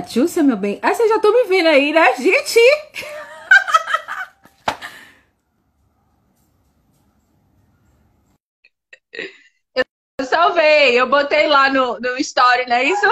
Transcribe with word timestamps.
Catiúcia, 0.00 0.42
meu 0.42 0.56
bem. 0.56 0.78
Ah, 0.80 0.94
vocês 0.94 1.10
já 1.10 1.16
estão 1.16 1.30
me 1.30 1.44
vendo 1.44 1.68
aí, 1.68 1.92
né, 1.92 2.16
gente? 2.16 2.58
Eu 9.74 10.24
salvei, 10.24 10.98
eu 10.98 11.06
botei 11.06 11.48
lá 11.48 11.70
no, 11.70 12.00
no 12.00 12.16
story, 12.16 12.66
não 12.66 12.76
é 12.76 12.84
isso? 12.84 13.06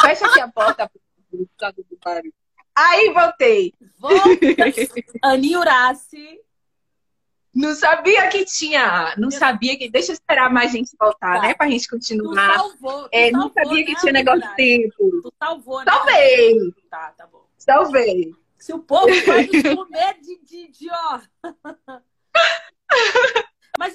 Fecha 0.00 0.26
aqui 0.26 0.40
a 0.40 0.48
porta. 0.48 0.90
Aí 2.76 3.12
voltei. 3.12 3.74
Volta, 3.98 4.28
Ani 5.24 5.56
Uraci. 5.56 6.40
Não 7.54 7.74
sabia 7.74 8.28
que 8.28 8.44
tinha. 8.46 9.14
Não 9.18 9.30
sabia 9.30 9.76
que. 9.76 9.90
Deixa 9.90 10.12
eu 10.12 10.14
esperar 10.14 10.50
mais 10.50 10.72
gente 10.72 10.96
voltar, 10.98 11.36
Tá. 11.36 11.42
né? 11.42 11.54
Pra 11.54 11.68
gente 11.68 11.86
Tu 11.86 11.90
continuar. 11.90 12.54
salvou. 12.58 13.02
tu 13.04 13.08
É, 13.12 13.30
não 13.30 13.42
salvou, 13.42 13.64
sabia 13.64 13.84
que 13.84 13.92
né, 13.92 14.00
tinha 14.00 14.12
negócio 14.12 14.40
de 14.40 14.56
tempo. 14.56 15.20
Tu 15.22 15.32
salvou, 15.38 15.78
né? 15.80 15.84
Salvei, 15.92 16.72
Tá, 16.90 17.12
tá 17.16 17.26
bom. 17.26 17.44
salvei. 17.58 18.34
Se 18.58 18.72
o 18.72 18.78
povo 18.78 19.06
pode 19.26 19.62
comer 19.76 20.20
de, 20.20 20.38
de, 20.44 20.68
de 20.68 20.88
ó. 20.90 21.20
Mas 23.78 23.94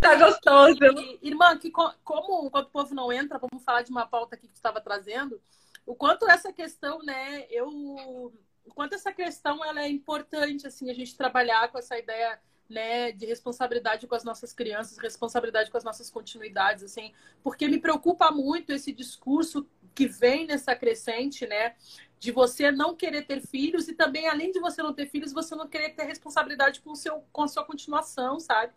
Tá 0.00 0.16
gostoso. 0.16 0.78
E, 0.98 1.28
irmã, 1.28 1.56
que 1.56 1.70
co- 1.70 1.94
como 2.04 2.46
enquanto 2.46 2.66
o 2.66 2.70
povo 2.70 2.94
não 2.94 3.12
entra, 3.12 3.38
vamos 3.38 3.64
falar 3.64 3.82
de 3.82 3.90
uma 3.90 4.04
pauta 4.06 4.34
aqui 4.34 4.46
que 4.48 4.52
tu 4.52 4.56
estava 4.56 4.80
trazendo. 4.80 5.40
O 5.86 5.94
quanto 5.94 6.28
essa 6.28 6.52
questão, 6.52 6.98
né, 7.02 7.46
eu 7.50 7.68
o 7.68 8.74
quanto 8.74 8.94
essa 8.96 9.12
questão 9.12 9.64
ela 9.64 9.80
é 9.80 9.88
importante 9.88 10.66
assim 10.66 10.90
a 10.90 10.94
gente 10.94 11.16
trabalhar 11.16 11.68
com 11.70 11.78
essa 11.78 11.96
ideia 11.96 12.38
né, 12.68 13.12
de 13.12 13.26
responsabilidade 13.26 14.06
com 14.06 14.14
as 14.14 14.24
nossas 14.24 14.52
crianças, 14.52 14.98
responsabilidade 14.98 15.70
com 15.70 15.76
as 15.76 15.84
nossas 15.84 16.10
continuidades, 16.10 16.82
assim, 16.82 17.12
porque 17.42 17.68
me 17.68 17.78
preocupa 17.78 18.30
muito 18.30 18.72
esse 18.72 18.92
discurso 18.92 19.66
que 19.94 20.06
vem 20.06 20.46
nessa 20.46 20.74
crescente, 20.74 21.46
né, 21.46 21.74
de 22.18 22.32
você 22.32 22.70
não 22.70 22.94
querer 22.94 23.22
ter 23.22 23.40
filhos 23.40 23.88
e 23.88 23.94
também 23.94 24.28
além 24.28 24.50
de 24.50 24.60
você 24.60 24.82
não 24.82 24.92
ter 24.92 25.06
filhos, 25.06 25.32
você 25.32 25.54
não 25.54 25.68
querer 25.68 25.90
ter 25.90 26.04
responsabilidade 26.04 26.80
com 26.80 26.92
o 26.92 26.96
seu 26.96 27.24
com 27.32 27.42
a 27.42 27.48
sua 27.48 27.64
continuação, 27.64 28.40
sabe? 28.40 28.72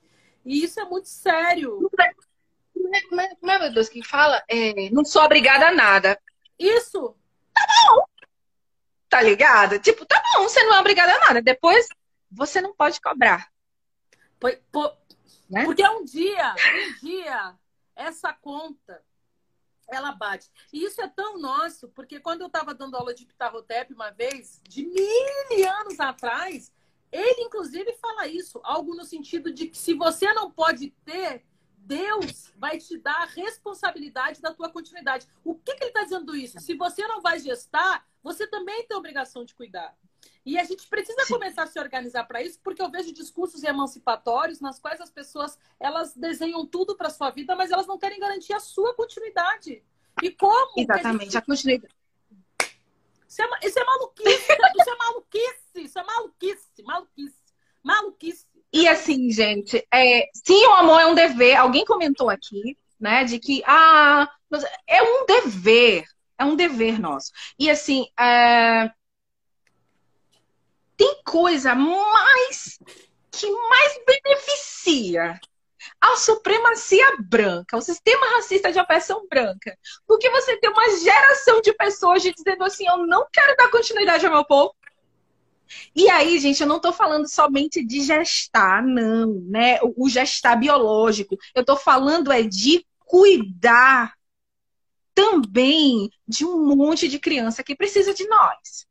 E 0.45 0.63
isso 0.63 0.79
é 0.79 0.85
muito 0.85 1.07
sério. 1.07 1.89
Mas, 3.41 3.59
meu 3.59 3.73
Deus, 3.73 3.89
quem 3.89 4.03
fala? 4.03 4.43
É, 4.47 4.89
não 4.89 5.03
sou 5.03 5.23
obrigada 5.23 5.67
a 5.67 5.71
nada. 5.71 6.19
Isso 6.57 7.15
Tá 9.09 9.21
ligado? 9.21 9.79
Tipo, 9.79 10.05
tá 10.05 10.21
bom, 10.35 10.43
você 10.43 10.63
não 10.63 10.75
é 10.75 10.79
obrigada 10.79 11.13
a 11.15 11.19
nada. 11.19 11.41
Depois 11.41 11.87
você 12.31 12.61
não 12.61 12.75
pode 12.75 13.01
cobrar. 13.01 13.47
Né? 15.49 15.65
Porque 15.65 15.87
um 15.87 16.03
dia, 16.03 16.53
um 16.53 17.07
dia, 17.07 17.55
essa 17.95 18.31
conta, 18.33 19.03
ela 19.87 20.11
bate. 20.11 20.49
E 20.71 20.83
isso 20.83 21.01
é 21.01 21.07
tão 21.07 21.39
nosso, 21.39 21.89
porque 21.89 22.19
quando 22.19 22.41
eu 22.41 22.47
estava 22.47 22.73
dando 22.73 22.95
aula 22.95 23.13
de 23.13 23.25
Pitarrotep 23.25 23.93
uma 23.93 24.11
vez, 24.11 24.61
de 24.67 24.85
mil 24.85 25.69
anos 25.71 25.99
atrás, 25.99 26.71
ele 27.11 27.41
inclusive 27.41 27.91
fala 27.93 28.27
isso, 28.27 28.59
algo 28.63 28.95
no 28.95 29.03
sentido 29.03 29.51
de 29.51 29.67
que 29.67 29.77
se 29.77 29.93
você 29.93 30.31
não 30.33 30.51
pode 30.51 30.91
ter, 31.03 31.43
Deus 31.77 32.53
vai 32.55 32.77
te 32.77 32.97
dar 32.97 33.23
a 33.23 33.25
responsabilidade 33.25 34.41
da 34.41 34.53
tua 34.53 34.69
continuidade. 34.69 35.27
O 35.43 35.55
que, 35.55 35.73
que 35.73 35.83
ele 35.83 35.89
está 35.89 36.03
dizendo 36.03 36.35
isso? 36.35 36.59
Se 36.59 36.75
você 36.75 37.07
não 37.07 37.21
vai 37.21 37.39
gestar, 37.39 38.07
você 38.21 38.45
também 38.45 38.85
tem 38.85 38.95
a 38.95 38.99
obrigação 38.99 39.43
de 39.43 39.55
cuidar. 39.55 39.97
E 40.45 40.57
a 40.57 40.63
gente 40.63 40.87
precisa 40.87 41.25
Sim. 41.25 41.33
começar 41.33 41.63
a 41.63 41.67
se 41.67 41.79
organizar 41.79 42.23
para 42.23 42.41
isso, 42.41 42.59
porque 42.63 42.81
eu 42.81 42.89
vejo 42.89 43.13
discursos 43.13 43.63
emancipatórios 43.63 44.59
nas 44.59 44.79
quais 44.79 44.99
as 45.01 45.09
pessoas 45.11 45.57
elas 45.79 46.15
desenham 46.15 46.65
tudo 46.65 46.95
para 46.95 47.09
sua 47.09 47.29
vida, 47.29 47.55
mas 47.55 47.71
elas 47.71 47.85
não 47.87 47.97
querem 47.99 48.19
garantir 48.19 48.53
a 48.53 48.59
sua 48.59 48.93
continuidade. 48.95 49.83
E 50.23 50.31
como? 50.31 50.73
que 50.73 50.81
a 50.81 50.83
Exatamente. 50.83 51.23
gente- 51.25 51.37
A 51.37 51.41
continuidade. 51.41 51.93
Isso 53.27 53.41
é, 53.43 53.47
isso 53.67 53.79
é 53.79 53.83
maluquice, 53.85 54.27
isso 54.79 54.89
é 54.89 54.95
maluquice, 54.97 55.55
isso 55.75 55.99
é 55.99 56.03
maluquice, 56.03 56.83
maluquice, 56.83 57.35
maluquice. 57.83 58.45
E 58.73 58.87
assim, 58.87 59.31
gente, 59.31 59.85
é, 59.93 60.29
sim, 60.33 60.65
o 60.65 60.73
amor 60.73 60.99
é 61.01 61.05
um 61.05 61.15
dever. 61.15 61.55
Alguém 61.55 61.85
comentou 61.85 62.29
aqui, 62.29 62.77
né, 62.99 63.23
de 63.23 63.39
que 63.39 63.61
ah, 63.65 64.27
é 64.87 65.03
um 65.03 65.25
dever, 65.25 66.05
é 66.37 66.45
um 66.45 66.55
dever 66.55 66.99
nosso. 66.99 67.31
E 67.57 67.69
assim, 67.69 68.07
é, 68.19 68.91
tem 70.99 71.21
coisa 71.23 71.73
mais 71.73 72.77
que 73.31 73.49
mais 73.49 73.99
beneficia 74.05 75.39
a 76.01 76.17
supremacia 76.17 77.15
branca, 77.21 77.77
o 77.77 77.81
sistema 77.81 78.27
racista 78.35 78.69
de 78.69 78.79
opressão 78.79 79.25
branca, 79.29 79.77
porque 80.05 80.29
você 80.29 80.57
tem 80.57 80.69
uma 80.69 80.97
geração 80.99 81.61
de 81.61 81.73
pessoas 81.73 82.21
dizendo 82.21 82.65
assim, 82.65 82.85
eu 82.85 83.07
não 83.07 83.25
quero 83.31 83.55
dar 83.55 83.71
continuidade 83.71 84.25
ao 84.25 84.33
meu 84.33 84.43
povo. 84.43 84.75
E 85.95 86.09
aí, 86.09 86.37
gente, 86.39 86.61
eu 86.61 86.67
não 86.67 86.81
tô 86.81 86.91
falando 86.91 87.29
somente 87.29 87.85
de 87.85 88.01
gestar, 88.01 88.83
não, 88.83 89.35
né? 89.47 89.79
O, 89.95 90.09
gestar 90.09 90.55
biológico. 90.55 91.37
Eu 91.53 91.63
tô 91.63 91.77
falando 91.77 92.31
é 92.31 92.41
de 92.41 92.85
cuidar 93.05 94.15
também 95.13 96.09
de 96.27 96.43
um 96.43 96.75
monte 96.75 97.07
de 97.07 97.19
criança 97.19 97.63
que 97.63 97.75
precisa 97.75 98.13
de 98.13 98.27
nós. 98.27 98.87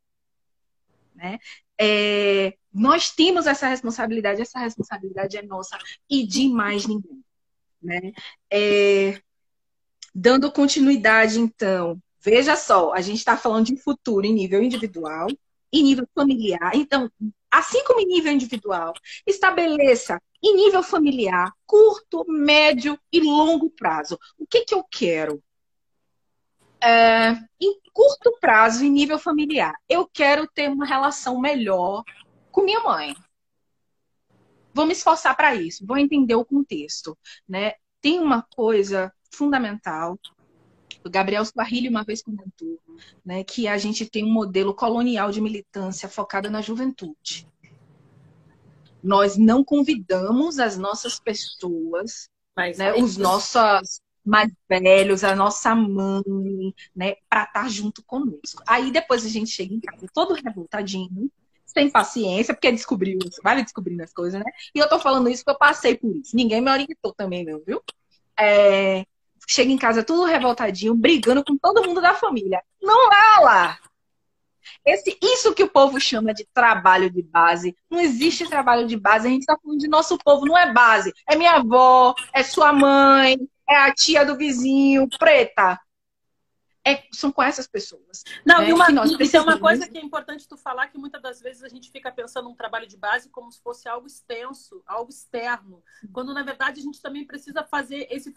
Né? 1.13 1.37
É, 1.79 2.53
nós 2.73 3.11
temos 3.11 3.47
essa 3.47 3.67
responsabilidade, 3.67 4.41
essa 4.41 4.59
responsabilidade 4.59 5.37
é 5.37 5.41
nossa 5.41 5.77
e 6.09 6.25
de 6.25 6.49
mais 6.49 6.85
ninguém. 6.85 7.23
Né? 7.81 8.11
É, 8.51 9.21
dando 10.13 10.51
continuidade, 10.51 11.39
então, 11.39 11.97
veja 12.19 12.55
só, 12.55 12.93
a 12.93 13.01
gente 13.01 13.17
está 13.17 13.37
falando 13.37 13.67
de 13.67 13.77
futuro 13.77 14.25
em 14.25 14.33
nível 14.33 14.61
individual 14.61 15.27
em 15.71 15.83
nível 15.83 16.07
familiar. 16.13 16.71
Então, 16.75 17.09
assim 17.49 17.83
como 17.83 17.99
em 18.01 18.05
nível 18.05 18.31
individual, 18.31 18.93
estabeleça 19.25 20.21
em 20.41 20.55
nível 20.55 20.81
familiar, 20.83 21.51
curto, 21.65 22.25
médio 22.27 22.99
e 23.11 23.19
longo 23.19 23.69
prazo. 23.69 24.17
O 24.37 24.45
que, 24.47 24.63
que 24.65 24.73
eu 24.73 24.83
quero? 24.83 25.41
É, 26.81 27.31
em 27.59 27.79
curto 27.93 28.37
prazo, 28.39 28.85
em 28.85 28.89
nível 28.89 29.19
familiar, 29.19 29.73
eu 29.87 30.07
quero 30.07 30.47
ter 30.47 30.69
uma 30.69 30.85
relação 30.85 31.39
melhor 31.39 32.03
com 32.51 32.63
minha 32.63 32.79
mãe. 32.81 33.15
Vou 34.73 34.85
me 34.85 34.93
esforçar 34.93 35.35
para 35.35 35.55
isso, 35.55 35.85
vou 35.85 35.97
entender 35.97 36.35
o 36.35 36.45
contexto. 36.45 37.17
Né? 37.47 37.73
Tem 38.01 38.19
uma 38.19 38.41
coisa 38.43 39.11
fundamental 39.31 40.17
o 41.03 41.09
Gabriel 41.09 41.43
Squarrilli 41.45 41.89
uma 41.89 42.03
vez 42.03 42.21
comentou 42.21 42.79
né, 43.25 43.43
que 43.43 43.67
a 43.67 43.77
gente 43.77 44.05
tem 44.05 44.25
um 44.25 44.31
modelo 44.31 44.73
colonial 44.73 45.31
de 45.31 45.41
militância 45.41 46.09
focada 46.09 46.49
na 46.49 46.61
juventude. 46.61 47.47
Nós 49.01 49.37
não 49.37 49.63
convidamos 49.63 50.59
as 50.59 50.77
nossas 50.77 51.19
pessoas, 51.19 52.29
Mas 52.55 52.77
né, 52.77 52.93
os 52.93 53.11
isso. 53.11 53.21
Mais 54.25 54.51
velhos, 54.67 55.23
a 55.23 55.35
nossa 55.35 55.73
mãe, 55.73 56.73
né, 56.95 57.15
para 57.29 57.43
estar 57.43 57.69
junto 57.69 58.03
conosco. 58.03 58.63
Aí 58.67 58.91
depois 58.91 59.25
a 59.25 59.29
gente 59.29 59.49
chega 59.49 59.73
em 59.73 59.79
casa 59.79 60.07
todo 60.13 60.33
revoltadinho, 60.33 61.31
sem 61.65 61.89
paciência, 61.89 62.53
porque 62.53 62.71
descobriu, 62.71 63.19
vai 63.43 63.61
descobrindo 63.61 64.03
as 64.03 64.11
coisas, 64.11 64.39
né? 64.39 64.51
E 64.73 64.79
eu 64.79 64.89
tô 64.89 64.99
falando 64.99 65.29
isso 65.29 65.43
porque 65.43 65.55
eu 65.55 65.59
passei 65.59 65.95
por 65.95 66.15
isso. 66.15 66.35
Ninguém 66.35 66.61
me 66.61 66.71
orientou 66.71 67.13
também, 67.13 67.45
não, 67.45 67.61
viu? 67.65 67.81
É, 68.37 69.05
chega 69.47 69.71
em 69.71 69.77
casa 69.77 70.03
tudo 70.03 70.25
revoltadinho, 70.25 70.95
brigando 70.95 71.43
com 71.43 71.57
todo 71.57 71.83
mundo 71.83 72.01
da 72.01 72.13
família. 72.13 72.61
Não 72.81 73.11
é 73.11 73.39
lá. 73.41 73.79
Esse, 74.85 75.17
isso 75.21 75.53
que 75.53 75.63
o 75.63 75.69
povo 75.69 75.99
chama 75.99 76.33
de 76.33 76.45
trabalho 76.53 77.09
de 77.09 77.21
base. 77.21 77.75
Não 77.89 77.99
existe 77.99 78.47
trabalho 78.47 78.87
de 78.87 78.97
base. 78.97 79.27
A 79.27 79.29
gente 79.29 79.41
está 79.41 79.57
falando 79.61 79.79
de 79.79 79.87
nosso 79.87 80.17
povo, 80.17 80.45
não 80.45 80.57
é 80.57 80.71
base. 80.71 81.13
É 81.27 81.35
minha 81.35 81.53
avó, 81.53 82.13
é 82.33 82.43
sua 82.43 82.71
mãe, 82.71 83.37
é 83.69 83.77
a 83.77 83.93
tia 83.93 84.25
do 84.25 84.35
vizinho, 84.35 85.07
preta. 85.17 85.79
É, 86.85 87.03
são 87.11 87.31
com 87.31 87.43
essas 87.43 87.67
pessoas. 87.67 88.23
Não, 88.45 88.61
né, 88.61 88.69
e 88.69 88.73
uma, 88.73 88.87
e 89.19 89.29
tem 89.29 89.39
uma 89.39 89.59
coisa 89.59 89.87
que 89.87 89.97
é 89.97 90.01
importante 90.01 90.47
tu 90.47 90.57
falar, 90.57 90.87
que 90.87 90.97
muitas 90.97 91.21
das 91.21 91.39
vezes 91.39 91.61
a 91.61 91.67
gente 91.67 91.91
fica 91.91 92.11
pensando 92.11 92.49
um 92.49 92.55
trabalho 92.55 92.87
de 92.87 92.97
base 92.97 93.29
como 93.29 93.51
se 93.51 93.61
fosse 93.61 93.87
algo 93.87 94.07
extenso, 94.07 94.81
algo 94.87 95.11
externo, 95.11 95.83
quando 96.13 96.33
na 96.33 96.41
verdade 96.41 96.79
a 96.79 96.83
gente 96.83 97.01
também 97.01 97.27
precisa 97.27 97.63
fazer 97.63 98.07
esse 98.09 98.33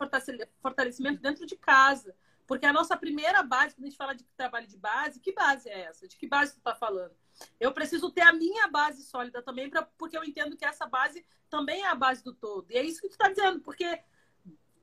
fortalecimento 0.60 1.22
dentro 1.22 1.46
de 1.46 1.56
casa. 1.56 2.14
Porque 2.46 2.66
a 2.66 2.72
nossa 2.72 2.96
primeira 2.96 3.42
base, 3.42 3.74
quando 3.74 3.84
a 3.84 3.88
gente 3.88 3.96
fala 3.96 4.14
de 4.14 4.24
trabalho 4.36 4.66
de 4.66 4.76
base, 4.76 5.20
que 5.20 5.32
base 5.32 5.68
é 5.68 5.82
essa? 5.82 6.06
De 6.08 6.16
que 6.18 6.26
base 6.26 6.52
tu 6.52 6.58
está 6.58 6.74
falando? 6.74 7.14
Eu 7.58 7.72
preciso 7.72 8.10
ter 8.10 8.22
a 8.22 8.32
minha 8.32 8.66
base 8.68 9.02
sólida 9.04 9.40
também, 9.40 9.70
pra, 9.70 9.82
porque 9.96 10.18
eu 10.18 10.24
entendo 10.24 10.56
que 10.56 10.64
essa 10.64 10.84
base 10.84 11.24
também 11.48 11.82
é 11.82 11.86
a 11.86 11.94
base 11.94 12.22
do 12.22 12.34
todo. 12.34 12.70
E 12.70 12.76
é 12.76 12.82
isso 12.82 13.00
que 13.00 13.08
tu 13.08 13.12
está 13.12 13.28
dizendo, 13.28 13.60
porque 13.60 14.00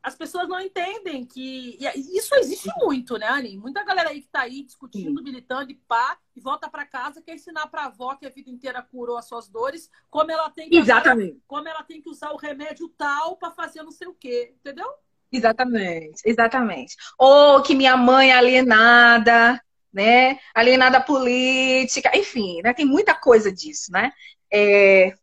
as 0.09 0.15
pessoas 0.15 0.49
não 0.49 0.59
entendem 0.59 1.23
que. 1.23 1.77
E 1.79 2.17
isso 2.17 2.35
existe 2.35 2.69
muito, 2.77 3.17
né, 3.17 3.27
Ani? 3.27 3.57
Muita 3.57 3.83
galera 3.83 4.09
aí 4.09 4.21
que 4.21 4.27
tá 4.27 4.41
aí 4.41 4.63
discutindo, 4.63 5.23
militando 5.23 5.71
e 5.71 5.75
pá, 5.75 6.17
e 6.35 6.41
volta 6.41 6.67
para 6.67 6.85
casa, 6.85 7.21
quer 7.21 7.35
ensinar 7.35 7.67
pra 7.67 7.85
avó 7.85 8.15
que 8.15 8.25
a 8.25 8.29
vida 8.29 8.49
inteira 8.49 8.81
curou 8.81 9.17
as 9.17 9.27
suas 9.27 9.47
dores, 9.47 9.89
como 10.09 10.31
ela 10.31 10.49
tem 10.49 10.69
que, 10.69 10.77
Exatamente. 10.77 11.39
como 11.47 11.67
ela 11.67 11.83
tem 11.83 12.01
que 12.01 12.09
usar 12.09 12.31
o 12.31 12.37
remédio 12.37 12.89
tal 12.97 13.37
para 13.37 13.51
fazer 13.51 13.83
não 13.83 13.91
sei 13.91 14.07
o 14.07 14.13
quê, 14.13 14.53
entendeu? 14.59 14.87
Exatamente, 15.31 16.21
exatamente. 16.25 16.95
Ou 17.17 17.61
que 17.61 17.75
minha 17.75 17.95
mãe 17.95 18.31
é 18.31 18.35
alienada, 18.35 19.63
né? 19.93 20.39
Alienada 20.55 20.99
política, 20.99 22.11
enfim, 22.17 22.61
né? 22.63 22.73
Tem 22.73 22.85
muita 22.85 23.13
coisa 23.13 23.51
disso, 23.51 23.91
né? 23.91 24.11
É... 24.51 25.13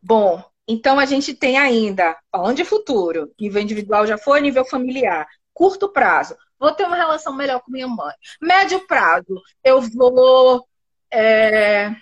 Bom, 0.00 0.44
então 0.66 0.98
a 0.98 1.04
gente 1.04 1.34
tem 1.34 1.58
ainda, 1.58 2.16
falando 2.30 2.56
de 2.56 2.64
futuro, 2.64 3.32
nível 3.38 3.62
individual 3.62 4.06
já 4.06 4.16
foi, 4.16 4.40
nível 4.40 4.64
familiar, 4.64 5.26
curto 5.52 5.88
prazo, 5.90 6.36
vou 6.58 6.72
ter 6.72 6.86
uma 6.86 6.96
relação 6.96 7.34
melhor 7.34 7.60
com 7.60 7.70
minha 7.70 7.86
mãe. 7.86 8.14
Médio 8.40 8.86
prazo, 8.86 9.42
eu 9.62 9.80
vou. 9.80 10.66
É... 11.10 11.94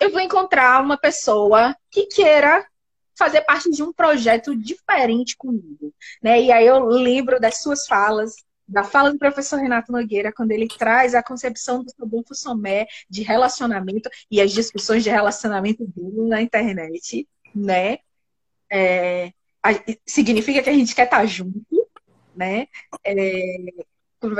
Eu 0.00 0.10
vou 0.10 0.20
encontrar 0.20 0.82
uma 0.82 0.96
pessoa 0.96 1.76
que 1.90 2.06
queira 2.06 2.66
fazer 3.16 3.42
parte 3.42 3.70
de 3.70 3.82
um 3.82 3.92
projeto 3.92 4.56
diferente 4.56 5.36
comigo, 5.36 5.94
né? 6.22 6.40
E 6.40 6.50
aí 6.50 6.66
eu 6.66 6.84
lembro 6.84 7.38
das 7.38 7.58
suas 7.62 7.86
falas, 7.86 8.34
da 8.66 8.82
fala 8.82 9.12
do 9.12 9.18
professor 9.18 9.58
Renato 9.58 9.92
Nogueira, 9.92 10.32
quando 10.32 10.52
ele 10.52 10.66
traz 10.68 11.14
a 11.14 11.22
concepção 11.22 11.84
do 11.84 11.92
Rodolfo 11.98 12.34
Somé 12.34 12.86
de 13.08 13.22
relacionamento 13.22 14.08
e 14.30 14.40
as 14.40 14.52
discussões 14.52 15.04
de 15.04 15.10
relacionamento 15.10 15.86
dele 15.86 16.28
na 16.28 16.40
internet, 16.40 17.28
né? 17.54 17.98
É, 18.70 19.32
a, 19.62 19.70
significa 20.06 20.62
que 20.62 20.70
a 20.70 20.74
gente 20.74 20.94
quer 20.94 21.04
estar 21.04 21.24
junto, 21.26 21.88
né? 22.34 22.66
É, 23.04 23.42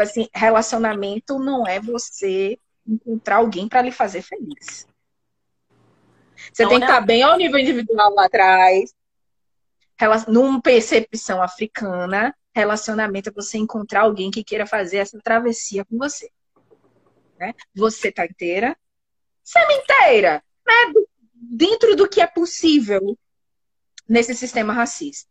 assim, 0.01 0.29
relacionamento 0.35 1.39
não 1.39 1.67
é 1.67 1.79
você 1.79 2.59
encontrar 2.87 3.37
alguém 3.37 3.69
para 3.69 3.83
lhe 3.83 3.93
fazer 3.93 4.23
feliz. 4.23 4.87
Você 6.53 6.63
não 6.63 6.71
tem 6.71 6.79
que 6.79 6.85
estar 6.85 7.01
tá 7.01 7.07
bem 7.07 7.23
ao 7.23 7.37
nível 7.37 7.59
individual 7.59 8.15
lá 8.15 8.27
atrás. 8.27 8.95
Numa 10.29 10.61
percepção 10.61 11.43
africana, 11.43 12.35
relacionamento 12.55 13.31
é 13.31 13.33
você 13.33 13.59
encontrar 13.59 14.03
alguém 14.03 14.31
que 14.31 14.45
queira 14.45 14.67
fazer 14.67 14.99
essa 14.99 15.19
travessia 15.21 15.85
com 15.85 15.99
você. 15.99 16.31
Né? 17.39 17.55
Você 17.75 18.13
tá 18.13 18.25
inteira, 18.25 18.77
semi-inteira, 19.43 20.43
né? 20.67 20.75
dentro 21.35 21.97
do 21.97 22.09
que 22.09 22.21
é 22.21 22.27
possível 22.27 23.19
nesse 24.09 24.35
sistema 24.35 24.73
racista. 24.73 25.29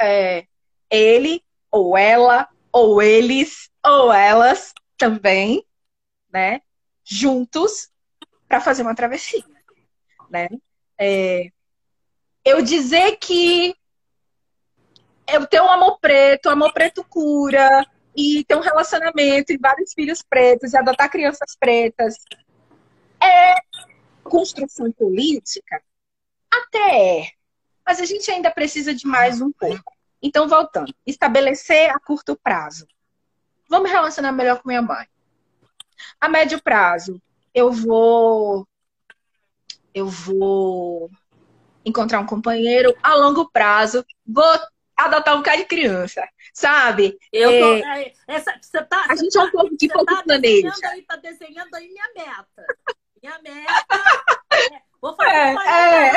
É, 0.00 0.46
ele, 0.88 1.42
ou 1.70 1.96
ela, 1.96 2.48
ou 2.72 3.02
eles, 3.02 3.70
ou 3.84 4.12
elas 4.12 4.72
também, 4.96 5.66
né? 6.32 6.60
Juntos 7.04 7.90
para 8.46 8.60
fazer 8.60 8.82
uma 8.82 8.94
travessia 8.94 9.44
né? 10.30 10.48
É, 10.98 11.50
eu 12.44 12.62
dizer 12.62 13.16
que 13.16 13.74
eu 15.34 15.46
tenho 15.46 15.64
um 15.64 15.70
amor 15.70 15.98
preto, 16.00 16.48
amor 16.48 16.72
preto 16.72 17.04
cura, 17.04 17.86
e 18.16 18.44
ter 18.44 18.56
um 18.56 18.60
relacionamento 18.60 19.52
e 19.52 19.58
vários 19.58 19.92
filhos 19.92 20.22
pretos, 20.22 20.72
e 20.72 20.76
adotar 20.76 21.10
crianças 21.10 21.56
pretas, 21.58 22.16
é 23.22 23.54
construção 24.24 24.90
política? 24.92 25.82
Até 26.50 27.18
é. 27.18 27.30
Mas 27.86 28.00
a 28.00 28.04
gente 28.04 28.30
ainda 28.30 28.50
precisa 28.50 28.94
de 28.94 29.06
mais 29.06 29.40
um 29.40 29.52
pouco. 29.52 29.92
Então, 30.22 30.48
voltando, 30.48 30.94
estabelecer 31.06 31.90
a 31.90 31.98
curto 31.98 32.36
prazo. 32.36 32.86
Vamos 33.68 33.90
relacionar 33.90 34.32
melhor 34.32 34.60
com 34.60 34.68
minha 34.68 34.82
mãe. 34.82 35.06
A 36.20 36.28
médio 36.28 36.62
prazo, 36.62 37.20
eu 37.54 37.70
vou 37.72 38.66
eu 39.92 40.06
vou 40.06 41.10
encontrar 41.84 42.20
um 42.20 42.26
companheiro 42.26 42.94
a 43.02 43.14
longo 43.14 43.50
prazo, 43.50 44.04
vou 44.26 44.44
adotar 45.04 45.36
um 45.36 45.42
cara 45.42 45.58
de 45.58 45.64
criança, 45.64 46.26
sabe? 46.52 47.18
Eu 47.32 47.50
tô, 47.50 47.74
é, 47.74 48.02
é 48.02 48.14
essa, 48.26 48.58
você 48.60 48.82
tá, 48.84 49.06
a 49.08 49.16
gente 49.16 49.36
é 49.36 49.42
um 49.42 49.50
pouco 49.50 49.76
de 49.76 49.88
pouco 49.88 50.14
tá 50.14 50.22
planeja. 50.22 50.72
Aí, 50.84 51.02
tá 51.02 51.16
desenhando 51.16 51.74
aí 51.74 51.88
minha 51.88 52.08
meta. 52.14 52.66
Minha 53.22 53.38
meta. 53.40 54.30
É, 54.52 54.82
vou 55.00 55.14
fazer 55.14 55.30
é, 55.30 56.12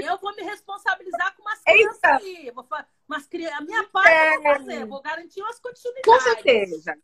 é. 0.00 0.10
Eu 0.10 0.18
vou 0.18 0.34
me 0.34 0.42
responsabilizar 0.42 1.36
com 1.36 1.42
umas 1.42 1.62
crianças 1.62 2.02
Eita. 2.02 2.16
aí. 2.16 2.50
Vou, 2.54 2.66
umas, 3.08 3.28
a 3.52 3.60
minha 3.60 3.84
parte 3.84 4.10
é. 4.10 4.36
eu 4.36 4.42
vou 4.42 4.54
fazer, 4.54 4.86
vou 4.86 5.02
garantir 5.02 5.40
umas 5.42 5.60
continuidades. 5.60 6.04
Com 6.04 6.20
certeza. 6.20 6.96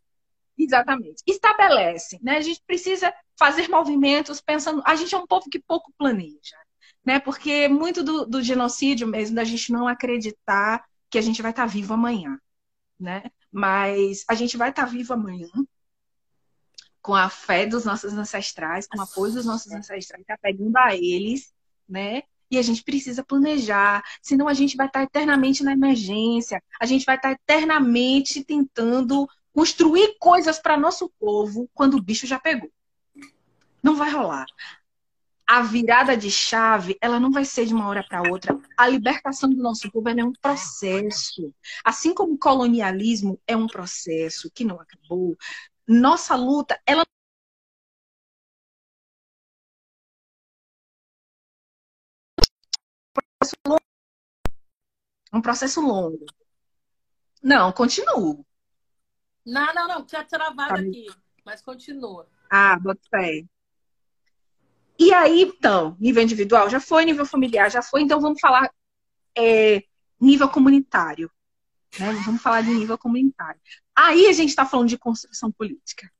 Exatamente. 0.57 1.21
Estabelece, 1.27 2.19
né? 2.21 2.37
A 2.37 2.41
gente 2.41 2.61
precisa 2.65 3.13
fazer 3.37 3.69
movimentos 3.69 4.41
pensando. 4.41 4.81
A 4.85 4.95
gente 4.95 5.13
é 5.13 5.17
um 5.17 5.27
povo 5.27 5.49
que 5.49 5.59
pouco 5.59 5.93
planeja, 5.97 6.57
né? 7.05 7.19
Porque 7.19 7.67
muito 7.67 8.03
do, 8.03 8.25
do 8.25 8.41
genocídio 8.41 9.07
mesmo, 9.07 9.35
da 9.35 9.43
gente 9.43 9.71
não 9.71 9.87
acreditar 9.87 10.83
que 11.09 11.17
a 11.17 11.21
gente 11.21 11.41
vai 11.41 11.51
estar 11.51 11.63
tá 11.63 11.67
vivo 11.67 11.93
amanhã, 11.93 12.39
né? 12.99 13.23
Mas 13.51 14.23
a 14.27 14.35
gente 14.35 14.57
vai 14.57 14.69
estar 14.69 14.85
tá 14.85 14.89
vivo 14.89 15.13
amanhã 15.13 15.49
com 17.01 17.15
a 17.15 17.29
fé 17.29 17.65
dos 17.65 17.85
nossos 17.85 18.13
ancestrais, 18.13 18.85
com 18.87 18.97
o 18.97 19.01
apoio 19.01 19.31
dos 19.31 19.45
nossos 19.45 19.71
ancestrais, 19.71 20.25
tá 20.25 20.37
pegando 20.41 20.75
a 20.77 20.93
eles, 20.93 21.53
né? 21.87 22.23
E 22.51 22.57
a 22.57 22.61
gente 22.61 22.83
precisa 22.83 23.23
planejar, 23.23 24.03
senão 24.21 24.47
a 24.47 24.53
gente 24.53 24.75
vai 24.75 24.87
estar 24.87 24.99
tá 24.99 25.03
eternamente 25.03 25.63
na 25.63 25.73
emergência, 25.73 26.61
a 26.79 26.85
gente 26.85 27.05
vai 27.05 27.15
estar 27.15 27.31
eternamente 27.31 28.43
tentando 28.43 29.27
construir 29.53 30.17
coisas 30.19 30.59
para 30.59 30.77
nosso 30.77 31.09
povo 31.19 31.69
quando 31.73 31.95
o 31.95 32.01
bicho 32.01 32.27
já 32.27 32.37
pegou. 32.37 32.69
Não 33.81 33.95
vai 33.95 34.11
rolar. 34.11 34.45
A 35.49 35.61
virada 35.61 36.17
de 36.17 36.29
chave, 36.29 36.97
ela 37.01 37.19
não 37.21 37.31
vai 37.31 37.45
ser 37.45 37.65
de 37.65 37.73
uma 37.73 37.87
hora 37.87 38.05
para 38.05 38.29
outra. 38.29 38.59
A 38.77 38.87
libertação 38.87 39.49
do 39.49 39.55
nosso 39.55 39.89
povo 39.89 40.09
é 40.09 40.23
um 40.23 40.33
processo. 40.33 41.53
Assim 41.85 42.13
como 42.13 42.33
o 42.33 42.37
colonialismo 42.37 43.39
é 43.47 43.55
um 43.55 43.65
processo 43.65 44.51
que 44.53 44.65
não 44.65 44.79
acabou, 44.79 45.37
nossa 45.87 46.35
luta, 46.35 46.77
ela 46.85 47.05
um 55.33 55.41
processo 55.41 55.79
longo. 55.79 56.25
Não, 57.41 57.71
continuo. 57.71 58.45
Não, 59.45 59.73
não, 59.73 59.87
não, 59.87 60.05
tinha 60.05 60.25
travado 60.25 60.73
tá 60.73 60.81
aqui, 60.81 61.07
mas 61.45 61.61
continua. 61.61 62.27
Ah, 62.49 62.77
bota 62.77 63.01
fé. 63.09 63.45
E 64.99 65.13
aí, 65.13 65.43
então, 65.43 65.95
nível 65.99 66.23
individual 66.23 66.69
já 66.69 66.79
foi, 66.79 67.05
nível 67.05 67.25
familiar 67.25 67.69
já 67.69 67.81
foi, 67.81 68.01
então 68.01 68.19
vamos 68.19 68.39
falar 68.39 68.71
é, 69.37 69.83
nível 70.19 70.49
comunitário. 70.49 71.31
Né? 71.99 72.11
Vamos 72.25 72.41
falar 72.41 72.61
de 72.61 72.71
nível 72.71 72.97
comunitário. 72.97 73.59
Aí 73.95 74.27
a 74.27 74.33
gente 74.33 74.49
está 74.49 74.65
falando 74.65 74.89
de 74.89 74.97
construção 74.97 75.51
política. 75.51 76.11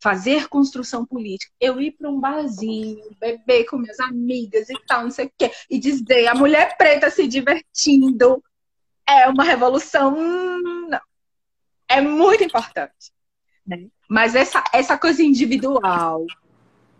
Fazer 0.00 0.48
construção 0.48 1.06
política. 1.06 1.52
Eu 1.60 1.80
ir 1.80 1.92
para 1.92 2.10
um 2.10 2.18
barzinho, 2.18 3.16
beber 3.20 3.64
com 3.66 3.78
minhas 3.78 4.00
amigas 4.00 4.68
e 4.68 4.74
tal, 4.86 5.04
não 5.04 5.10
sei 5.10 5.26
o 5.26 5.32
quê, 5.38 5.52
e 5.70 5.78
dizer 5.78 6.26
a 6.26 6.34
mulher 6.34 6.76
preta 6.76 7.08
se 7.08 7.26
divertindo 7.28 8.42
é 9.06 9.28
uma 9.28 9.44
revolução. 9.44 10.16
Hum, 10.18 10.88
não 10.88 11.00
é 11.92 12.00
muito 12.00 12.42
importante. 12.42 13.12
Né? 13.66 13.88
Mas 14.08 14.34
essa, 14.34 14.64
essa 14.72 14.96
coisa 14.96 15.22
individual, 15.22 16.26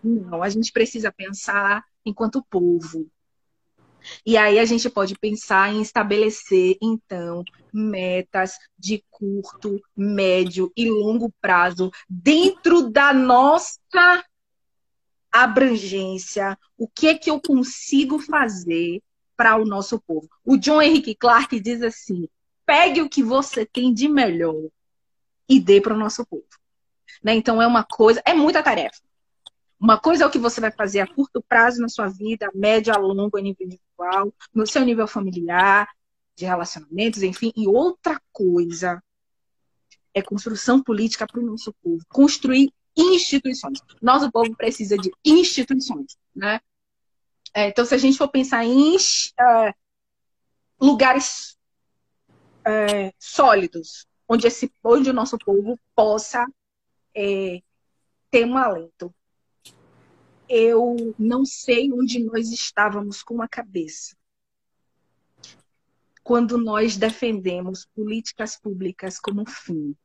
não, 0.03 0.43
a 0.43 0.49
gente 0.49 0.73
precisa 0.73 1.13
pensar 1.13 1.85
enquanto 2.05 2.45
povo. 2.51 3.09
E 4.27 4.37
aí 4.37 4.59
a 4.59 4.65
gente 4.65 4.91
pode 4.91 5.17
pensar 5.17 5.73
em 5.73 5.81
estabelecer, 5.81 6.77
então, 6.83 7.45
metas 7.73 8.59
de 8.77 9.05
curto, 9.11 9.81
médio 9.97 10.73
e 10.77 10.91
longo 10.91 11.33
prazo 11.41 11.91
dentro 12.09 12.91
da 12.91 13.13
nossa 13.13 13.79
abrangência. 15.31 16.59
O 16.77 16.89
que 16.89 17.09
é 17.09 17.15
que 17.17 17.31
eu 17.31 17.41
consigo 17.41 18.19
fazer 18.19 19.01
para 19.37 19.57
o 19.57 19.65
nosso 19.65 20.01
povo? 20.01 20.29
O 20.45 20.57
John 20.57 20.83
Henrique 20.83 21.15
Clark 21.15 21.59
diz 21.61 21.81
assim: 21.83 22.29
pegue 22.67 23.01
o 23.01 23.09
que 23.09 23.23
você 23.23 23.65
tem 23.65 23.95
de 23.95 24.09
melhor 24.09 24.69
e 25.49 25.61
dê 25.61 25.81
para 25.81 25.95
o 25.95 25.99
nosso 25.99 26.27
povo. 26.27 26.45
Né? 27.23 27.35
Então 27.35 27.63
é 27.63 27.67
uma 27.67 27.85
coisa, 27.85 28.21
é 28.25 28.35
muita 28.35 28.63
tarefa. 28.63 29.01
Uma 29.83 29.99
coisa 29.99 30.23
é 30.23 30.27
o 30.29 30.31
que 30.31 30.39
você 30.39 30.61
vai 30.61 30.71
fazer 30.71 31.01
a 31.01 31.13
curto 31.13 31.43
prazo 31.43 31.81
na 31.81 31.89
sua 31.89 32.09
vida, 32.09 32.47
a 32.47 32.57
médio, 32.57 32.95
a 32.95 32.97
longo, 32.97 33.37
a 33.37 33.41
nível 33.41 33.67
individual, 33.67 34.33
no 34.55 34.65
seu 34.65 34.85
nível 34.85 35.09
familiar, 35.09 35.89
de 36.37 36.45
relacionamentos, 36.45 37.21
enfim. 37.25 37.53
E 37.57 37.67
outra 37.67 38.23
coisa 38.31 39.03
é 40.15 40.23
construção 40.23 40.81
política 40.81 41.27
para 41.27 41.41
o 41.41 41.45
nosso 41.45 41.75
povo. 41.83 42.01
Construir 42.09 42.73
instituições. 42.97 43.81
Nosso 44.01 44.31
povo 44.31 44.57
precisa 44.57 44.97
de 44.97 45.11
instituições, 45.25 46.17
né? 46.33 46.61
É, 47.53 47.67
então, 47.67 47.85
se 47.85 47.93
a 47.93 47.99
gente 47.99 48.17
for 48.17 48.29
pensar 48.29 48.65
em 48.65 48.95
uh, 48.95 49.75
lugares 50.81 51.59
uh, 52.61 53.13
sólidos, 53.19 54.07
onde, 54.29 54.47
esse, 54.47 54.73
onde 54.85 55.11
o 55.11 55.13
nosso 55.13 55.37
povo 55.39 55.77
possa 55.93 56.47
é, 57.17 57.61
ter 58.31 58.47
um 58.47 58.57
alento. 58.57 59.13
Eu 60.55 61.15
não 61.19 61.47
sei 61.47 61.91
onde 61.91 62.23
nós 62.23 62.53
estávamos 62.53 63.23
com 63.23 63.41
a 63.41 63.49
cabeça 63.49 64.15
quando 66.23 66.59
nós 66.59 66.95
defendemos 66.95 67.87
políticas 67.95 68.61
públicas 68.61 69.19
como 69.19 69.49
fim. 69.49 69.97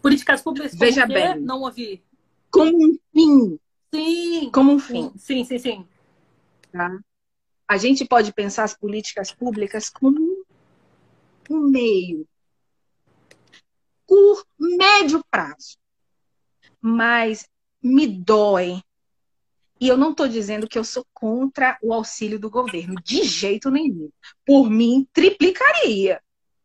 Políticas 0.00 0.40
públicas 0.40 0.70
como 0.72 0.80
Veja 0.80 1.06
bem, 1.06 1.38
não 1.38 1.60
ouvi. 1.60 2.02
Como 2.50 2.74
um 2.74 2.98
fim. 3.12 3.60
Sim. 3.94 4.50
Como 4.50 4.72
um 4.72 4.78
fim. 4.78 5.12
Sim, 5.18 5.44
sim, 5.44 5.58
sim. 5.58 5.88
Tá? 6.72 6.98
A 7.68 7.76
gente 7.76 8.02
pode 8.06 8.32
pensar 8.32 8.64
as 8.64 8.74
políticas 8.74 9.30
públicas 9.30 9.90
como 9.90 10.42
um 11.50 11.60
meio 11.68 12.26
por 14.06 14.42
médio 14.58 15.22
prazo. 15.30 15.76
Mas 16.80 17.46
me 17.82 18.06
dói. 18.06 18.82
E 19.80 19.88
eu 19.88 19.96
não 19.96 20.12
estou 20.12 20.28
dizendo 20.28 20.68
que 20.68 20.78
eu 20.78 20.84
sou 20.84 21.04
contra 21.12 21.78
o 21.82 21.92
auxílio 21.92 22.38
do 22.38 22.48
governo, 22.48 22.94
de 23.02 23.24
jeito 23.24 23.70
nenhum. 23.70 24.10
Por 24.46 24.70
mim, 24.70 25.06
triplicaria, 25.12 26.22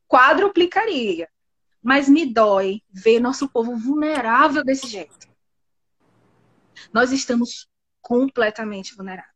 quadruplicaria. 0.08 1.28
Mas 1.82 2.08
me 2.08 2.26
dói 2.26 2.82
ver 2.90 3.20
nosso 3.20 3.50
povo 3.50 3.76
vulnerável 3.76 4.64
desse 4.64 4.88
jeito. 4.88 5.28
Nós 6.94 7.12
estamos 7.12 7.68
completamente 8.02 8.96
vulneráveis. 8.96 9.34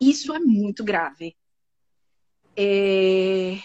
Isso 0.00 0.34
é 0.34 0.38
muito 0.38 0.82
grave. 0.82 1.36
É... 2.56 3.58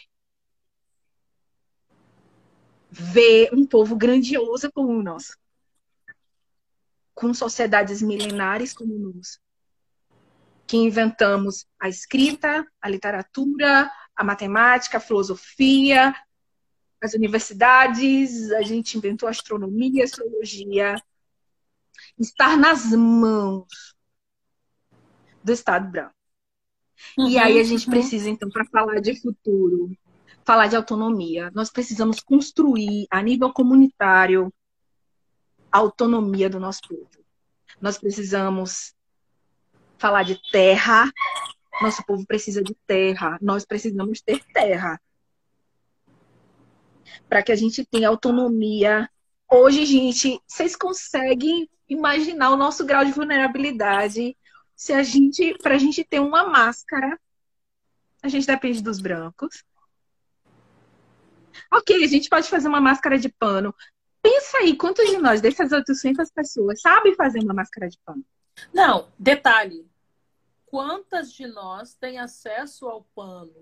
Ver 2.90 3.54
um 3.54 3.66
povo 3.66 3.96
grandioso 3.96 4.72
como 4.72 4.90
o 4.90 5.04
nosso 5.04 5.38
com 7.16 7.34
sociedades 7.34 8.02
milenares 8.02 8.74
como 8.74 8.94
nós, 9.00 9.40
que 10.68 10.78
inventamos 10.78 11.66
a 11.80 11.88
escrita, 11.88 12.68
a 12.82 12.90
literatura, 12.90 13.90
a 14.16 14.24
matemática, 14.24 14.98
a 14.98 15.02
filosofia, 15.02 16.14
as 17.02 17.14
universidades, 17.14 18.52
a 18.52 18.62
gente 18.62 18.98
inventou 18.98 19.30
astronomia, 19.30 20.04
astrologia, 20.04 21.02
estar 22.20 22.58
nas 22.58 22.92
mãos 22.92 23.96
do 25.44 25.52
Estado 25.52 25.90
branco. 25.90 26.16
Uhum, 27.18 27.30
e 27.30 27.38
aí 27.38 27.60
a 27.60 27.64
gente 27.64 27.86
uhum. 27.86 27.92
precisa, 27.92 28.30
então, 28.30 28.50
para 28.50 28.66
falar 28.66 29.00
de 29.00 29.20
futuro, 29.22 29.96
falar 30.44 30.68
de 30.68 30.76
autonomia, 30.76 31.52
nós 31.54 31.70
precisamos 31.70 32.20
construir 32.20 33.08
a 33.10 33.22
nível 33.22 33.54
comunitário 33.54 34.52
a 35.76 35.78
autonomia 35.78 36.50
do 36.50 36.58
nosso 36.58 36.80
povo. 36.88 37.10
Nós 37.82 37.98
precisamos 37.98 38.96
falar 39.98 40.24
de 40.24 40.40
terra. 40.50 41.12
Nosso 41.82 42.02
povo 42.06 42.26
precisa 42.26 42.64
de 42.64 42.74
terra. 42.88 43.38
Nós 43.42 43.66
precisamos 43.66 44.22
ter 44.22 44.42
terra. 44.54 45.02
Para 47.28 47.44
que 47.44 47.52
a 47.52 47.58
gente 47.58 47.86
tenha 47.86 48.08
autonomia. 48.08 49.10
Hoje, 49.52 49.86
gente, 49.86 50.40
vocês 50.48 50.78
conseguem 50.78 51.70
imaginar 51.90 52.52
o 52.52 52.58
nosso 52.58 52.86
grau 52.86 53.04
de 53.04 53.12
vulnerabilidade 53.12 54.38
se 54.78 54.94
a 54.94 55.04
gente, 55.04 55.58
para 55.58 55.76
a 55.76 55.78
gente 55.78 56.06
ter 56.06 56.22
uma 56.22 56.48
máscara, 56.48 57.20
a 58.24 58.30
gente 58.30 58.48
depende 58.48 58.82
dos 58.82 59.02
brancos. 59.02 59.62
Ok, 61.72 62.02
a 62.02 62.08
gente 62.08 62.30
pode 62.30 62.50
fazer 62.50 62.70
uma 62.70 62.82
máscara 62.82 63.18
de 63.20 63.28
pano, 63.28 63.76
Pensa 64.26 64.58
aí, 64.58 64.76
quantos 64.76 65.08
de 65.08 65.20
nós, 65.20 65.40
dessas 65.40 65.72
800 65.72 66.32
pessoas, 66.32 66.82
sabem 66.82 67.14
fazer 67.14 67.44
uma 67.44 67.54
máscara 67.54 67.88
de 67.88 68.00
pano? 68.04 68.26
Não, 68.74 69.08
detalhe. 69.20 69.88
Quantas 70.66 71.32
de 71.32 71.46
nós 71.46 71.94
têm 71.94 72.18
acesso 72.18 72.88
ao 72.88 73.04
pano? 73.14 73.54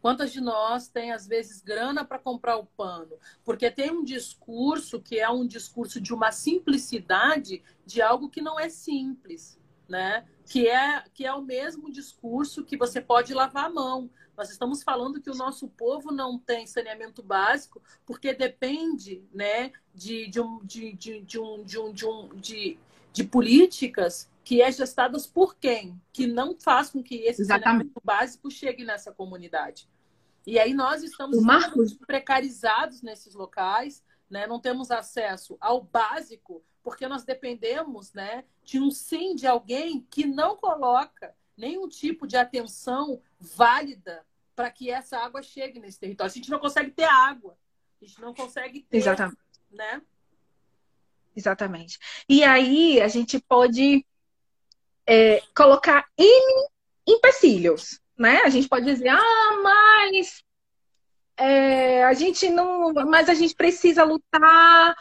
Quantas 0.00 0.30
de 0.30 0.40
nós 0.40 0.86
têm, 0.86 1.10
às 1.10 1.26
vezes, 1.26 1.60
grana 1.60 2.04
para 2.04 2.20
comprar 2.20 2.56
o 2.56 2.66
pano? 2.66 3.18
Porque 3.44 3.68
tem 3.68 3.90
um 3.90 4.04
discurso 4.04 5.02
que 5.02 5.18
é 5.18 5.28
um 5.28 5.44
discurso 5.44 6.00
de 6.00 6.14
uma 6.14 6.30
simplicidade 6.30 7.60
de 7.84 8.00
algo 8.00 8.30
que 8.30 8.40
não 8.40 8.60
é 8.60 8.68
simples, 8.68 9.58
né? 9.88 10.26
Que 10.44 10.68
é, 10.68 11.04
que 11.12 11.24
é 11.26 11.32
o 11.32 11.42
mesmo 11.42 11.90
discurso 11.90 12.64
que 12.64 12.76
você 12.76 13.00
pode 13.00 13.34
lavar 13.34 13.66
a 13.66 13.70
mão. 13.70 14.10
Nós 14.36 14.50
estamos 14.50 14.82
falando 14.82 15.20
que 15.20 15.30
o 15.30 15.34
nosso 15.34 15.68
povo 15.68 16.12
não 16.12 16.38
tem 16.38 16.66
saneamento 16.66 17.22
básico 17.22 17.82
porque 18.04 18.34
depende 18.34 19.24
né, 19.32 19.72
de, 19.94 20.28
de, 20.28 20.40
um, 20.40 20.60
de, 20.62 20.92
de, 20.92 21.20
de, 21.22 21.38
um, 21.38 21.64
de, 21.64 21.78
um, 21.78 21.92
de, 21.92 22.06
um, 22.06 22.28
de, 22.36 22.78
de 23.12 23.24
políticas 23.24 24.30
que 24.44 24.62
é 24.62 24.70
gestadas 24.70 25.26
por 25.26 25.56
quem? 25.56 26.00
Que 26.12 26.26
não 26.26 26.56
faz 26.56 26.90
com 26.90 27.02
que 27.02 27.16
esse 27.16 27.42
Exatamente. 27.42 27.64
saneamento 27.64 28.00
básico 28.04 28.50
chegue 28.50 28.84
nessa 28.84 29.10
comunidade. 29.10 29.88
E 30.46 30.60
aí 30.60 30.72
nós 30.72 31.02
estamos 31.02 31.42
precarizados 32.06 33.02
nesses 33.02 33.34
locais, 33.34 34.04
né? 34.30 34.46
não 34.46 34.60
temos 34.60 34.92
acesso 34.92 35.56
ao 35.60 35.82
básico, 35.82 36.62
porque 36.86 37.08
nós 37.08 37.24
dependemos 37.24 38.12
né, 38.12 38.44
de 38.62 38.78
um 38.78 38.92
sim 38.92 39.34
de 39.34 39.44
alguém 39.44 40.06
que 40.08 40.24
não 40.24 40.56
coloca 40.56 41.34
nenhum 41.56 41.88
tipo 41.88 42.28
de 42.28 42.36
atenção 42.36 43.20
válida 43.40 44.24
para 44.54 44.70
que 44.70 44.88
essa 44.88 45.18
água 45.18 45.42
chegue 45.42 45.80
nesse 45.80 45.98
território. 45.98 46.30
A 46.30 46.32
gente 46.32 46.48
não 46.48 46.60
consegue 46.60 46.92
ter 46.92 47.02
água. 47.02 47.58
A 48.00 48.04
gente 48.04 48.20
não 48.20 48.32
consegue 48.32 48.82
ter, 48.82 48.98
Exatamente. 48.98 49.36
né? 49.68 50.00
Exatamente. 51.34 51.98
E 52.28 52.44
aí 52.44 53.00
a 53.00 53.08
gente 53.08 53.40
pode 53.40 54.06
é, 55.04 55.42
colocar 55.56 56.08
N 56.16 56.68
empecilhos, 57.04 58.00
né? 58.16 58.42
A 58.42 58.48
gente 58.48 58.68
pode 58.68 58.86
dizer, 58.86 59.08
ah, 59.08 59.60
mas 59.60 60.40
é, 61.36 62.04
a 62.04 62.12
gente 62.12 62.48
não, 62.48 62.92
mas 62.92 63.28
a 63.28 63.34
gente 63.34 63.56
precisa 63.56 64.04
lutar 64.04 64.96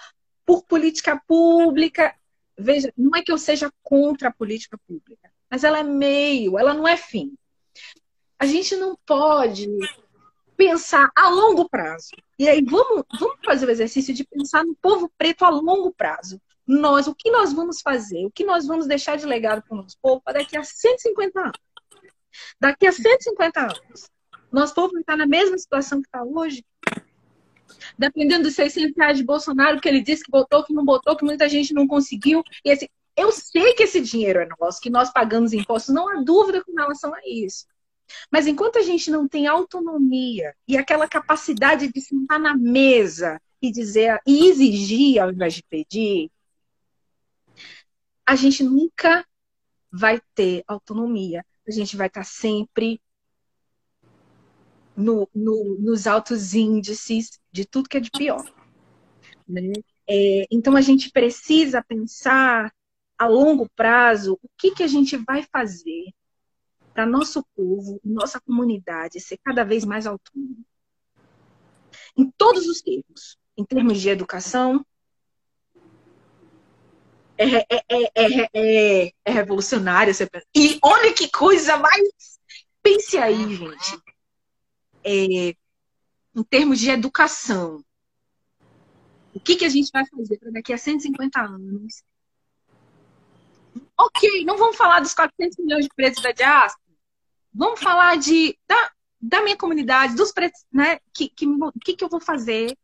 por 0.46 0.64
política 0.64 1.22
pública. 1.28 2.16
Veja, 2.58 2.94
não 2.98 3.12
é 3.16 3.22
que 3.22 3.32
eu 3.32 3.38
seja 3.38 3.72
contra 3.84 4.30
a 4.30 4.34
política 4.34 4.78
pública 4.88 5.30
mas 5.50 5.64
ela 5.64 5.80
é 5.80 5.84
meio, 5.84 6.58
ela 6.58 6.74
não 6.74 6.88
é 6.88 6.98
fim. 6.98 7.34
A 8.38 8.46
gente 8.46 8.76
não 8.76 8.98
pode 9.06 9.68
pensar 10.58 11.10
a 11.16 11.30
longo 11.30 11.70
prazo. 11.70 12.10
E 12.38 12.48
aí 12.50 12.62
vamos, 12.62 13.04
vamos 13.20 13.38
fazer 13.44 13.66
o 13.66 13.72
exercício 13.72 14.14
de 14.14 14.26
pensar 14.26 14.66
no 14.66 14.76
povo 14.76 15.10
preto 15.18 15.46
a 15.46 15.50
longo 15.50 15.94
prazo. 15.94 16.42
Nós, 16.68 17.08
o 17.08 17.16
que 17.16 17.32
nós 17.32 17.54
vamos 17.54 17.82
fazer? 17.82 18.26
O 18.26 18.32
que 18.32 18.44
nós 18.44 18.68
vamos 18.68 18.88
deixar 18.88 19.16
de 19.16 19.26
legado 19.26 19.62
para 19.62 19.78
o 19.78 19.82
nosso 19.82 19.98
povo 20.02 20.22
daqui 20.26 20.58
a 20.58 20.64
150 20.64 21.40
anos? 21.40 21.60
Daqui 22.60 22.88
a 22.88 22.92
150 22.92 23.62
anos, 23.62 24.10
nosso 24.52 24.74
povo 24.74 24.98
estar 25.00 25.16
na 25.16 25.26
mesma 25.26 25.58
situação 25.58 26.02
que 26.02 26.08
está 26.08 26.22
hoje? 26.24 26.66
Dependendo 27.98 28.44
dos 28.44 28.56
600 28.56 28.96
reais 28.96 29.18
de 29.18 29.24
Bolsonaro, 29.24 29.80
que 29.80 29.88
ele 29.88 30.02
disse 30.02 30.24
que 30.24 30.32
botou, 30.32 30.64
que 30.64 30.74
não 30.74 30.84
botou, 30.84 31.16
que 31.16 31.26
muita 31.26 31.48
gente 31.48 31.74
não 31.74 31.88
conseguiu. 31.88 32.44
E 32.64 32.70
esse, 32.70 32.90
eu 33.16 33.32
sei 33.32 33.74
que 33.74 33.84
esse 33.84 34.02
dinheiro 34.02 34.40
é 34.40 34.48
nosso, 34.60 34.82
que 34.82 34.90
nós 34.90 35.12
pagamos 35.12 35.54
impostos, 35.54 35.94
não 35.94 36.10
há 36.10 36.22
dúvida 36.22 36.64
com 36.64 36.74
relação 36.74 37.14
a 37.14 37.20
isso. 37.26 37.66
Mas 38.32 38.48
enquanto 38.48 38.78
a 38.78 38.82
gente 38.82 39.10
não 39.10 39.28
tem 39.28 39.48
autonomia 39.48 40.56
e 40.68 40.78
aquela 40.78 41.08
capacidade 41.08 41.92
de 41.92 42.02
sentar 42.02 42.40
na 42.40 42.56
mesa 42.56 43.42
e 43.62 43.72
dizer 43.72 44.20
e 44.28 44.48
exigir 44.48 45.20
ao 45.20 45.32
invés 45.32 45.56
de 45.56 45.64
pedir, 45.64 46.32
a 48.26 48.36
gente 48.36 48.64
nunca 48.64 49.26
vai 49.92 50.22
ter 50.34 50.64
autonomia. 50.68 51.46
A 51.68 51.72
gente 51.72 51.96
vai 51.96 52.08
estar 52.08 52.24
sempre 52.24 53.02
no, 54.96 55.30
no, 55.34 55.78
nos 55.80 56.08
altos 56.08 56.54
índices 56.54 57.40
de 57.52 57.66
tudo 57.66 57.90
que 57.90 57.98
é 57.98 58.00
de 58.00 58.12
pior. 58.12 58.44
Né? 59.48 59.74
É, 60.08 60.46
então 60.52 60.76
a 60.76 60.82
gente 60.82 61.12
precisa 61.12 61.84
pensar 61.84 62.74
a 63.18 63.28
longo 63.28 63.70
prazo, 63.76 64.38
o 64.42 64.50
que, 64.58 64.72
que 64.72 64.84
a 64.84 64.88
gente 64.88 65.18
vai 65.18 65.44
fazer 65.44 66.14
para 66.94 67.06
nosso 67.06 67.46
povo, 67.56 68.00
nossa 68.04 68.40
comunidade 68.42 69.20
ser 69.20 69.38
cada 69.44 69.64
vez 69.64 69.84
mais 69.86 70.06
autônomo? 70.06 70.66
Em 72.18 72.30
todos 72.38 72.68
os 72.68 72.82
termos. 72.82 73.38
Em 73.58 73.64
termos 73.64 74.02
de 74.02 74.10
educação, 74.10 74.86
é, 77.38 77.58
é, 77.58 77.84
é, 77.90 78.50
é, 78.54 79.12
é 79.26 79.32
revolucionário. 79.32 80.14
E 80.54 80.80
olha 80.82 81.14
que 81.14 81.30
coisa 81.30 81.78
mais. 81.78 82.10
Pense 82.82 83.18
aí, 83.18 83.56
gente. 83.56 84.00
Em 85.06 86.44
termos 86.50 86.80
de 86.80 86.90
educação, 86.90 87.84
o 89.34 89.40
que, 89.40 89.56
que 89.56 89.66
a 89.66 89.70
gente 89.70 89.90
vai 89.92 90.06
fazer 90.06 90.38
para 90.38 90.52
daqui 90.52 90.74
a 90.74 90.78
150 90.78 91.42
anos 91.42 92.04
Ok, 93.98 94.46
não 94.46 94.58
vamos 94.58 94.76
falar 94.76 95.00
dos 95.00 95.14
400 95.14 95.58
milhões 95.58 95.86
de 95.86 95.90
pretos 95.96 96.22
da 96.22 96.32
diáspora. 96.32 96.84
Vamos 97.54 97.80
falar 97.80 98.18
de, 98.18 98.58
da, 98.68 98.92
da 99.22 99.42
minha 99.42 99.58
comunidade, 99.58 100.16
dos 100.16 100.32
pretos, 100.32 100.62
né? 100.72 101.00
Que, 101.14 101.30
que, 101.30 101.46
que, 101.84 101.96
que 101.96 102.04
eu 102.04 102.10
vou 102.10 102.20
fazer 102.20 102.78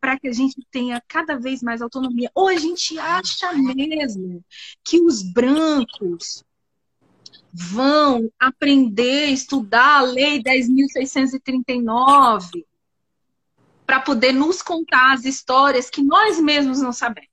para 0.00 0.18
que 0.18 0.28
a 0.28 0.32
gente 0.32 0.56
tenha 0.70 1.02
cada 1.08 1.36
vez 1.36 1.62
mais 1.62 1.82
autonomia? 1.82 2.30
Ou 2.34 2.48
a 2.48 2.56
gente 2.56 2.98
acha 2.98 3.52
mesmo 3.52 4.44
que 4.84 5.00
os 5.00 5.22
brancos 5.22 6.44
vão 7.52 8.32
aprender, 8.40 9.26
estudar 9.26 9.98
a 9.98 10.02
Lei 10.02 10.42
10.639 10.42 12.64
para 13.84 14.00
poder 14.00 14.32
nos 14.32 14.62
contar 14.62 15.12
as 15.12 15.26
histórias 15.26 15.90
que 15.90 16.02
nós 16.02 16.40
mesmos 16.40 16.80
não 16.80 16.92
sabemos. 16.92 17.30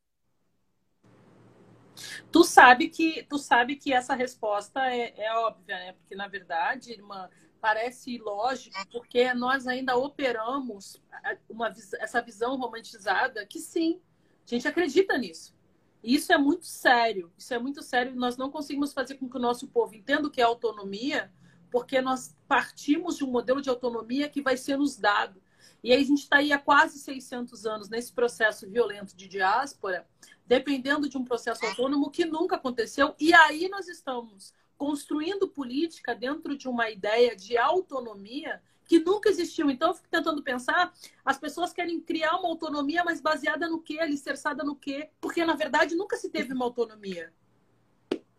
Tu 2.32 2.44
sabe 2.44 2.90
que 2.90 3.24
tu 3.24 3.38
sabe 3.38 3.76
que 3.76 3.94
essa 3.94 4.14
resposta 4.14 4.82
é, 4.94 5.14
é 5.18 5.34
óbvia, 5.34 5.78
né? 5.78 5.94
Porque 5.94 6.16
na 6.16 6.28
verdade, 6.28 6.92
irmã, 6.92 7.30
parece 7.62 8.18
lógico, 8.18 8.78
porque 8.92 9.34
nós 9.34 9.68
ainda 9.68 9.96
operamos 9.96 11.02
uma, 11.50 11.74
essa 12.00 12.22
visão 12.22 12.58
romantizada 12.58 13.46
que 13.46 13.60
sim, 13.60 14.02
a 14.46 14.50
gente 14.50 14.68
acredita 14.68 15.18
nisso. 15.18 15.58
Isso 16.03 16.32
é 16.32 16.38
muito 16.38 16.65
sério. 16.65 17.32
Isso 17.38 17.53
é 17.53 17.60
muito 17.60 17.82
sério. 17.82 18.15
Nós 18.15 18.38
não 18.38 18.50
conseguimos 18.50 18.94
fazer 18.94 19.15
com 19.15 19.29
que 19.29 19.38
o 19.38 19.41
nosso 19.41 19.68
povo 19.68 19.96
entenda 19.96 20.27
o 20.27 20.32
que 20.32 20.41
é 20.41 20.44
autonomia, 20.44 21.32
porque 21.70 22.01
nós 22.01 22.36
partimos 22.48 23.18
de 23.18 23.24
um 23.24 23.32
modelo 23.32 23.62
de 23.62 23.70
autonomia 23.70 24.29
que 24.29 24.41
vai 24.41 24.58
ser 24.58 24.77
nos 24.77 24.98
dado. 24.98 25.41
E 25.84 25.91
aí 25.91 26.01
a 26.01 26.06
gente 26.06 26.24
está 26.24 26.38
aí 26.38 26.51
há 26.51 26.60
quase 26.60 27.00
600 27.00 27.65
anos 27.65 27.89
nesse 27.89 28.12
processo 28.12 28.70
violento 28.70 29.15
de 29.15 29.27
diáspora, 29.27 30.08
dependendo 30.46 31.08
de 31.08 31.18
um 31.18 31.24
processo 31.24 31.65
autônomo 31.65 32.10
que 32.10 32.25
nunca 32.25 32.56
aconteceu. 32.56 33.15
E 33.20 33.34
aí 33.34 33.70
nós 33.70 33.88
estamos 33.88 34.53
construindo 34.77 35.48
política 35.48 36.15
dentro 36.15 36.58
de 36.58 36.68
uma 36.68 36.89
ideia 36.89 37.36
de 37.36 37.58
autonomia 37.58 38.62
que 38.89 39.00
nunca 39.00 39.29
existiu. 39.29 39.69
Então, 39.69 39.89
eu 39.89 39.93
fico 39.93 40.08
tentando 40.10 40.41
pensar, 40.41 40.91
as 41.24 41.38
pessoas 41.38 41.72
querem 41.72 42.01
criar 42.01 42.36
uma 42.38 42.50
autonomia, 42.50 43.03
mas 43.03 43.22
baseada 43.22 43.69
no 43.69 43.79
quê? 43.79 44.00
Alicerçada 44.00 44.63
no 44.63 44.75
quê? 44.75 45.12
Porque, 45.22 45.46
na 45.46 45.55
verdade, 45.55 45.96
nunca 45.96 46.17
se 46.17 46.27
teve 46.27 46.53
uma 46.53 46.65
autonomia. 46.65 47.31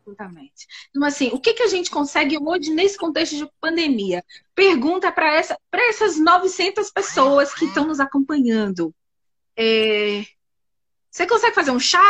Exatamente. 0.05 0.67
Então, 0.91 1.05
assim, 1.05 1.29
o 1.33 1.39
que, 1.39 1.55
que 1.55 1.63
a 1.63 1.69
gente 1.69 1.89
consegue 1.89 2.37
hoje 2.37 2.75
nesse 2.75 2.99
contexto 2.99 3.37
de 3.37 3.49
pandemia? 3.61 4.25
Pergunta 4.53 5.13
para 5.13 5.33
essa, 5.37 5.57
essas 5.73 6.19
900 6.19 6.91
pessoas 6.91 7.55
que 7.55 7.67
estão 7.67 7.87
nos 7.87 8.01
acompanhando. 8.01 8.93
É... 9.57 10.25
Você 11.09 11.29
consegue 11.29 11.55
fazer 11.55 11.71
um 11.71 11.79
chá? 11.79 12.03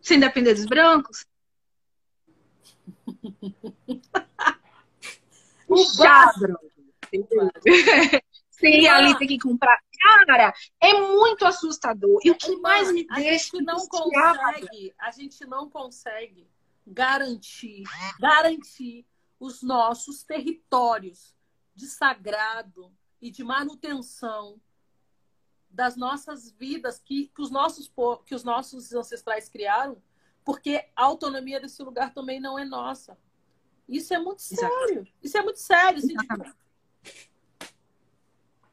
Sem 0.00 0.18
depender 0.18 0.54
dos 0.54 0.64
brancos? 0.64 1.26
o 5.74 6.38
branco. 6.38 6.70
Sem 8.50 8.86
ali 8.88 9.18
ter 9.18 9.26
que 9.26 9.38
comprar. 9.38 9.78
Cara, 10.00 10.54
é 10.80 10.94
muito 10.94 11.44
assustador. 11.44 12.20
E 12.24 12.30
o 12.30 12.36
que 12.36 12.56
mais 12.56 12.92
me 12.92 13.06
a 13.10 13.16
deixa. 13.16 13.56
Gente 13.56 13.64
não 13.64 13.86
consegue, 13.86 14.94
a 14.98 15.10
gente 15.10 15.46
não 15.46 15.70
consegue 15.70 16.48
garantir, 16.86 17.84
garantir 18.18 19.06
os 19.38 19.62
nossos 19.62 20.22
territórios 20.22 21.34
de 21.74 21.86
sagrado 21.86 22.92
e 23.20 23.30
de 23.30 23.44
manutenção 23.44 24.60
das 25.70 25.96
nossas 25.96 26.50
vidas 26.50 26.98
que, 26.98 27.28
que, 27.28 27.40
os 27.40 27.50
nossos, 27.50 27.90
que 28.26 28.34
os 28.34 28.42
nossos 28.42 28.92
ancestrais 28.92 29.48
criaram, 29.48 30.02
porque 30.44 30.88
a 30.96 31.04
autonomia 31.04 31.60
desse 31.60 31.82
lugar 31.82 32.12
também 32.12 32.40
não 32.40 32.58
é 32.58 32.64
nossa. 32.64 33.16
Isso 33.90 34.14
é 34.14 34.18
muito 34.18 34.42
sério. 34.42 35.06
Isso 35.22 35.36
é 35.36 35.42
muito 35.42 35.58
sério. 35.58 35.98
Exatamente. 35.98 36.54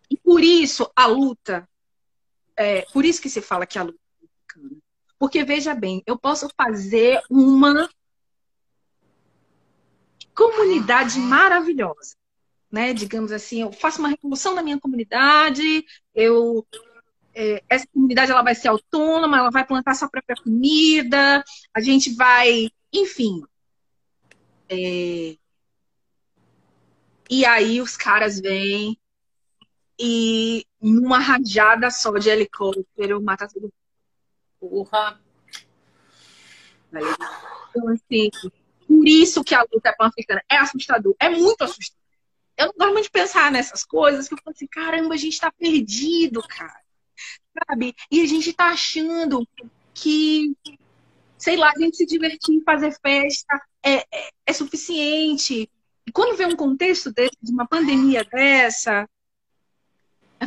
E 0.10 0.18
por 0.18 0.42
isso 0.42 0.90
a 0.96 1.06
luta, 1.06 1.68
é, 2.56 2.82
por 2.94 3.04
isso 3.04 3.22
que 3.22 3.30
se 3.30 3.42
fala 3.42 3.66
que 3.66 3.78
a 3.78 3.84
luta 3.84 4.00
é 4.22 4.26
africana. 4.26 4.82
Porque 5.20 5.44
veja 5.44 5.74
bem, 5.74 6.04
eu 6.06 6.18
posso 6.18 6.48
fazer 6.56 7.22
uma 7.30 7.90
comunidade 10.34 11.20
maravilhosa, 11.20 12.16
né? 12.72 12.94
Digamos 12.94 13.32
assim, 13.32 13.62
eu 13.62 13.72
faço 13.72 14.00
uma 14.00 14.10
revolução 14.10 14.54
na 14.54 14.62
minha 14.62 14.80
comunidade, 14.80 15.84
eu 16.14 16.66
é, 17.34 17.64
essa 17.70 17.88
comunidade 17.94 18.32
ela 18.32 18.44
vai 18.44 18.56
ser 18.56 18.68
autônoma, 18.68 19.38
ela 19.38 19.52
vai 19.52 19.66
plantar 19.66 19.94
sua 19.94 20.10
própria 20.10 20.36
comida, 20.36 21.44
a 21.72 21.82
gente 21.82 22.16
vai, 22.16 22.70
enfim. 22.94 23.44
É... 24.70 25.38
E 27.30 27.46
aí 27.46 27.82
os 27.82 27.98
caras 27.98 28.40
vêm 28.40 28.98
e 30.00 30.66
numa 30.82 31.20
rajada 31.20 31.90
só 31.90 32.12
de 32.18 32.30
helicóptero 32.30 33.22
mata 33.22 33.48
tudo. 33.48 33.74
Porra! 34.60 35.20
Então, 36.92 37.90
assim, 37.90 38.30
por 38.88 39.08
isso 39.08 39.44
que 39.44 39.54
a 39.54 39.66
luta 39.72 39.94
pan-africana 39.98 40.42
é 40.50 40.58
assustador, 40.58 41.16
é 41.20 41.30
muito 41.30 41.64
assustador. 41.64 41.98
Eu 42.58 42.68
não 42.68 42.74
gosto 42.74 42.94
muito 42.94 43.04
de 43.04 43.12
pensar 43.12 43.52
nessas 43.52 43.84
coisas, 43.84 44.28
que 44.28 44.34
eu 44.34 44.38
falo 44.40 44.56
assim, 44.56 44.68
caramba, 44.68 45.14
a 45.14 45.18
gente 45.18 45.40
tá 45.40 45.52
perdido, 45.52 46.42
cara. 46.48 46.82
Sabe? 47.68 47.96
E 48.10 48.22
a 48.22 48.26
gente 48.26 48.54
tá 48.54 48.70
achando 48.70 49.48
que, 49.94 50.56
sei 51.38 51.56
lá, 51.56 51.72
a 51.76 51.80
gente 51.80 51.98
se 51.98 52.06
divertir, 52.06 52.64
fazer 52.64 52.96
festa 53.02 53.62
é, 53.84 53.96
é, 53.96 54.30
é 54.46 54.54
suficiente. 54.54 55.70
E 56.06 56.12
quando 56.12 56.38
vê 56.38 56.46
um 56.46 56.56
contexto 56.56 57.12
desse, 57.12 57.38
de 57.42 57.52
uma 57.52 57.68
pandemia 57.68 58.24
dessa, 58.24 59.08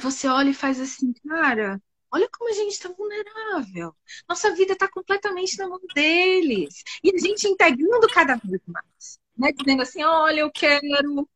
você 0.00 0.28
olha 0.28 0.50
e 0.50 0.54
faz 0.54 0.80
assim, 0.80 1.12
cara, 1.28 1.80
olha 2.10 2.28
como 2.36 2.50
a 2.50 2.54
gente 2.54 2.72
está 2.72 2.88
vulnerável. 2.88 3.94
Nossa 4.28 4.54
vida 4.54 4.72
está 4.72 4.88
completamente 4.88 5.56
na 5.58 5.68
mão 5.68 5.80
deles. 5.94 6.82
E 7.02 7.14
a 7.14 7.18
gente 7.18 7.46
integrando 7.46 8.08
cada 8.08 8.36
vez 8.36 8.60
mais. 8.66 9.18
Né? 9.36 9.52
Dizendo 9.52 9.82
assim, 9.82 10.02
olha, 10.02 10.40
eu 10.40 10.50
quero, 10.50 11.28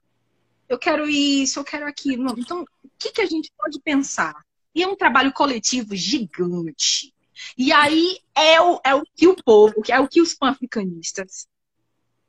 eu 0.69 0.79
quero 0.79 1.09
isso, 1.09 1.61
eu 1.61 1.65
quero 1.65 1.87
aquilo. 1.87 2.35
Então, 2.39 2.63
o 2.63 2.91
que, 2.99 3.13
que 3.13 3.21
a 3.21 3.27
gente 3.27 3.53
pode 3.57 3.81
pensar? 3.81 4.35
E 4.75 4.83
é 4.83 4.89
um 4.89 4.97
trabalho 4.97 5.33
coletivo 5.33 5.95
gigante. 5.95 7.14
E 7.57 7.73
aí 7.73 8.19
é 8.35 8.61
o, 8.61 8.81
é 8.85 8.95
o 8.95 9.03
que 9.15 9.27
o 9.27 9.37
povo, 9.37 9.75
é 9.89 10.01
o 10.01 10.09
que 10.09 10.21
os 10.21 10.35
pan-africanistas, 10.35 11.47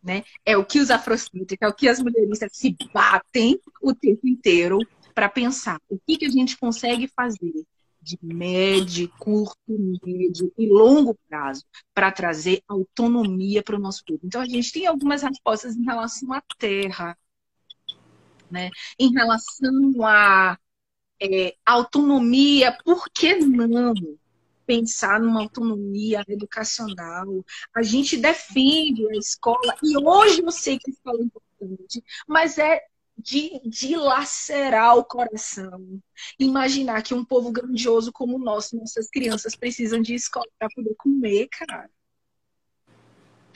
né? 0.02 0.24
É 0.46 0.56
o 0.56 0.66
que 0.66 0.80
os 0.80 0.92
afrocêntricos, 0.92 1.58
é 1.62 1.68
o 1.68 1.74
que 1.74 1.88
as 1.88 2.00
mulheristas 2.00 2.52
se 2.54 2.76
batem 2.94 3.60
o 3.82 3.94
tempo 3.94 4.28
inteiro 4.28 4.80
para 5.14 5.30
pensar 5.30 5.80
o 5.90 5.98
que, 5.98 6.18
que 6.18 6.26
a 6.26 6.30
gente 6.30 6.58
consegue 6.58 7.08
fazer 7.08 7.54
de 8.06 8.20
médio, 8.22 9.12
curto, 9.18 9.58
médio 10.06 10.54
e 10.56 10.68
longo 10.68 11.18
prazo 11.28 11.64
para 11.92 12.12
trazer 12.12 12.62
autonomia 12.68 13.64
para 13.64 13.76
o 13.76 13.80
nosso 13.80 14.06
povo. 14.06 14.20
Então, 14.24 14.42
a 14.42 14.46
gente 14.46 14.72
tem 14.72 14.86
algumas 14.86 15.24
respostas 15.24 15.76
em 15.76 15.84
relação 15.84 16.32
à 16.32 16.42
terra, 16.60 17.18
né? 18.52 18.70
em 19.00 19.12
relação 19.12 20.06
à 20.06 20.56
é, 21.20 21.56
autonomia, 21.66 22.78
por 22.84 23.10
que 23.10 23.38
não 23.38 23.94
pensar 24.66 25.20
numa 25.20 25.42
autonomia 25.42 26.24
educacional? 26.28 27.46
A 27.76 27.82
gente 27.82 28.18
defende 28.18 29.08
a 29.10 29.18
escola, 29.18 29.76
e 29.84 29.98
hoje 29.98 30.42
eu 30.42 30.52
sei 30.52 30.78
que 30.80 30.90
a 30.90 30.94
escola 30.94 31.20
é 31.20 31.24
importante, 31.24 32.04
mas 32.28 32.58
é 32.58 32.82
de 33.18 33.62
dilacerar 33.66 34.98
o 34.98 35.06
coração. 35.06 36.02
Imaginar 36.38 37.02
que 37.02 37.14
um 37.14 37.24
povo 37.24 37.52
grandioso 37.52 38.12
como 38.12 38.36
o 38.36 38.40
nosso, 38.40 38.76
nossas 38.76 39.10
crianças 39.10 39.56
precisam 39.56 40.02
de 40.02 40.14
escola 40.14 40.48
para 40.60 40.68
poder 40.76 40.94
comer, 40.98 41.48
cara. 41.48 41.90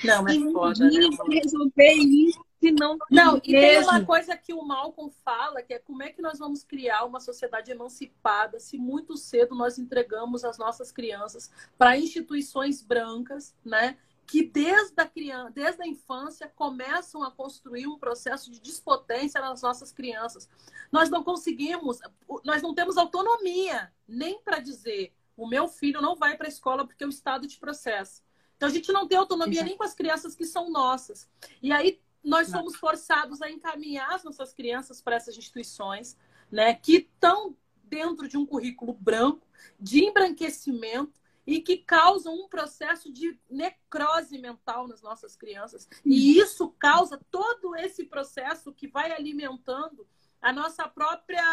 Não, 0.04 0.28
é 0.28 0.36
e 0.36 0.54
foda, 0.54 0.86
né? 0.86 1.10
resolver 1.30 1.93
isso 1.93 2.48
se 2.60 2.72
não 2.72 2.98
Não, 3.10 3.38
e 3.38 3.52
tem 3.52 3.82
uma 3.84 4.04
coisa 4.06 4.36
que 4.36 4.54
o 4.54 4.62
Malcolm 4.62 5.12
fala, 5.24 5.62
que 5.62 5.74
é 5.74 5.80
como 5.80 6.04
é 6.04 6.10
que 6.10 6.22
nós 6.22 6.39
vamos 6.39 6.63
criar 6.63 7.06
uma 7.06 7.19
sociedade 7.19 7.72
emancipada 7.72 8.60
se 8.60 8.78
muito 8.78 9.15
cedo 9.15 9.56
nós 9.56 9.78
entregamos 9.78 10.43
as 10.43 10.58
nossas 10.58 10.91
crianças 10.91 11.50
para 11.78 11.98
instituições 11.98 12.82
brancas, 12.82 13.56
né? 13.63 13.98
que 14.28 14.43
desde 14.43 14.93
a 15.02 15.08
criança, 15.08 15.52
desde 15.52 15.82
a 15.82 15.88
infância 15.88 16.52
começam 16.56 17.24
a 17.24 17.32
construir 17.32 17.88
um 17.88 17.98
processo 17.98 18.52
de 18.52 18.60
despotência 18.60 19.41
nas 19.41 19.63
nossas 19.63 19.91
crianças. 19.91 20.48
Nós 20.91 21.10
não 21.10 21.24
conseguimos, 21.24 22.00
nós 22.45 22.62
não 22.62 22.76
temos 22.76 22.95
autonomia 22.95 23.91
nem 24.08 24.39
para 24.39 24.60
dizer 24.60 25.13
o 25.36 25.48
meu 25.48 25.67
filho 25.67 26.02
não 26.02 26.15
vai 26.15 26.38
para 26.38 26.48
a 26.48 26.50
escola 26.50 26.86
porque 26.86 27.04
o 27.04 27.10
Estado 27.10 27.48
te 27.48 27.58
processa. 27.58 28.22
Então 28.56 28.67
a 28.67 28.72
gente 28.72 28.91
não 28.91 29.08
tem 29.08 29.17
autonomia 29.17 29.56
Exato. 29.56 29.69
nem 29.69 29.78
com 29.78 29.84
as 29.84 29.95
crianças 29.95 30.36
que 30.36 30.45
são 30.45 30.69
nossas. 30.69 31.28
E 31.63 31.72
aí 31.72 32.00
nós 32.23 32.47
somos 32.47 32.75
forçados 32.75 33.41
a 33.41 33.49
encaminhar 33.49 34.13
as 34.13 34.23
nossas 34.23 34.53
crianças 34.53 35.01
para 35.01 35.15
essas 35.15 35.38
instituições, 35.38 36.17
né, 36.51 36.73
que 36.73 36.97
estão 36.97 37.55
dentro 37.84 38.27
de 38.27 38.38
um 38.38 38.45
currículo 38.45 38.93
branco, 38.93 39.47
de 39.79 40.03
embranquecimento, 40.03 41.19
e 41.49 41.60
que 41.62 41.77
causam 41.77 42.36
um 42.36 42.47
processo 42.47 43.12
de 43.12 43.36
necrose 43.49 44.38
mental 44.38 44.88
nas 44.88 45.01
nossas 45.01 45.36
crianças. 45.36 45.89
E 46.05 46.38
isso 46.38 46.69
causa 46.77 47.19
todo 47.32 47.75
esse 47.75 48.03
processo 48.05 48.71
que 48.71 48.88
vai 48.88 49.12
alimentando 49.12 50.08
a 50.39 50.53
nossa 50.53 50.88
própria 50.88 51.43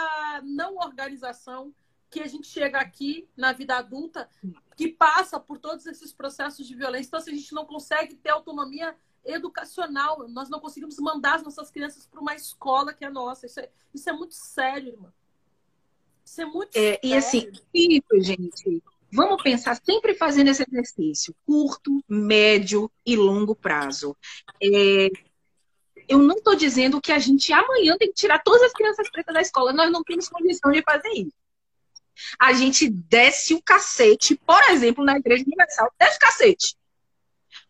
não 0.44 0.76
organização, 0.76 1.74
que 2.11 2.20
a 2.20 2.26
gente 2.26 2.46
chega 2.46 2.79
aqui 2.79 3.26
na 3.35 3.55
vida 3.55 3.76
adulta, 3.76 4.29
que 4.76 4.88
passa 4.88 5.40
por 5.40 5.59
todos 5.59 5.87
esses 5.87 6.12
processos 6.12 6.66
de 6.66 6.74
violência. 6.74 7.09
Então, 7.09 7.20
se 7.20 7.31
a 7.31 7.35
gente 7.35 7.55
não 7.55 7.64
consegue 7.64 8.16
ter 8.16 8.29
autonomia 8.29 8.94
educacional. 9.26 10.28
Nós 10.28 10.48
não 10.48 10.60
conseguimos 10.60 10.98
mandar 10.98 11.36
as 11.36 11.42
nossas 11.42 11.70
crianças 11.70 12.06
para 12.06 12.20
uma 12.20 12.34
escola 12.34 12.92
que 12.92 13.04
é 13.04 13.10
nossa. 13.10 13.46
Isso 13.46 13.60
é, 13.60 13.68
isso 13.94 14.08
é 14.08 14.12
muito 14.12 14.34
sério, 14.34 14.88
irmã. 14.88 15.12
Isso 16.24 16.40
é 16.40 16.44
muito 16.44 16.76
é, 16.76 16.80
sério. 16.80 17.00
E 17.02 17.14
assim, 17.14 17.50
isso, 17.72 18.20
gente, 18.20 18.82
vamos 19.12 19.42
pensar 19.42 19.80
sempre 19.84 20.14
fazendo 20.14 20.48
esse 20.48 20.64
exercício: 20.68 21.34
curto, 21.44 22.02
médio 22.08 22.90
e 23.04 23.16
longo 23.16 23.54
prazo. 23.54 24.16
É, 24.62 25.08
eu 26.08 26.18
não 26.18 26.36
estou 26.36 26.54
dizendo 26.54 27.00
que 27.00 27.12
a 27.12 27.18
gente 27.18 27.52
amanhã 27.52 27.96
tem 27.98 28.08
que 28.08 28.14
tirar 28.14 28.42
todas 28.42 28.62
as 28.62 28.72
crianças 28.72 29.10
pretas 29.10 29.34
da 29.34 29.40
escola. 29.40 29.72
Nós 29.72 29.90
não 29.90 30.02
temos 30.02 30.28
condição 30.28 30.70
de 30.70 30.82
fazer 30.82 31.10
isso. 31.10 31.34
A 32.38 32.52
gente 32.52 32.88
desce 32.88 33.54
o 33.54 33.62
cacete, 33.62 34.36
por 34.36 34.62
exemplo, 34.70 35.04
na 35.04 35.18
Igreja 35.18 35.44
Universal, 35.44 35.92
desce 35.98 36.16
o 36.16 36.20
cacete. 36.20 36.76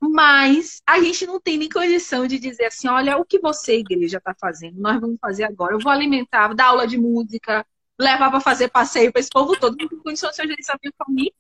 Mas 0.00 0.82
a 0.86 1.00
gente 1.00 1.26
não 1.26 1.40
tem 1.40 1.56
nem 1.56 1.68
condição 1.68 2.26
de 2.26 2.38
dizer 2.38 2.66
assim: 2.66 2.88
olha, 2.88 3.16
o 3.16 3.24
que 3.24 3.38
você, 3.38 3.78
igreja, 3.78 4.18
está 4.18 4.34
fazendo, 4.38 4.78
nós 4.78 5.00
vamos 5.00 5.18
fazer 5.20 5.44
agora. 5.44 5.74
Eu 5.74 5.80
vou 5.80 5.90
alimentar, 5.90 6.52
dar 6.54 6.66
aula 6.66 6.86
de 6.86 6.98
música, 6.98 7.66
levar 7.98 8.30
para 8.30 8.40
fazer 8.40 8.68
passeio 8.68 9.10
para 9.10 9.20
esse 9.20 9.30
povo 9.30 9.58
todo. 9.58 9.76
Não 9.78 9.88
tem 9.88 9.98
condição 9.98 10.30
de 10.30 10.42
a 10.42 10.44
minha 10.44 10.92
família. 10.98 11.32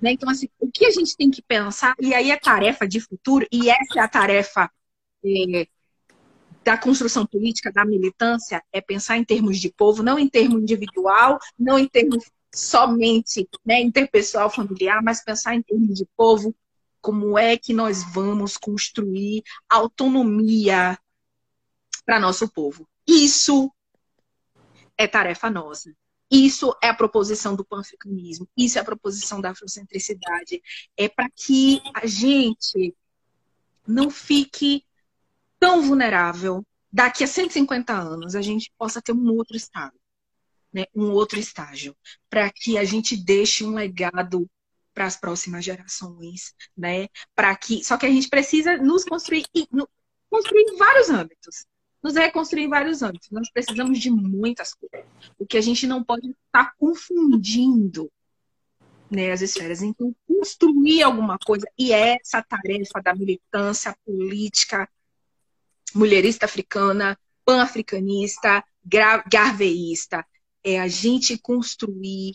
Né? 0.00 0.12
Então, 0.12 0.30
assim, 0.30 0.48
o 0.58 0.70
que 0.70 0.86
a 0.86 0.90
gente 0.90 1.14
tem 1.16 1.30
que 1.30 1.42
pensar, 1.42 1.94
e 2.00 2.14
aí 2.14 2.30
é 2.30 2.36
tarefa 2.36 2.88
de 2.88 3.00
futuro, 3.00 3.46
e 3.52 3.68
essa 3.68 3.98
é 3.98 4.00
a 4.00 4.08
tarefa 4.08 4.70
é, 5.22 5.66
da 6.64 6.78
construção 6.78 7.26
política, 7.26 7.70
da 7.70 7.84
militância, 7.84 8.62
é 8.72 8.80
pensar 8.80 9.18
em 9.18 9.24
termos 9.24 9.58
de 9.58 9.70
povo, 9.70 10.02
não 10.02 10.18
em 10.18 10.28
termos 10.28 10.62
individual, 10.62 11.38
não 11.58 11.78
em 11.78 11.86
termos 11.86 12.24
somente 12.54 13.46
né, 13.64 13.80
interpessoal, 13.80 14.50
familiar, 14.50 15.02
mas 15.02 15.22
pensar 15.22 15.54
em 15.54 15.62
termos 15.62 15.98
de 15.98 16.06
povo, 16.16 16.54
como 17.00 17.38
é 17.38 17.56
que 17.56 17.72
nós 17.72 18.02
vamos 18.12 18.56
construir 18.56 19.42
autonomia 19.68 20.98
para 22.04 22.20
nosso 22.20 22.48
povo. 22.50 22.88
Isso 23.06 23.72
é 24.96 25.06
tarefa 25.06 25.50
nossa. 25.50 25.94
Isso 26.30 26.76
é 26.80 26.88
a 26.88 26.94
proposição 26.94 27.56
do 27.56 27.64
panafricanismo, 27.64 28.48
isso 28.56 28.78
é 28.78 28.80
a 28.80 28.84
proposição 28.84 29.40
da 29.40 29.50
afrocentricidade. 29.50 30.62
É 30.96 31.08
para 31.08 31.28
que 31.28 31.82
a 31.92 32.06
gente 32.06 32.94
não 33.86 34.10
fique 34.10 34.84
tão 35.58 35.82
vulnerável, 35.82 36.64
daqui 36.92 37.24
a 37.24 37.26
150 37.26 37.92
anos 37.92 38.36
a 38.36 38.42
gente 38.42 38.72
possa 38.78 39.02
ter 39.02 39.12
um 39.12 39.32
outro 39.32 39.56
estado, 39.56 39.98
né? 40.72 40.84
um 40.94 41.10
outro 41.10 41.38
estágio, 41.38 41.96
para 42.28 42.50
que 42.50 42.78
a 42.78 42.84
gente 42.84 43.16
deixe 43.16 43.64
um 43.64 43.74
legado 43.74 44.48
para 45.00 45.06
as 45.06 45.16
próximas 45.16 45.64
gerações, 45.64 46.54
né? 46.76 47.08
Para 47.34 47.56
que, 47.56 47.82
só 47.82 47.96
que 47.96 48.04
a 48.04 48.10
gente 48.10 48.28
precisa 48.28 48.76
nos 48.76 49.02
construir, 49.02 49.46
construir 50.28 50.60
em 50.60 50.76
vários 50.76 51.08
âmbitos, 51.08 51.64
nos 52.02 52.16
reconstruir 52.16 52.64
em 52.64 52.68
vários 52.68 53.02
âmbitos. 53.02 53.30
Nós 53.30 53.50
precisamos 53.50 53.98
de 53.98 54.10
muitas 54.10 54.74
coisas. 54.74 55.08
O 55.38 55.46
que 55.46 55.56
a 55.56 55.60
gente 55.62 55.86
não 55.86 56.04
pode 56.04 56.28
estar 56.28 56.66
tá 56.66 56.74
confundindo 56.76 58.12
né, 59.10 59.32
as 59.32 59.40
esferas. 59.40 59.80
Então, 59.80 60.14
construir 60.28 61.02
alguma 61.02 61.38
coisa, 61.38 61.66
e 61.78 61.94
é 61.94 62.18
essa 62.20 62.42
tarefa 62.42 63.00
da 63.02 63.14
militância 63.14 63.96
política 64.04 64.86
mulherista 65.94 66.44
africana, 66.44 67.18
pan-africanista, 67.42 68.62
garveísta. 68.84 70.26
É 70.62 70.78
a 70.78 70.88
gente 70.88 71.38
construir 71.38 72.34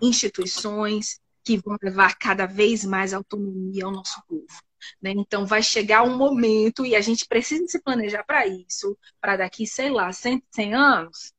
instituições 0.00 1.20
que 1.44 1.58
vão 1.58 1.76
levar 1.82 2.16
cada 2.16 2.46
vez 2.46 2.84
mais 2.84 3.12
autonomia 3.12 3.84
ao 3.84 3.92
nosso 3.92 4.22
povo. 4.28 4.46
Né? 5.00 5.10
Então, 5.10 5.46
vai 5.46 5.62
chegar 5.62 6.02
um 6.02 6.16
momento, 6.16 6.84
e 6.84 6.96
a 6.96 7.00
gente 7.00 7.26
precisa 7.26 7.66
se 7.66 7.80
planejar 7.80 8.24
para 8.24 8.46
isso, 8.46 8.96
para 9.20 9.36
daqui, 9.36 9.66
sei 9.66 9.90
lá, 9.90 10.12
100, 10.12 10.42
100 10.50 10.74
anos, 10.74 11.32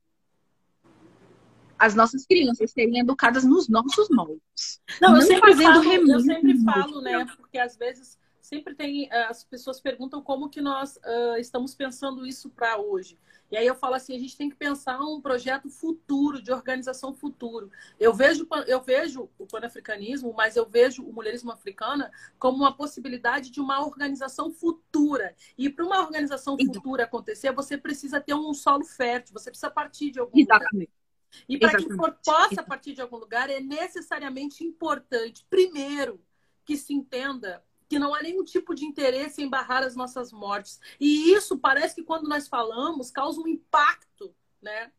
as 1.78 1.96
nossas 1.96 2.26
crianças 2.26 2.72
serem 2.72 3.00
educadas 3.00 3.44
nos 3.44 3.68
nossos 3.68 4.08
moldes. 4.10 4.82
Não, 5.02 5.12
não 5.12 5.18
eu 5.18 5.22
sempre 5.24 5.56
falo, 5.56 5.84
eu 5.84 6.20
sempre 6.22 6.63
falo, 6.63 7.02
né? 7.02 7.26
Porque 7.36 7.58
às 7.58 7.76
vezes 7.76 8.18
sempre 8.42 8.74
tem 8.74 9.10
eh, 9.12 9.26
as 9.26 9.44
pessoas 9.44 9.82
perguntam 9.82 10.22
como 10.22 10.50
que 10.50 10.62
nós 10.62 10.98
uh, 10.98 11.38
estamos 11.39 11.76
pensando 11.76 12.26
isso 12.26 12.50
para 12.50 12.78
hoje. 12.78 13.18
E 13.54 13.56
aí 13.56 13.68
eu 13.68 13.76
falo 13.76 13.94
assim, 13.94 14.16
a 14.16 14.20
gente 14.20 14.36
tem 14.36 14.50
que 14.50 14.56
pensar 14.56 15.00
um 15.00 15.22
projeto 15.22 15.70
futuro, 15.70 16.42
de 16.42 16.52
organização 16.52 17.13
futuro. 17.13 17.70
Eu 18.00 18.12
vejo, 18.12 18.48
eu 18.66 18.82
vejo 18.82 19.30
o 19.38 19.46
panafricanismo, 19.46 20.34
mas 20.36 20.56
eu 20.56 20.68
vejo 20.68 21.04
o 21.04 21.13
mulherismo 21.13 21.52
africana 21.52 22.12
como 22.39 22.58
uma 22.58 22.76
possibilidade 22.76 23.52
de 23.52 23.62
uma 23.62 23.86
organização 23.86 24.52
futura. 24.52 25.36
E 25.56 25.70
para 25.70 25.86
uma 25.86 26.02
organização 26.02 26.58
futura 26.58 27.04
acontecer, 27.04 27.52
você 27.52 27.78
precisa 27.78 28.20
ter 28.20 28.34
um 28.34 28.56
solo 28.56 28.84
fértil, 28.86 29.34
você 29.34 29.52
precisa 29.52 29.70
partir 29.70 30.10
de 30.10 30.20
algum 30.20 30.39
Exatamente. 30.39 30.74
lugar. 30.74 31.46
E 31.48 31.60
para 31.60 31.78
que 31.78 31.94
for, 31.94 32.18
possa 32.26 32.63
partir 32.63 32.94
de 32.94 33.02
algum 33.02 33.18
lugar, 33.18 33.52
é 33.52 33.60
necessariamente 33.60 34.63
importante, 34.63 35.46
primeiro, 35.48 36.20
que 36.66 36.76
se 36.76 36.92
entenda 36.92 37.63
que 37.93 37.99
não 37.99 38.15
há 38.15 38.23
nenhum 38.23 38.43
tipo 38.43 38.73
de 38.73 38.86
interesse 38.86 39.43
em 39.43 39.47
barrar 39.47 39.84
as 39.84 39.95
nossas 39.95 40.32
mortes. 40.32 40.79
E 40.99 41.32
isso 41.32 41.60
parece 41.60 41.93
que 41.93 42.03
quando 42.03 42.27
nós 42.27 42.47
falamos 42.47 43.12
causa 43.12 43.39
um 43.39 43.47
impacto, 43.47 44.36
né? 44.60 44.91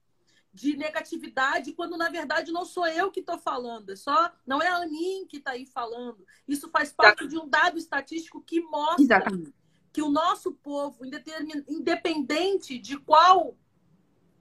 De 0.53 0.77
negatividade, 0.77 1.73
quando 1.73 1.97
na 1.97 2.09
verdade 2.09 2.53
não 2.53 2.65
sou 2.65 2.87
eu 2.87 3.11
que 3.11 3.19
estou 3.19 3.37
falando, 3.37 3.91
é 3.91 3.97
só 3.97 4.33
não 4.47 4.63
é 4.63 4.69
a 4.69 4.77
Anin 4.77 5.27
que 5.27 5.39
está 5.39 5.51
aí 5.51 5.67
falando. 5.67 6.25
Isso 6.47 6.71
faz 6.71 6.93
parte 6.93 7.27
de 7.27 7.37
um 7.37 7.49
dado 7.49 7.77
estatístico 7.77 8.41
que 8.41 8.61
mostra 8.61 9.03
Exatamente. 9.03 9.53
que 9.93 10.01
o 10.01 10.09
nosso 10.09 10.53
povo, 10.53 11.05
independente 11.05 12.79
de 12.79 12.97
qual 12.97 13.57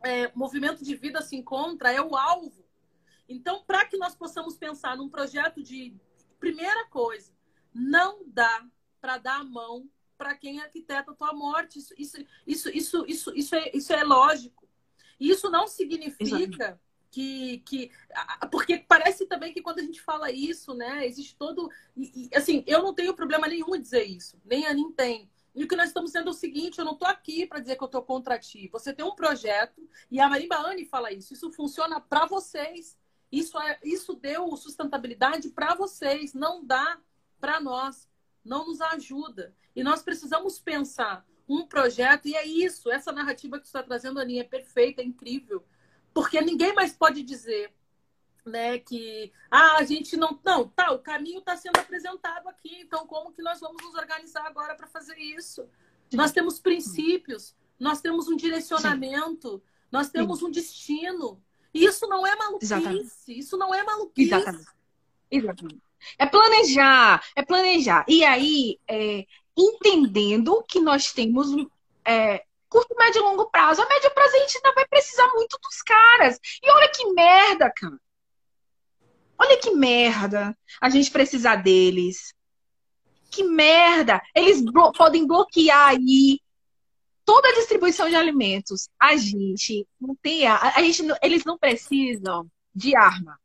é, 0.04 0.32
movimento 0.36 0.84
de 0.84 0.96
vida 0.96 1.24
se 1.24 1.36
encontra, 1.36 1.92
é 1.92 2.00
o 2.00 2.16
alvo. 2.16 2.64
Então, 3.28 3.64
para 3.66 3.84
que 3.86 3.98
nós 3.98 4.14
possamos 4.14 4.56
pensar 4.56 4.96
num 4.96 5.10
projeto 5.10 5.64
de 5.64 5.96
primeira 6.40 6.86
coisa, 6.90 7.34
não 7.74 8.24
dá 8.28 8.66
para 9.02 9.18
dar 9.18 9.42
a 9.42 9.44
mão 9.44 9.90
para 10.18 10.36
quem 10.36 10.62
arquiteta 10.62 11.12
a 11.12 11.16
tua 11.16 11.34
morte. 11.34 11.80
Isso, 11.80 11.94
isso, 11.98 12.18
isso, 12.46 12.70
isso, 12.70 13.06
isso, 13.08 13.34
isso, 13.36 13.56
é, 13.56 13.72
isso 13.74 13.94
é 13.94 14.04
lógico. 14.04 14.68
Isso 15.20 15.50
não 15.50 15.68
significa 15.68 16.80
que, 17.12 17.60
que. 17.60 17.92
Porque 18.52 18.78
parece 18.80 19.26
também 19.26 19.54
que 19.54 19.62
quando 19.62 19.80
a 19.80 19.84
gente 19.84 20.02
fala 20.02 20.32
isso, 20.32 20.74
né, 20.74 21.06
existe 21.06 21.36
todo. 21.36 21.70
E, 21.96 22.30
e, 22.32 22.36
assim, 22.36 22.64
eu 22.66 22.82
não 22.82 22.94
tenho 22.94 23.14
problema 23.14 23.48
nenhum 23.48 23.76
em 23.76 23.82
dizer 23.82 24.04
isso, 24.04 24.42
nem 24.44 24.66
a 24.66 24.72
Anin 24.72 24.92
tem. 24.92 25.30
E 25.56 25.64
o 25.64 25.68
que 25.68 25.76
nós 25.76 25.90
estamos 25.90 26.12
sendo 26.12 26.30
é 26.30 26.32
o 26.32 26.34
seguinte: 26.34 26.80
eu 26.80 26.86
não 26.86 26.94
estou 26.94 27.08
aqui 27.08 27.46
para 27.46 27.60
dizer 27.60 27.76
que 27.76 27.84
eu 27.84 27.88
estou 27.88 28.02
contra 28.02 28.40
ti. 28.40 28.68
Você 28.72 28.92
tem 28.92 29.06
um 29.06 29.16
projeto, 29.16 29.88
e 30.10 30.20
a 30.20 30.28
Marimba 30.28 30.58
Anne 30.58 30.86
fala 30.86 31.12
isso. 31.12 31.34
Isso 31.34 31.52
funciona 31.52 32.02
para 32.02 32.26
vocês. 32.26 32.98
Isso, 33.32 33.60
é, 33.60 33.80
isso 33.84 34.14
deu 34.16 34.56
sustentabilidade 34.58 35.50
para 35.50 35.76
vocês. 35.76 36.34
Não 36.34 36.66
dá 36.66 37.00
para 37.44 37.60
nós, 37.60 38.08
não 38.42 38.66
nos 38.68 38.80
ajuda. 38.80 39.54
E 39.76 39.84
nós 39.84 40.02
precisamos 40.02 40.62
pensar 40.62 41.28
um 41.46 41.68
projeto, 41.68 42.26
e 42.26 42.38
é 42.38 42.48
isso, 42.48 42.90
essa 42.90 43.12
narrativa 43.12 43.60
que 43.60 43.68
você 43.68 43.78
está 43.78 43.84
trazendo, 43.84 44.18
Aninha, 44.18 44.44
é 44.44 44.46
perfeita, 44.46 45.02
é 45.02 45.06
incrível. 45.06 45.62
Porque 46.14 46.40
ninguém 46.40 46.74
mais 46.74 46.94
pode 46.94 47.22
dizer 47.22 47.74
né, 48.46 48.80
que 48.80 49.34
ah, 49.52 49.76
a 49.76 49.84
gente 49.84 50.16
não. 50.16 50.40
Não, 50.42 50.70
tá, 50.70 50.94
o 50.94 51.00
caminho 51.00 51.40
está 51.40 51.58
sendo 51.58 51.78
apresentado 51.80 52.48
aqui, 52.48 52.80
então 52.80 53.06
como 53.06 53.34
que 53.34 53.42
nós 53.42 53.60
vamos 53.60 53.84
nos 53.84 53.94
organizar 53.94 54.46
agora 54.46 54.74
para 54.74 54.88
fazer 54.88 55.18
isso? 55.18 55.68
Nós 56.14 56.32
temos 56.32 56.62
princípios, 56.62 57.54
nós 57.78 58.00
temos 58.00 58.30
um 58.30 58.38
direcionamento, 58.38 59.62
nós 59.92 60.10
temos 60.10 60.42
um 60.42 60.50
destino. 60.50 61.44
Isso 61.74 62.08
não 62.08 62.26
é 62.26 62.38
maluquice, 62.38 62.74
Exatamente. 62.74 63.12
isso 63.28 63.58
não 63.58 63.76
é 63.76 63.84
maluquice. 63.84 64.34
Exatamente. 64.34 64.68
Exatamente. 65.30 65.93
É 66.18 66.26
planejar, 66.26 67.24
é 67.36 67.44
planejar. 67.44 68.06
E 68.08 68.24
aí, 68.24 68.80
é, 68.88 69.26
entendendo 69.58 70.64
que 70.68 70.80
nós 70.80 71.12
temos 71.12 71.50
é, 72.06 72.44
curto, 72.70 72.96
médio 72.98 73.20
e 73.20 73.24
longo 73.24 73.50
prazo. 73.50 73.82
A 73.82 73.88
médio 73.88 74.12
prazo 74.12 74.36
a 74.36 74.40
gente 74.40 74.58
ainda 74.58 74.74
vai 74.74 74.88
precisar 74.88 75.28
muito 75.34 75.58
dos 75.62 75.82
caras. 75.82 76.40
E 76.62 76.72
olha 76.72 76.90
que 76.90 77.06
merda, 77.14 77.72
cara. 77.76 78.00
Olha 79.38 79.58
que 79.60 79.72
merda 79.72 80.58
a 80.82 80.90
gente 80.90 81.12
precisar 81.12 81.58
deles. 81.58 82.34
Que 83.30 83.44
merda! 83.44 84.22
Eles 84.36 84.62
blo 84.62 84.92
podem 84.94 85.26
bloquear 85.26 85.88
aí 85.90 86.40
toda 87.26 87.50
a 87.50 87.54
distribuição 87.56 88.10
de 88.10 88.16
alimentos. 88.16 88.90
A 89.00 89.16
gente 89.16 89.88
não 90.00 90.16
tem 90.16 90.48
a, 90.48 90.74
a 90.76 90.82
gente, 90.82 91.04
eles 91.22 91.44
não 91.44 91.58
precisam 91.58 92.50
de 92.74 92.96
arma. 92.96 93.40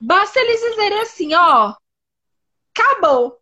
Basta 0.00 0.38
eles 0.38 0.60
dizerem 0.60 1.00
assim, 1.00 1.34
ó, 1.34 1.74
acabou. 2.74 3.40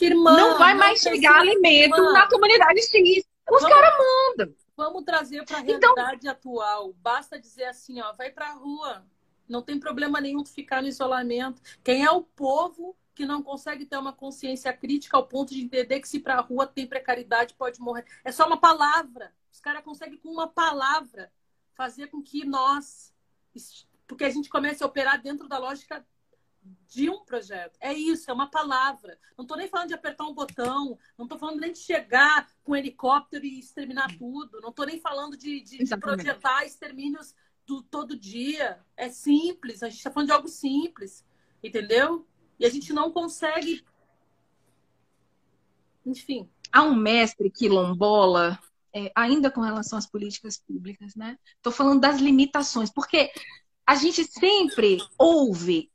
Irmã, 0.00 0.36
não 0.36 0.58
vai 0.58 0.74
mais 0.74 1.00
chegar 1.00 1.40
alimento 1.40 1.96
irmã. 1.96 2.12
na 2.12 2.28
comunidade 2.28 2.82
X. 2.82 3.24
Os 3.50 3.62
caras 3.62 3.94
mandam. 3.98 4.54
Vamos 4.76 5.02
trazer 5.04 5.44
para 5.44 5.56
a 5.56 5.60
então 5.60 5.94
realidade 5.94 6.20
então, 6.20 6.30
atual. 6.30 6.92
Basta 6.94 7.40
dizer 7.40 7.64
assim, 7.64 8.00
ó, 8.00 8.12
vai 8.12 8.30
para 8.30 8.50
a 8.50 8.52
rua. 8.52 9.04
Não 9.48 9.62
tem 9.62 9.80
problema 9.80 10.20
nenhum 10.20 10.44
ficar 10.44 10.82
no 10.82 10.88
isolamento. 10.88 11.60
Quem 11.82 12.04
é 12.04 12.10
o 12.10 12.22
povo 12.22 12.96
que 13.14 13.26
não 13.26 13.42
consegue 13.42 13.84
ter 13.84 13.96
uma 13.96 14.12
consciência 14.12 14.72
crítica 14.72 15.16
ao 15.16 15.26
ponto 15.26 15.52
de 15.52 15.60
entender 15.60 15.98
que 15.98 16.08
se 16.08 16.20
para 16.20 16.36
a 16.36 16.40
rua 16.40 16.64
tem 16.68 16.86
precariedade 16.86 17.54
pode 17.54 17.80
morrer. 17.80 18.04
É 18.22 18.30
só 18.30 18.46
uma 18.46 18.56
palavra. 18.56 19.34
Os 19.50 19.58
caras 19.58 19.82
conseguem 19.82 20.18
com 20.18 20.28
uma 20.28 20.46
palavra 20.46 21.32
fazer 21.74 22.06
com 22.06 22.22
que 22.22 22.44
nós, 22.44 23.12
porque 24.08 24.24
a 24.24 24.30
gente 24.30 24.48
comece 24.48 24.82
a 24.82 24.86
operar 24.86 25.20
dentro 25.20 25.46
da 25.46 25.58
lógica 25.58 26.04
de 26.88 27.08
um 27.08 27.24
projeto. 27.24 27.76
É 27.80 27.92
isso, 27.92 28.30
é 28.30 28.34
uma 28.34 28.50
palavra. 28.50 29.18
Não 29.36 29.42
estou 29.42 29.56
nem 29.56 29.68
falando 29.68 29.88
de 29.88 29.94
apertar 29.94 30.24
um 30.24 30.34
botão, 30.34 30.98
não 31.16 31.26
estou 31.26 31.38
falando 31.38 31.60
nem 31.60 31.72
de 31.72 31.78
chegar 31.78 32.48
com 32.64 32.72
um 32.72 32.76
helicóptero 32.76 33.44
e 33.44 33.60
exterminar 33.60 34.08
tudo, 34.18 34.60
não 34.60 34.70
estou 34.70 34.86
nem 34.86 34.98
falando 34.98 35.36
de, 35.36 35.60
de, 35.60 35.84
de 35.84 35.96
projetar 35.96 36.64
extermínios 36.64 37.34
do, 37.66 37.82
todo 37.82 38.18
dia. 38.18 38.80
É 38.96 39.10
simples, 39.10 39.82
a 39.82 39.88
gente 39.88 39.98
está 39.98 40.10
falando 40.10 40.28
de 40.28 40.34
algo 40.34 40.48
simples, 40.48 41.24
entendeu? 41.62 42.26
E 42.58 42.64
a 42.64 42.70
gente 42.70 42.92
não 42.92 43.12
consegue. 43.12 43.84
Enfim. 46.04 46.48
Há 46.72 46.82
um 46.82 46.94
mestre 46.94 47.50
quilombola, 47.50 48.58
é, 48.92 49.12
ainda 49.14 49.50
com 49.50 49.60
relação 49.60 49.98
às 49.98 50.06
políticas 50.06 50.58
públicas, 50.58 51.14
né? 51.14 51.38
Estou 51.56 51.72
falando 51.72 52.00
das 52.00 52.20
limitações, 52.20 52.90
porque 52.90 53.30
a 53.88 53.94
gente 53.94 54.22
sempre 54.22 54.98
ouve 55.16 55.90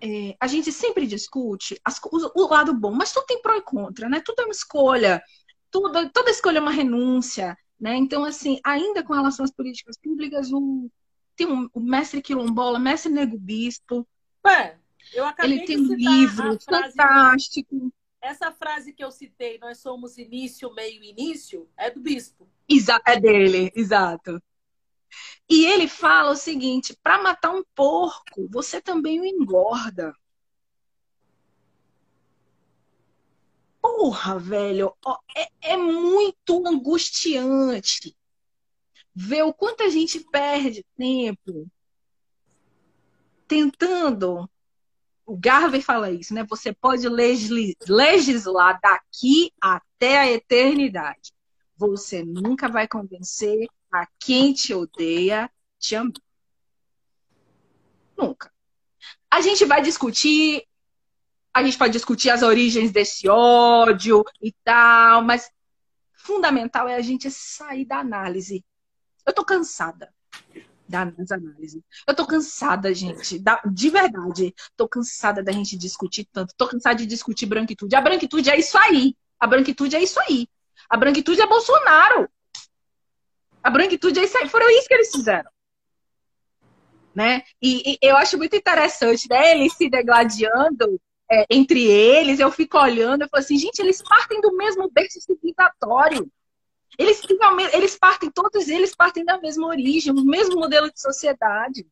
é, 0.00 0.34
a 0.40 0.46
gente 0.46 0.72
sempre 0.72 1.06
discute 1.06 1.78
as, 1.84 1.98
o, 2.02 2.32
o, 2.34 2.48
lado 2.48 2.72
bom, 2.72 2.92
mas 2.92 3.12
tudo 3.12 3.26
tem 3.26 3.40
pró 3.40 3.54
e 3.54 3.62
contra, 3.62 4.08
né? 4.08 4.22
Tudo 4.24 4.40
é 4.40 4.44
uma 4.44 4.52
escolha, 4.52 5.22
tudo, 5.70 6.10
toda 6.10 6.30
escolha 6.30 6.58
é 6.58 6.60
uma 6.60 6.70
renúncia, 6.70 7.56
né? 7.78 7.96
Então, 7.96 8.24
assim, 8.24 8.60
ainda 8.64 9.02
com 9.02 9.12
relação 9.12 9.44
às 9.44 9.50
políticas 9.50 9.96
públicas, 9.98 10.50
o, 10.52 10.90
tem 11.34 11.46
um, 11.46 11.68
o 11.72 11.80
mestre 11.80 12.22
quilombola, 12.22 12.78
mestre 12.78 13.12
nego 13.12 13.38
bispo. 13.38 14.06
Ué, 14.46 14.78
eu 15.12 15.26
acabei 15.26 15.52
ele 15.52 15.66
tem 15.66 15.78
um 15.78 15.94
livro 15.94 16.58
fantástico. 16.60 17.92
Essa 18.22 18.52
frase 18.52 18.92
que 18.92 19.04
eu 19.04 19.10
citei, 19.10 19.58
nós 19.58 19.78
somos 19.78 20.16
início, 20.18 20.72
meio, 20.74 21.02
início, 21.02 21.68
é 21.76 21.90
do 21.90 22.00
bispo. 22.00 22.48
Exa 22.68 23.00
é 23.06 23.18
dele, 23.18 23.70
exato. 23.74 24.42
E 25.48 25.64
ele 25.66 25.88
fala 25.88 26.30
o 26.32 26.36
seguinte: 26.36 26.96
para 27.02 27.22
matar 27.22 27.50
um 27.50 27.64
porco, 27.74 28.48
você 28.50 28.80
também 28.80 29.20
o 29.20 29.24
engorda. 29.24 30.14
Porra, 33.80 34.38
velho, 34.38 34.92
é, 35.36 35.48
é 35.72 35.76
muito 35.76 36.66
angustiante 36.66 38.16
ver 39.14 39.42
o 39.44 39.54
quanto 39.54 39.82
a 39.82 39.88
gente 39.88 40.20
perde 40.20 40.84
tempo 40.96 41.70
tentando. 43.46 44.48
O 45.24 45.36
Garvey 45.36 45.80
fala 45.80 46.10
isso, 46.10 46.34
né? 46.34 46.44
Você 46.44 46.72
pode 46.72 47.08
legislar 47.08 48.78
daqui 48.80 49.52
até 49.60 50.18
a 50.18 50.30
eternidade. 50.30 51.32
Você 51.76 52.24
nunca 52.24 52.68
vai 52.68 52.86
convencer 52.86 53.66
a 54.02 54.08
quem 54.18 54.52
te 54.52 54.74
odeia 54.74 55.50
te 55.78 55.94
ama. 55.94 56.12
Nunca. 58.16 58.52
A 59.30 59.40
gente 59.40 59.64
vai 59.64 59.82
discutir, 59.82 60.66
a 61.52 61.62
gente 61.62 61.76
pode 61.76 61.92
discutir 61.92 62.30
as 62.30 62.42
origens 62.42 62.90
desse 62.90 63.28
ódio 63.28 64.24
e 64.40 64.52
tal, 64.64 65.22
mas 65.22 65.50
fundamental 66.14 66.88
é 66.88 66.94
a 66.94 67.02
gente 67.02 67.30
sair 67.30 67.84
da 67.84 67.98
análise. 67.98 68.64
Eu 69.26 69.32
tô 69.32 69.44
cansada 69.44 70.12
das 70.88 71.32
análises. 71.32 71.82
Eu 72.06 72.14
tô 72.14 72.26
cansada, 72.26 72.94
gente, 72.94 73.38
da, 73.38 73.60
de 73.64 73.90
verdade. 73.90 74.54
Tô 74.76 74.88
cansada 74.88 75.42
da 75.42 75.52
gente 75.52 75.76
discutir 75.76 76.28
tanto. 76.32 76.54
Tô 76.56 76.68
cansada 76.68 76.96
de 76.96 77.06
discutir 77.06 77.46
branquitude. 77.46 77.96
A 77.96 78.00
branquitude 78.00 78.50
é 78.50 78.58
isso 78.58 78.78
aí. 78.78 79.16
A 79.38 79.46
branquitude 79.46 79.96
é 79.96 80.02
isso 80.02 80.18
aí. 80.20 80.48
A 80.88 80.96
branquitude 80.96 81.40
é 81.40 81.46
Bolsonaro. 81.46 82.28
A 83.66 83.70
branquitude 83.70 84.20
isso 84.20 84.38
aí. 84.38 84.48
Foram 84.48 84.70
isso 84.70 84.86
que 84.86 84.94
eles 84.94 85.10
fizeram. 85.10 85.50
Né? 87.12 87.42
E, 87.60 87.94
e 87.94 87.98
eu 88.00 88.16
acho 88.16 88.38
muito 88.38 88.54
interessante, 88.54 89.28
né? 89.28 89.50
Eles 89.50 89.72
se 89.72 89.90
degladiando 89.90 91.00
é, 91.28 91.44
entre 91.50 91.82
eles. 91.82 92.38
Eu 92.38 92.52
fico 92.52 92.78
olhando 92.78 93.24
e 93.24 93.28
falo 93.28 93.42
assim, 93.42 93.58
gente, 93.58 93.80
eles 93.80 94.00
partem 94.00 94.40
do 94.40 94.54
mesmo 94.56 94.88
berço 94.88 95.20
civilizatório. 95.20 96.30
Eles, 96.96 97.20
eles 97.72 97.98
partem, 97.98 98.30
todos 98.30 98.68
eles 98.68 98.94
partem 98.94 99.24
da 99.24 99.36
mesma 99.40 99.66
origem, 99.66 100.14
do 100.14 100.24
mesmo 100.24 100.54
modelo 100.54 100.88
de 100.88 101.00
sociedade. 101.00 101.84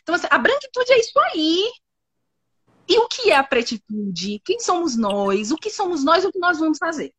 Então, 0.00 0.14
assim, 0.14 0.28
a 0.30 0.38
branquitude 0.38 0.92
é 0.92 1.00
isso 1.00 1.18
aí. 1.18 1.72
E 2.86 2.98
o 2.98 3.08
que 3.08 3.32
é 3.32 3.36
a 3.36 3.42
pretitude? 3.42 4.40
Quem 4.44 4.60
somos 4.60 4.96
nós? 4.96 5.50
O 5.50 5.56
que 5.56 5.70
somos 5.70 6.04
nós 6.04 6.22
e 6.22 6.28
o 6.28 6.32
que 6.32 6.38
nós 6.38 6.60
vamos 6.60 6.78
fazer? 6.78 7.12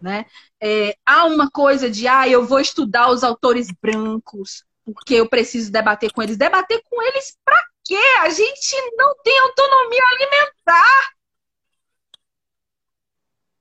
Né? 0.00 0.24
É, 0.60 0.96
há 1.04 1.24
uma 1.26 1.50
coisa 1.50 1.90
de, 1.90 2.08
ah, 2.08 2.26
eu 2.28 2.46
vou 2.46 2.60
estudar 2.60 3.10
os 3.10 3.22
autores 3.22 3.68
brancos, 3.82 4.64
porque 4.84 5.14
eu 5.14 5.28
preciso 5.28 5.70
debater 5.70 6.12
com 6.12 6.22
eles. 6.22 6.36
Debater 6.36 6.82
com 6.88 7.02
eles 7.02 7.36
para 7.44 7.62
quê? 7.84 8.02
A 8.20 8.30
gente 8.30 8.76
não 8.96 9.14
tem 9.22 9.38
autonomia 9.40 10.02
alimentar. 10.12 11.10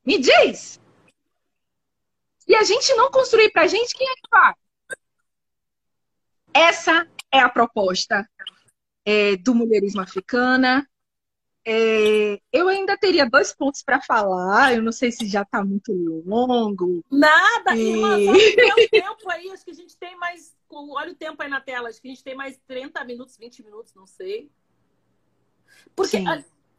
Me 0.05 0.17
diz. 0.17 0.79
E 2.47 2.55
a 2.55 2.63
gente 2.63 2.93
não 2.95 3.11
construir 3.11 3.51
para 3.51 3.67
gente, 3.67 3.95
quem 3.95 4.09
é 4.09 4.15
que 4.15 4.29
vai? 4.31 4.53
Essa 6.51 7.07
é 7.31 7.39
a 7.39 7.49
proposta 7.49 8.27
é, 9.05 9.35
do 9.37 9.53
mulherismo 9.53 10.01
africana. 10.01 10.88
É, 11.71 12.41
eu 12.51 12.67
ainda 12.67 12.97
teria 12.97 13.29
dois 13.29 13.53
pontos 13.53 13.83
para 13.83 14.01
falar. 14.01 14.73
Eu 14.73 14.81
não 14.81 14.91
sei 14.91 15.11
se 15.11 15.27
já 15.27 15.43
está 15.43 15.63
muito 15.63 15.93
longo. 16.25 17.05
Nada, 17.11 17.75
e... 17.75 17.91
irmã, 17.91 18.17
tem 18.57 18.73
um 18.73 18.87
tempo 18.89 19.29
aí. 19.29 19.51
Acho 19.51 19.63
que 19.63 19.69
a 19.69 19.75
gente 19.75 19.95
tem 19.95 20.17
mais. 20.17 20.57
Olha 20.67 21.11
o 21.11 21.15
tempo 21.15 21.43
aí 21.43 21.47
na 21.47 21.61
tela. 21.61 21.87
Acho 21.87 22.01
que 22.01 22.07
a 22.07 22.11
gente 22.11 22.23
tem 22.23 22.35
mais 22.35 22.59
30 22.65 23.03
minutos, 23.03 23.37
20 23.37 23.63
minutos, 23.63 23.93
não 23.93 24.07
sei. 24.07 24.49
Porque, 25.95 26.17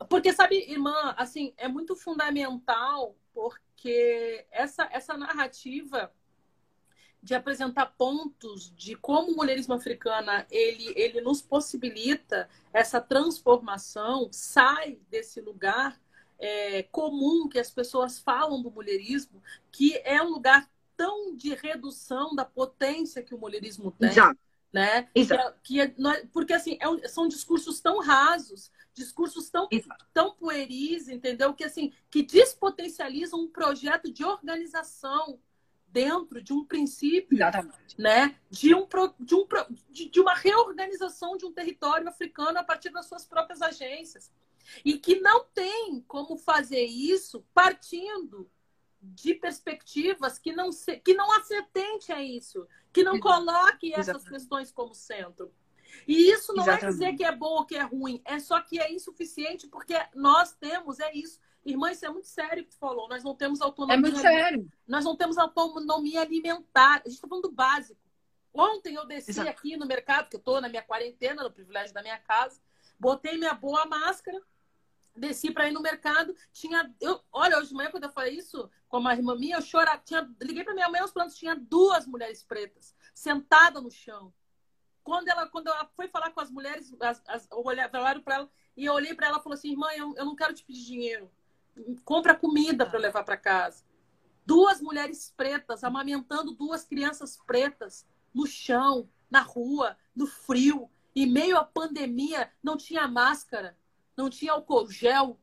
porque 0.09 0.33
sabe, 0.33 0.57
irmã, 0.68 1.14
assim, 1.16 1.55
é 1.57 1.68
muito 1.68 1.94
fundamental 1.94 3.14
porque 3.33 4.44
essa, 4.50 4.88
essa 4.90 5.16
narrativa 5.16 6.12
de 7.22 7.35
apresentar 7.35 7.87
pontos 7.98 8.72
de 8.74 8.94
como 8.94 9.33
o 9.33 9.37
mulherismo 9.37 9.74
africana 9.74 10.46
ele, 10.50 10.92
ele 10.96 11.20
nos 11.20 11.42
possibilita 11.42 12.48
essa 12.72 13.00
transformação, 13.00 14.28
sai 14.33 14.98
desse 15.11 15.40
lugar 15.40 16.00
é, 16.38 16.83
comum 16.85 17.48
que 17.48 17.59
as 17.59 17.70
pessoas 17.70 18.18
falam 18.18 18.62
do 18.62 18.70
mulherismo, 18.70 19.42
que 19.70 20.00
é 20.04 20.22
um 20.22 20.30
lugar 20.30 20.68
tão 20.96 21.37
de 21.37 21.54
redução 21.54 22.35
da 22.35 22.44
potência 22.44 23.22
que 23.22 23.35
o 23.35 23.38
mulherismo 23.38 23.90
tem. 23.90 24.09
Exato. 24.09 24.38
Né? 24.72 25.09
Exato. 25.14 25.59
Que, 25.62 25.80
é, 25.80 25.88
que 25.88 26.06
é, 26.06 26.26
porque 26.33 26.52
assim, 26.52 26.78
é, 26.80 27.09
são 27.09 27.28
discursos 27.28 27.80
tão 27.80 28.00
rasos, 28.00 28.70
discursos 28.94 29.50
tão, 29.50 29.68
tão 30.14 30.35
pueris, 30.35 31.09
entendeu? 31.09 31.52
Que 31.52 31.64
assim, 31.64 31.92
que 32.11 32.22
despotencializam 32.22 33.40
um 33.40 33.48
projeto 33.48 34.11
de 34.11 34.24
organização 34.24 35.38
dentro 35.92 36.42
de 36.42 36.53
um 36.53 36.64
princípio, 36.64 37.37
Exatamente. 37.37 37.98
né, 37.98 38.37
de, 38.50 38.74
um, 38.74 38.87
de, 39.18 39.35
um, 39.35 39.46
de, 39.90 40.20
uma 40.20 40.35
reorganização 40.35 41.37
de 41.37 41.44
um 41.44 41.53
território 41.53 42.09
africano 42.09 42.59
a 42.59 42.64
partir 42.64 42.90
das 42.90 43.07
suas 43.07 43.24
próprias 43.26 43.61
agências. 43.61 44.33
E 44.85 44.98
que 44.98 45.20
não 45.20 45.44
tem 45.46 46.00
como 46.07 46.37
fazer 46.37 46.85
isso 46.85 47.44
partindo 47.53 48.50
de 49.03 49.35
perspectivas 49.35 50.38
que 50.38 50.53
não, 50.53 50.70
se, 50.70 50.98
que 50.98 51.14
não 51.14 51.29
atente 51.33 52.12
a 52.12 52.22
isso, 52.22 52.66
que 52.92 53.03
não 53.03 53.18
coloque 53.18 53.92
essas 53.92 54.09
Exatamente. 54.09 54.31
questões 54.31 54.70
como 54.70 54.94
centro. 54.94 55.53
E 56.07 56.31
isso 56.31 56.53
não 56.53 56.62
Exatamente. 56.62 56.85
é 56.85 56.88
dizer 56.88 57.16
que 57.16 57.24
é 57.24 57.35
bom 57.35 57.55
ou 57.57 57.66
que 57.66 57.74
é 57.74 57.83
ruim, 57.83 58.20
é 58.24 58.38
só 58.38 58.61
que 58.61 58.79
é 58.79 58.92
insuficiente, 58.92 59.66
porque 59.66 59.94
nós 60.14 60.53
temos, 60.53 61.00
é 61.00 61.12
isso, 61.14 61.40
Irmã, 61.64 61.90
isso 61.90 62.07
é 62.07 62.09
muito 62.09 62.27
sério 62.27 62.64
que 62.64 62.70
tu 62.70 62.79
falou. 62.79 63.09
Nós 63.09 63.23
não 63.23 63.35
temos 63.35 63.61
autonomia. 63.61 63.96
É 63.96 64.01
muito 64.01 64.18
sério. 64.18 64.70
Nós 64.87 65.05
não 65.05 65.16
temos 65.16 65.37
autonomia 65.37 66.23
alimentar. 66.23 67.03
A 67.05 67.09
gente 67.09 67.16
está 67.16 67.29
falando 67.29 67.49
do 67.49 67.53
básico. 67.53 68.01
Ontem 68.53 68.94
eu 68.94 69.07
desci 69.07 69.31
Exato. 69.31 69.49
aqui 69.49 69.77
no 69.77 69.87
mercado, 69.87 70.29
que 70.29 70.37
eu 70.37 70.40
estou 70.40 70.61
na 70.61 70.68
minha 70.68 70.83
quarentena, 70.83 71.42
no 71.42 71.51
privilégio 71.51 71.94
da 71.94 72.03
minha 72.03 72.18
casa, 72.18 72.61
botei 72.99 73.38
minha 73.38 73.55
boa 73.55 73.87
máscara, 73.87 74.40
desci 75.14 75.53
para 75.53 75.68
ir 75.68 75.73
no 75.73 75.81
mercado. 75.81 76.35
Tinha. 76.53 76.92
Eu, 77.01 77.20
olha, 77.31 77.59
hoje 77.59 77.68
de 77.68 77.75
manhã, 77.75 77.90
quando 77.90 78.05
eu 78.05 78.11
falei 78.11 78.37
isso 78.37 78.68
com 78.88 78.99
uma 78.99 79.14
irmã 79.14 79.37
minha, 79.37 79.57
eu 79.57 79.62
chorava. 79.62 80.03
Tinha, 80.05 80.29
liguei 80.40 80.64
para 80.64 80.75
minha 80.75 80.88
mãe 80.88 81.01
aos 81.01 81.12
plantos, 81.12 81.37
tinha 81.37 81.55
duas 81.55 82.07
mulheres 82.07 82.42
pretas 82.42 82.94
sentadas 83.14 83.83
no 83.83 83.90
chão. 83.90 84.33
Quando 85.05 85.29
ela, 85.29 85.46
quando 85.46 85.68
ela 85.68 85.87
foi 85.94 86.09
falar 86.09 86.31
com 86.31 86.40
as 86.40 86.51
mulheres, 86.51 86.94
as, 87.01 87.23
as, 87.27 87.49
eu 87.51 87.62
olhei 87.64 87.87
para 87.88 88.01
ela 88.35 88.51
e 88.77 88.85
eu 88.85 88.94
olhei 88.94 89.14
para 89.14 89.29
ela 89.29 89.38
e 89.38 89.42
falei 89.42 89.59
assim: 89.59 89.70
irmã, 89.70 89.88
eu, 89.92 90.14
eu 90.16 90.25
não 90.25 90.35
quero 90.35 90.55
te 90.55 90.64
pedir 90.64 90.85
dinheiro 90.85 91.31
compra 92.04 92.35
comida 92.35 92.87
para 92.87 92.98
levar 92.98 93.24
para 93.24 93.37
casa. 93.37 93.85
Duas 94.44 94.80
mulheres 94.80 95.33
pretas 95.37 95.85
amamentando 95.85 96.54
duas 96.54 96.85
crianças 96.85 97.38
pretas 97.46 98.06
no 98.35 98.46
chão, 98.46 99.09
na 99.30 99.42
rua, 99.42 99.96
no 100.14 100.26
frio, 100.26 100.90
em 101.14 101.26
meio 101.26 101.56
à 101.56 101.64
pandemia, 101.64 102.50
não 102.62 102.76
tinha 102.76 103.06
máscara, 103.06 103.76
não 104.16 104.30
tinha 104.30 104.52
álcool 104.52 104.90
gel, 104.90 105.38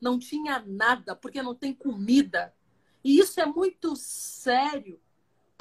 não 0.00 0.18
tinha 0.18 0.62
nada, 0.66 1.14
porque 1.14 1.42
não 1.42 1.54
tem 1.54 1.74
comida. 1.74 2.54
E 3.04 3.18
isso 3.18 3.40
é 3.40 3.46
muito 3.46 3.94
sério, 3.96 5.00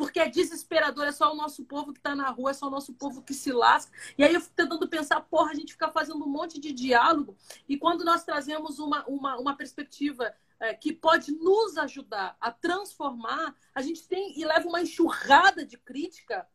porque 0.01 0.19
é 0.19 0.27
desesperador, 0.27 1.05
é 1.05 1.11
só 1.11 1.31
o 1.31 1.35
nosso 1.35 1.63
povo 1.63 1.93
que 1.93 1.99
está 1.99 2.15
na 2.15 2.27
rua, 2.31 2.49
é 2.49 2.53
só 2.55 2.65
o 2.65 2.71
nosso 2.71 2.91
povo 2.91 3.21
que 3.21 3.35
se 3.35 3.51
lasca. 3.51 3.95
E 4.17 4.23
aí 4.23 4.33
eu 4.33 4.41
fico 4.41 4.55
tentando 4.55 4.89
pensar, 4.89 5.21
porra, 5.21 5.51
a 5.51 5.53
gente 5.53 5.73
fica 5.73 5.91
fazendo 5.91 6.25
um 6.25 6.27
monte 6.27 6.59
de 6.59 6.73
diálogo, 6.73 7.37
e 7.69 7.77
quando 7.77 8.03
nós 8.03 8.23
trazemos 8.23 8.79
uma, 8.79 9.05
uma, 9.05 9.37
uma 9.37 9.55
perspectiva 9.55 10.33
é, 10.59 10.73
que 10.73 10.91
pode 10.91 11.31
nos 11.31 11.77
ajudar 11.77 12.35
a 12.41 12.49
transformar, 12.49 13.55
a 13.75 13.81
gente 13.83 14.07
tem 14.07 14.39
e 14.39 14.43
leva 14.43 14.67
uma 14.67 14.81
enxurrada 14.81 15.63
de 15.63 15.77
crítica 15.77 16.47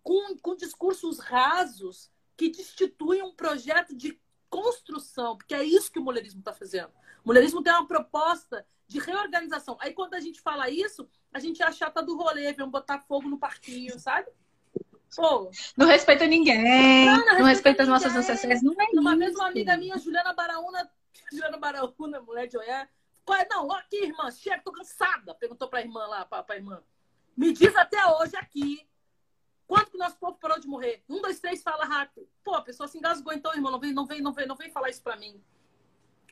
com, 0.00 0.36
com 0.36 0.54
discursos 0.54 1.18
rasos 1.18 2.08
que 2.36 2.50
destituem 2.50 3.20
um 3.20 3.34
projeto 3.34 3.96
de 3.96 4.16
construção, 4.48 5.36
porque 5.36 5.56
é 5.56 5.64
isso 5.64 5.90
que 5.90 5.98
o 5.98 6.04
mulherismo 6.04 6.38
está 6.38 6.52
fazendo. 6.52 6.92
O 7.24 7.26
mulherismo 7.26 7.64
tem 7.64 7.72
uma 7.72 7.88
proposta 7.88 8.64
de 8.86 9.00
reorganização. 9.00 9.76
Aí 9.80 9.92
quando 9.92 10.14
a 10.14 10.20
gente 10.20 10.40
fala 10.40 10.70
isso, 10.70 11.08
a 11.32 11.38
gente 11.38 11.62
é 11.62 11.66
a 11.66 11.72
chata 11.72 12.02
do 12.02 12.16
rolê, 12.16 12.52
vem 12.52 12.68
botar 12.68 12.98
fogo 13.00 13.28
no 13.28 13.38
parquinho, 13.38 13.98
sabe? 13.98 14.28
Pô. 15.14 15.50
Não 15.76 15.86
respeita 15.86 16.26
ninguém, 16.26 17.06
não, 17.06 17.24
não, 17.26 17.38
não 17.40 17.44
respeita, 17.44 17.82
as 17.82 17.88
nossas 17.88 18.14
ancestrais, 18.14 18.62
não 18.62 18.72
é 18.72 18.86
Uma 18.98 19.16
vez 19.16 19.34
uma 19.34 19.48
amiga 19.48 19.76
minha, 19.76 19.98
Juliana 19.98 20.32
Baraúna, 20.32 20.90
Juliana 21.30 21.58
Baraúna, 21.58 22.20
mulher 22.20 22.46
de 22.46 22.56
Oiá, 22.56 22.88
não, 23.48 23.70
aqui, 23.72 24.04
irmã, 24.04 24.30
chega, 24.30 24.62
tô 24.62 24.72
cansada, 24.72 25.34
perguntou 25.34 25.68
pra 25.68 25.80
irmã 25.80 26.06
lá, 26.06 26.24
pra, 26.24 26.42
pra 26.42 26.56
irmã. 26.56 26.82
Me 27.36 27.52
diz 27.52 27.74
até 27.76 28.04
hoje 28.06 28.36
aqui, 28.36 28.86
quanto 29.66 29.90
que 29.90 29.98
nosso 29.98 30.16
povo 30.16 30.36
parou 30.38 30.58
de 30.58 30.66
morrer? 30.66 31.02
Um, 31.08 31.20
dois, 31.20 31.38
três, 31.38 31.62
fala 31.62 31.84
rápido. 31.84 32.28
Pô, 32.42 32.54
a 32.54 32.62
pessoa 32.62 32.88
se 32.88 32.98
engasgou, 32.98 33.32
então, 33.32 33.54
irmão, 33.54 33.70
não 33.70 33.78
vem, 33.78 33.92
não 33.92 34.06
vem, 34.06 34.20
não 34.20 34.32
vem, 34.32 34.46
não 34.46 34.56
vem 34.56 34.70
falar 34.70 34.90
isso 34.90 35.02
pra 35.02 35.16
mim. 35.16 35.40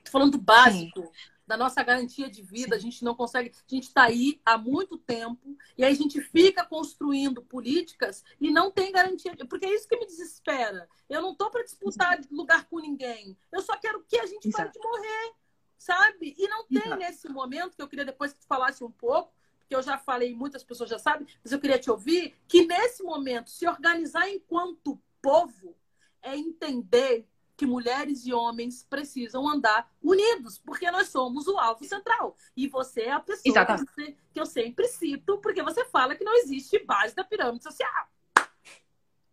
Tô 0.04 0.10
falando 0.10 0.32
do 0.32 0.38
básico. 0.38 1.02
Sim 1.02 1.40
da 1.50 1.56
nossa 1.56 1.82
garantia 1.82 2.30
de 2.30 2.42
vida. 2.42 2.76
Sim. 2.76 2.76
A 2.76 2.78
gente 2.78 3.04
não 3.04 3.12
consegue. 3.12 3.50
A 3.50 3.74
gente 3.74 3.88
está 3.88 4.04
aí 4.04 4.40
há 4.46 4.56
muito 4.56 4.96
tempo 4.96 5.56
e 5.76 5.84
aí 5.84 5.92
a 5.92 5.96
gente 5.96 6.20
fica 6.20 6.64
construindo 6.64 7.42
políticas 7.42 8.24
e 8.40 8.52
não 8.52 8.70
tem 8.70 8.92
garantia. 8.92 9.34
Porque 9.48 9.66
é 9.66 9.74
isso 9.74 9.88
que 9.88 9.98
me 9.98 10.06
desespera. 10.06 10.88
Eu 11.08 11.20
não 11.20 11.32
estou 11.32 11.50
para 11.50 11.64
disputar 11.64 12.18
Exato. 12.20 12.32
lugar 12.32 12.66
com 12.66 12.78
ninguém. 12.78 13.36
Eu 13.50 13.60
só 13.62 13.76
quero 13.76 14.04
que 14.04 14.16
a 14.16 14.26
gente 14.26 14.46
Exato. 14.46 14.62
pare 14.62 14.72
de 14.72 14.78
morrer, 14.78 15.32
sabe? 15.76 16.36
E 16.38 16.46
não 16.46 16.64
tem 16.68 16.78
Exato. 16.78 16.96
nesse 16.96 17.28
momento, 17.28 17.76
que 17.76 17.82
eu 17.82 17.88
queria 17.88 18.04
depois 18.04 18.32
que 18.32 18.38
tu 18.38 18.46
falasse 18.46 18.84
um 18.84 18.92
pouco, 18.92 19.34
porque 19.58 19.74
eu 19.74 19.82
já 19.82 19.98
falei, 19.98 20.32
muitas 20.32 20.62
pessoas 20.62 20.88
já 20.88 21.00
sabem, 21.00 21.26
mas 21.42 21.52
eu 21.52 21.58
queria 21.58 21.80
te 21.80 21.90
ouvir, 21.90 22.36
que 22.46 22.64
nesse 22.64 23.02
momento, 23.02 23.50
se 23.50 23.66
organizar 23.66 24.28
enquanto 24.30 25.00
povo 25.20 25.76
é 26.22 26.36
entender 26.36 27.26
que 27.60 27.66
mulheres 27.66 28.24
e 28.24 28.32
homens 28.32 28.86
precisam 28.88 29.46
andar 29.46 29.86
unidos, 30.02 30.56
porque 30.56 30.90
nós 30.90 31.08
somos 31.08 31.46
o 31.46 31.58
alvo 31.58 31.84
central. 31.84 32.34
E 32.56 32.66
você 32.66 33.02
é 33.02 33.12
a 33.12 33.20
pessoa 33.20 33.86
que, 33.94 34.16
que 34.32 34.40
eu 34.40 34.46
sempre 34.46 34.88
cito, 34.88 35.36
porque 35.42 35.62
você 35.62 35.84
fala 35.84 36.16
que 36.16 36.24
não 36.24 36.34
existe 36.38 36.78
base 36.86 37.14
da 37.14 37.22
pirâmide 37.22 37.62
social. 37.62 38.08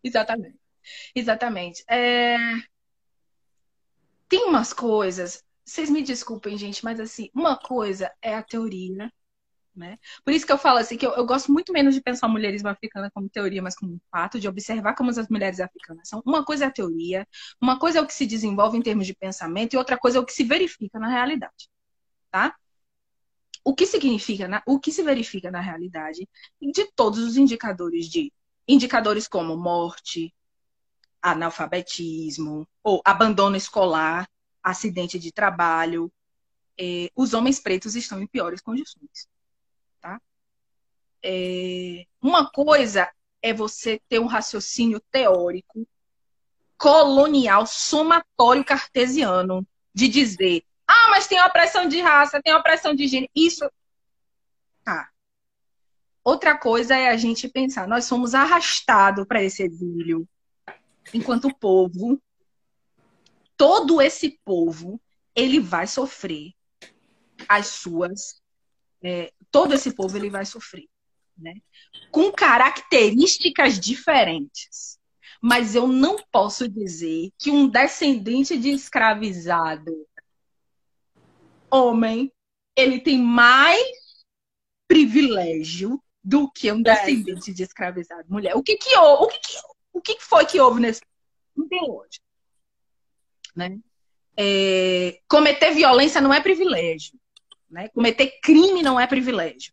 Exatamente. 0.04 0.60
Exatamente. 1.14 1.82
É... 1.88 2.36
Tem 4.28 4.44
umas 4.44 4.74
coisas, 4.74 5.42
vocês 5.64 5.88
me 5.88 6.02
desculpem, 6.02 6.58
gente, 6.58 6.84
mas 6.84 7.00
assim, 7.00 7.30
uma 7.34 7.56
coisa 7.56 8.12
é 8.20 8.34
a 8.34 8.42
teoria 8.42 9.10
né? 9.78 9.98
Por 10.24 10.34
isso 10.34 10.44
que 10.44 10.52
eu 10.52 10.58
falo 10.58 10.78
assim, 10.78 10.96
que 10.96 11.06
eu, 11.06 11.12
eu, 11.12 11.24
gosto 11.24 11.52
muito 11.52 11.72
menos 11.72 11.94
de 11.94 12.00
pensar 12.00 12.26
o 12.26 12.30
mulherismo 12.30 12.68
africano 12.68 13.10
como 13.12 13.28
teoria, 13.28 13.62
mas 13.62 13.76
como 13.76 13.94
um 13.94 14.00
fato, 14.10 14.38
de 14.40 14.48
observar 14.48 14.94
como 14.94 15.10
as 15.10 15.28
mulheres 15.28 15.60
africanas 15.60 16.08
são. 16.08 16.22
Uma 16.26 16.44
coisa 16.44 16.64
é 16.64 16.68
a 16.68 16.70
teoria, 16.70 17.26
uma 17.60 17.78
coisa 17.78 17.98
é 17.98 18.02
o 18.02 18.06
que 18.06 18.14
se 18.14 18.26
desenvolve 18.26 18.76
em 18.76 18.82
termos 18.82 19.06
de 19.06 19.14
pensamento, 19.14 19.74
e 19.74 19.76
outra 19.76 19.96
coisa 19.96 20.18
é 20.18 20.20
o 20.20 20.26
que 20.26 20.32
se 20.32 20.44
verifica 20.44 20.98
na 20.98 21.08
realidade. 21.08 21.70
Tá? 22.30 22.54
O 23.64 23.74
que 23.74 23.86
significa, 23.86 24.48
na, 24.48 24.62
o 24.66 24.80
que 24.80 24.92
se 24.92 25.02
verifica 25.02 25.50
na 25.50 25.60
realidade, 25.60 26.28
de 26.60 26.84
todos 26.94 27.20
os 27.20 27.36
indicadores 27.36 28.08
de 28.08 28.32
indicadores 28.66 29.28
como 29.28 29.56
morte, 29.56 30.34
analfabetismo, 31.22 32.66
ou 32.82 33.00
abandono 33.04 33.56
escolar, 33.56 34.28
acidente 34.62 35.18
de 35.18 35.32
trabalho, 35.32 36.12
eh, 36.78 37.10
os 37.16 37.34
homens 37.34 37.58
pretos 37.58 37.96
estão 37.96 38.20
em 38.22 38.26
piores 38.26 38.60
condições. 38.60 39.28
É, 41.22 42.04
uma 42.22 42.50
coisa 42.50 43.10
é 43.42 43.52
você 43.52 44.00
ter 44.08 44.18
um 44.18 44.26
raciocínio 44.26 45.00
teórico, 45.10 45.86
colonial, 46.76 47.66
somatório 47.66 48.64
cartesiano, 48.64 49.66
de 49.92 50.08
dizer, 50.08 50.64
ah, 50.86 51.08
mas 51.10 51.26
tem 51.26 51.40
opressão 51.42 51.88
de 51.88 52.00
raça, 52.00 52.40
tem 52.42 52.54
opressão 52.54 52.94
de 52.94 53.06
gênero. 53.06 53.30
Isso. 53.34 53.68
Tá. 54.84 55.10
Outra 56.22 56.56
coisa 56.56 56.96
é 56.96 57.08
a 57.08 57.16
gente 57.16 57.48
pensar, 57.48 57.88
nós 57.88 58.04
somos 58.04 58.34
arrastados 58.34 59.26
para 59.26 59.42
esse 59.42 59.62
exílio 59.62 60.28
enquanto 61.12 61.54
povo. 61.54 62.20
Todo 63.56 64.00
esse 64.00 64.38
povo, 64.44 65.00
ele 65.34 65.58
vai 65.58 65.86
sofrer 65.86 66.52
as 67.48 67.66
suas. 67.66 68.40
É, 69.02 69.32
todo 69.50 69.74
esse 69.74 69.92
povo, 69.92 70.16
ele 70.16 70.30
vai 70.30 70.44
sofrer 70.44 70.88
né? 71.38 71.54
com 72.10 72.32
características 72.32 73.78
diferentes. 73.78 74.98
Mas 75.40 75.74
eu 75.74 75.86
não 75.86 76.16
posso 76.32 76.68
dizer 76.68 77.30
que 77.38 77.50
um 77.50 77.68
descendente 77.68 78.58
de 78.58 78.70
escravizado 78.70 80.06
homem 81.70 82.32
ele 82.74 83.00
tem 83.00 83.18
mais 83.18 83.82
privilégio 84.88 86.02
do 86.24 86.50
que 86.50 86.70
um 86.72 86.82
descendente 86.82 87.52
de 87.52 87.62
escravizado 87.62 88.26
mulher. 88.28 88.56
O 88.56 88.62
que 88.62 88.76
que, 88.76 88.96
o 88.96 89.26
que, 89.26 89.38
que, 89.38 89.56
o 89.92 90.00
que 90.00 90.20
foi 90.20 90.44
que 90.44 90.60
houve 90.60 90.80
nesse. 90.80 91.00
Não 91.56 91.68
tem 91.68 91.80
lógica. 91.80 92.24
Né? 93.54 93.78
É, 94.36 95.20
cometer 95.28 95.72
violência 95.72 96.20
não 96.20 96.32
é 96.32 96.40
privilégio. 96.40 97.18
Né? 97.68 97.88
Cometer 97.88 98.38
crime 98.42 98.82
não 98.82 98.98
é 98.98 99.06
privilégio. 99.06 99.72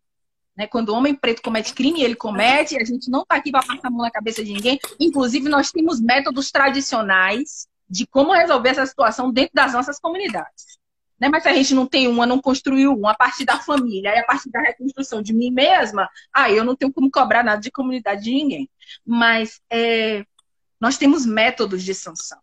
Né? 0.55 0.67
Quando 0.67 0.89
o 0.89 0.95
homem 0.95 1.13
preto 1.13 1.41
comete 1.41 1.73
crime, 1.73 2.01
ele 2.01 2.15
comete, 2.15 2.77
a 2.77 2.83
gente 2.83 3.10
não 3.10 3.21
está 3.21 3.35
aqui 3.35 3.51
para 3.51 3.65
passar 3.65 3.87
a 3.87 3.91
mão 3.91 4.01
na 4.01 4.12
cabeça 4.12 4.43
de 4.43 4.53
ninguém. 4.53 4.79
Inclusive, 4.99 5.49
nós 5.49 5.71
temos 5.71 5.99
métodos 5.99 6.51
tradicionais 6.51 7.67
de 7.89 8.08
como 8.08 8.33
resolver 8.33 8.69
essa 8.69 8.85
situação 8.85 9.31
dentro 9.31 9.51
das 9.53 9.73
nossas 9.73 9.99
comunidades. 9.99 10.79
Né? 11.19 11.29
Mas 11.29 11.43
se 11.43 11.49
a 11.49 11.53
gente 11.53 11.73
não 11.73 11.85
tem 11.85 12.08
uma, 12.08 12.25
não 12.25 12.41
construiu 12.41 12.93
uma, 12.93 13.12
a 13.12 13.15
partir 13.15 13.45
da 13.45 13.60
família, 13.60 14.15
e 14.15 14.19
a 14.19 14.25
partir 14.25 14.49
da 14.49 14.62
reconstrução 14.62 15.21
de 15.21 15.33
mim 15.33 15.51
mesma, 15.51 16.10
aí 16.33 16.58
eu 16.58 16.63
não 16.63 16.75
tenho 16.75 16.91
como 16.91 17.12
cobrar 17.12 17.43
nada 17.43 17.62
de 17.62 17.71
comunidade 17.71 18.23
de 18.23 18.31
ninguém. 18.31 18.69
Mas 19.06 19.62
é, 19.69 20.25
nós 20.79 20.97
temos 20.97 21.25
métodos 21.25 21.83
de 21.83 21.93
sanção. 21.93 22.39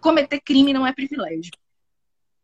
Cometer 0.00 0.40
crime 0.40 0.72
não 0.72 0.86
é 0.86 0.92
privilégio. 0.92 1.52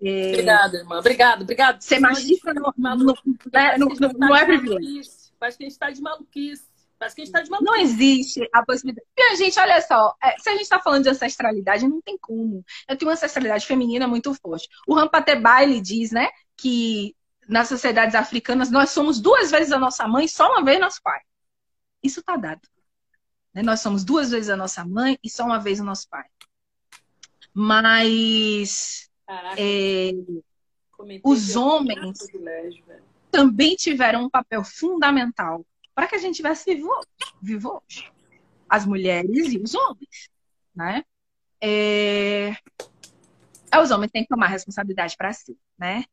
É... 0.01 0.29
Obrigada, 0.29 0.77
irmã. 0.77 0.99
Obrigado, 0.99 1.43
obrigado. 1.43 1.81
Ser 1.81 2.01
machista 2.01 2.53
não, 2.53 2.73
não, 2.77 2.97
não, 2.97 3.15
é, 3.53 3.79
não, 3.79 3.89
não 4.19 4.37
é 4.37 4.45
privilégio. 4.45 5.11
Parece 5.39 5.59
que 5.59 5.65
a 5.65 5.67
gente 5.67 5.73
está 5.73 5.91
de 5.91 6.01
maluquice. 6.01 6.65
Parece 6.99 7.15
que 7.15 7.23
a 7.23 7.25
gente 7.25 7.35
está 7.35 7.43
de 7.43 7.51
maluquice. 7.51 7.73
Não 7.73 7.83
existe 7.83 8.49
a 8.53 8.65
possibilidade. 8.65 9.07
Minha 9.17 9.37
gente, 9.37 9.59
olha 9.59 9.81
só. 9.83 10.15
É, 10.23 10.39
se 10.39 10.49
a 10.49 10.53
gente 10.53 10.63
está 10.63 10.81
falando 10.81 11.03
de 11.03 11.11
ancestralidade, 11.11 11.89
não 11.89 12.01
tem 12.01 12.17
como. 12.19 12.65
Eu 12.89 12.97
tenho 12.97 13.09
uma 13.09 13.15
ancestralidade 13.15 13.67
feminina 13.67 14.07
muito 14.07 14.33
forte. 14.35 14.69
O 14.87 14.95
Rampateba, 14.95 15.63
ele 15.63 15.81
diz, 15.81 16.11
né, 16.11 16.29
que 16.57 17.15
nas 17.49 17.69
sociedades 17.69 18.15
africanas 18.15 18.71
nós 18.71 18.91
somos 18.91 19.21
duas 19.21 19.51
vezes 19.51 19.73
a 19.73 19.79
nossa 19.79 20.07
mãe, 20.09 20.27
só 20.27 20.51
uma 20.51 20.65
vez 20.65 20.81
nosso 20.81 21.01
pai. 21.03 21.21
Isso 22.03 22.21
está 22.21 22.37
dado. 22.37 22.63
Né? 23.55 23.63
Nós 23.63 23.81
somos 23.81 24.05
duas 24.05 24.31
vezes 24.31 24.51
a 24.51 24.57
nossa 24.57 24.85
mãe 24.85 25.19
e 25.23 25.31
só 25.31 25.45
uma 25.45 25.59
vez 25.59 25.81
o 25.81 25.85
nosso 25.85 26.09
pai. 26.09 26.25
Mas 27.55 29.09
é, 29.57 30.13
os 31.23 31.57
homens 31.57 32.19
também 33.31 33.77
tiveram 33.77 34.25
um 34.25 34.31
papel 34.31 34.65
fundamental 34.65 35.65
para 35.95 36.07
que 36.07 36.15
a 36.15 36.19
gente 36.19 36.37
tivesse 36.37 36.75
vivo, 36.75 36.91
vivo 37.41 37.83
hoje. 37.83 38.11
As 38.69 38.85
mulheres 38.85 39.53
e 39.53 39.59
os 39.59 39.75
homens, 39.75 40.29
né? 40.75 41.05
É... 41.61 42.55
Os 43.83 43.91
homens 43.91 44.11
têm 44.11 44.23
que 44.23 44.29
tomar 44.29 44.47
responsabilidade 44.47 45.17
para 45.17 45.33
si, 45.33 45.57
né? 45.79 46.05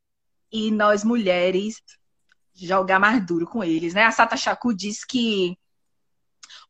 E 0.51 0.71
nós 0.71 1.03
mulheres 1.03 1.81
jogar 2.53 2.99
mais 2.99 3.25
duro 3.25 3.47
com 3.47 3.63
eles, 3.63 3.93
né? 3.93 4.03
A 4.03 4.11
Sata 4.11 4.37
Chaku 4.37 4.73
diz 4.73 5.03
que 5.03 5.57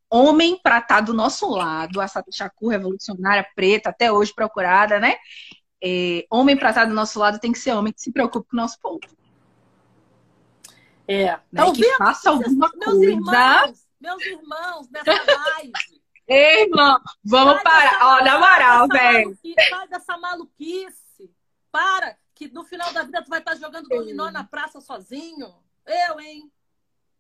homem 0.10 0.58
para 0.62 0.78
estar 0.78 0.96
tá 0.96 1.02
do 1.02 1.14
nosso 1.14 1.50
lado, 1.50 2.00
a 2.00 2.08
Sata 2.08 2.32
Chaku 2.32 2.70
revolucionária 2.70 3.46
preta, 3.56 3.90
até 3.90 4.12
hoje 4.12 4.34
procurada, 4.34 5.00
né? 5.00 5.16
É, 5.84 6.26
homem 6.30 6.56
para 6.56 6.70
estar 6.70 6.86
do 6.86 6.94
nosso 6.94 7.20
lado 7.20 7.40
tem 7.40 7.52
que 7.52 7.60
ser 7.60 7.74
homem 7.74 7.92
que 7.92 8.02
se 8.02 8.12
preocupe 8.12 8.50
com 8.50 8.56
o 8.56 8.60
nosso 8.60 8.80
povo. 8.80 9.02
É, 11.06 11.38
né? 11.52 11.72
que 11.76 11.84
faça 11.98 12.30
alguma 12.30 12.72
meus 12.74 12.94
coisa. 12.94 13.12
Irmãos, 13.12 13.88
meus 14.00 14.26
irmãos, 14.26 14.90
nessa 14.90 15.12
live, 15.12 15.74
Ei, 16.26 16.64
irmão, 16.64 17.02
vamos 17.22 17.62
parar. 17.64 18.00
Ó, 18.02 18.24
na 18.24 18.40
moral, 18.40 18.88
velho. 18.88 19.38
Sai 19.70 19.88
dessa 19.90 20.18
maluquice. 20.18 21.30
Para, 21.70 22.18
que 22.34 22.48
no 22.48 22.64
final 22.64 22.94
da 22.94 23.04
vida 23.04 23.22
tu 23.22 23.30
vai 23.30 23.40
estar 23.40 23.56
jogando 23.56 23.90
dominó 23.90 24.32
na 24.32 24.46
praça 24.46 24.80
sozinho. 24.80 25.54
Eu, 25.86 26.20
hein? 26.22 26.50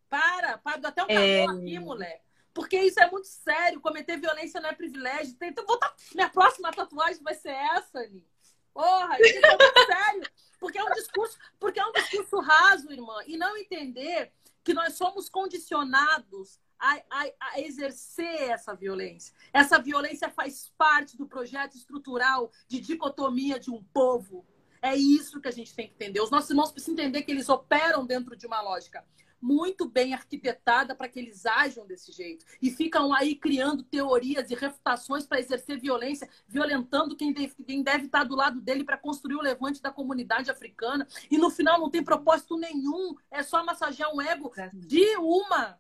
Para, 0.08 0.58
para, 0.58 0.78
dá 0.78 0.90
até 0.90 1.04
um 1.04 1.08
calor 1.08 1.22
é... 1.22 1.46
aqui, 1.46 1.80
moleque. 1.80 2.24
Porque 2.54 2.80
isso 2.80 3.00
é 3.02 3.12
muito 3.12 3.28
sério. 3.28 3.82
Cometer 3.82 4.16
violência 4.18 4.62
não 4.62 4.70
é 4.70 4.74
privilégio. 4.74 5.36
Então, 5.42 5.66
vou 5.66 5.78
tá... 5.78 5.94
Minha 6.16 6.30
próxima 6.30 6.72
tatuagem 6.72 7.22
vai 7.22 7.34
ser 7.34 7.52
essa, 7.52 8.00
ali. 8.00 8.26
Porra, 8.74 9.18
muito 9.20 9.86
sério. 9.86 10.30
Porque 10.60 10.78
é 10.78 10.84
um 10.84 10.92
discurso, 10.92 11.38
porque 11.60 11.80
é 11.80 11.86
um 11.86 11.92
discurso 11.92 12.40
raso, 12.40 12.92
irmã. 12.92 13.20
E 13.28 13.38
não 13.38 13.58
entender 13.58 14.32
que 14.64 14.74
nós 14.74 14.94
somos 14.94 15.30
condicionados 15.30 16.60
a, 16.80 16.96
a, 17.10 17.32
a, 17.40 17.62
exercer 17.62 18.50
essa 18.50 18.74
violência. 18.74 19.34
Essa 19.52 19.80
violência 19.80 20.30
faz 20.30 20.72
parte 20.78 21.18
do 21.18 21.28
projeto 21.28 21.76
estrutural 21.76 22.52
de 22.68 22.80
dicotomia 22.80 23.60
de 23.60 23.72
um 23.72 23.84
povo. 23.94 24.46
É 24.82 24.96
isso 24.96 25.40
que 25.40 25.48
a 25.48 25.52
gente 25.52 25.74
tem 25.74 25.88
que 25.88 25.94
entender. 25.94 26.22
Os 26.22 26.32
nossos 26.32 26.50
irmãos 26.50 26.72
precisam 26.72 26.94
entender 26.94 27.24
que 27.24 27.32
eles 27.32 27.48
operam 27.48 28.06
dentro 28.06 28.36
de 28.36 28.46
uma 28.46 28.62
lógica 28.62 29.06
muito 29.44 29.90
bem 29.90 30.14
arquitetada 30.14 30.96
para 30.96 31.10
que 31.10 31.20
eles 31.20 31.46
ajam 31.46 31.86
desse 31.86 32.14
jeito. 32.14 32.46
E 32.62 32.72
ficam 32.72 33.14
aí 33.14 33.36
criando 33.36 33.84
teorias 33.84 34.50
e 34.50 34.56
refutações 34.56 35.28
para 35.28 35.40
exercer 35.40 35.78
violência, 35.78 36.30
violentando 36.48 37.14
quem 37.14 37.34
deve, 37.34 37.54
quem 37.66 37.84
deve 37.84 38.06
estar 38.06 38.24
do 38.24 38.36
lado 38.36 38.62
dele 38.62 38.86
para 38.86 38.98
construir 38.98 39.36
o 39.36 39.42
levante 39.42 39.82
da 39.82 39.92
comunidade 39.92 40.50
africana. 40.50 41.06
E 41.30 41.38
no 41.38 41.50
final 41.50 41.78
não 41.78 41.90
tem 41.90 42.02
propósito 42.02 42.58
nenhum, 42.58 43.16
é 43.30 43.44
só 43.44 43.62
massagear 43.66 44.16
um 44.16 44.22
ego 44.22 44.54
de 44.74 45.18
uma 45.18 45.78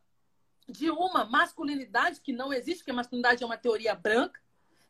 de 0.67 0.89
uma 0.89 1.25
masculinidade 1.25 2.21
que 2.21 2.31
não 2.31 2.53
existe, 2.53 2.79
porque 2.79 2.91
a 2.91 2.95
masculinidade 2.95 3.43
é 3.43 3.45
uma 3.45 3.57
teoria 3.57 3.93
branca, 3.93 4.39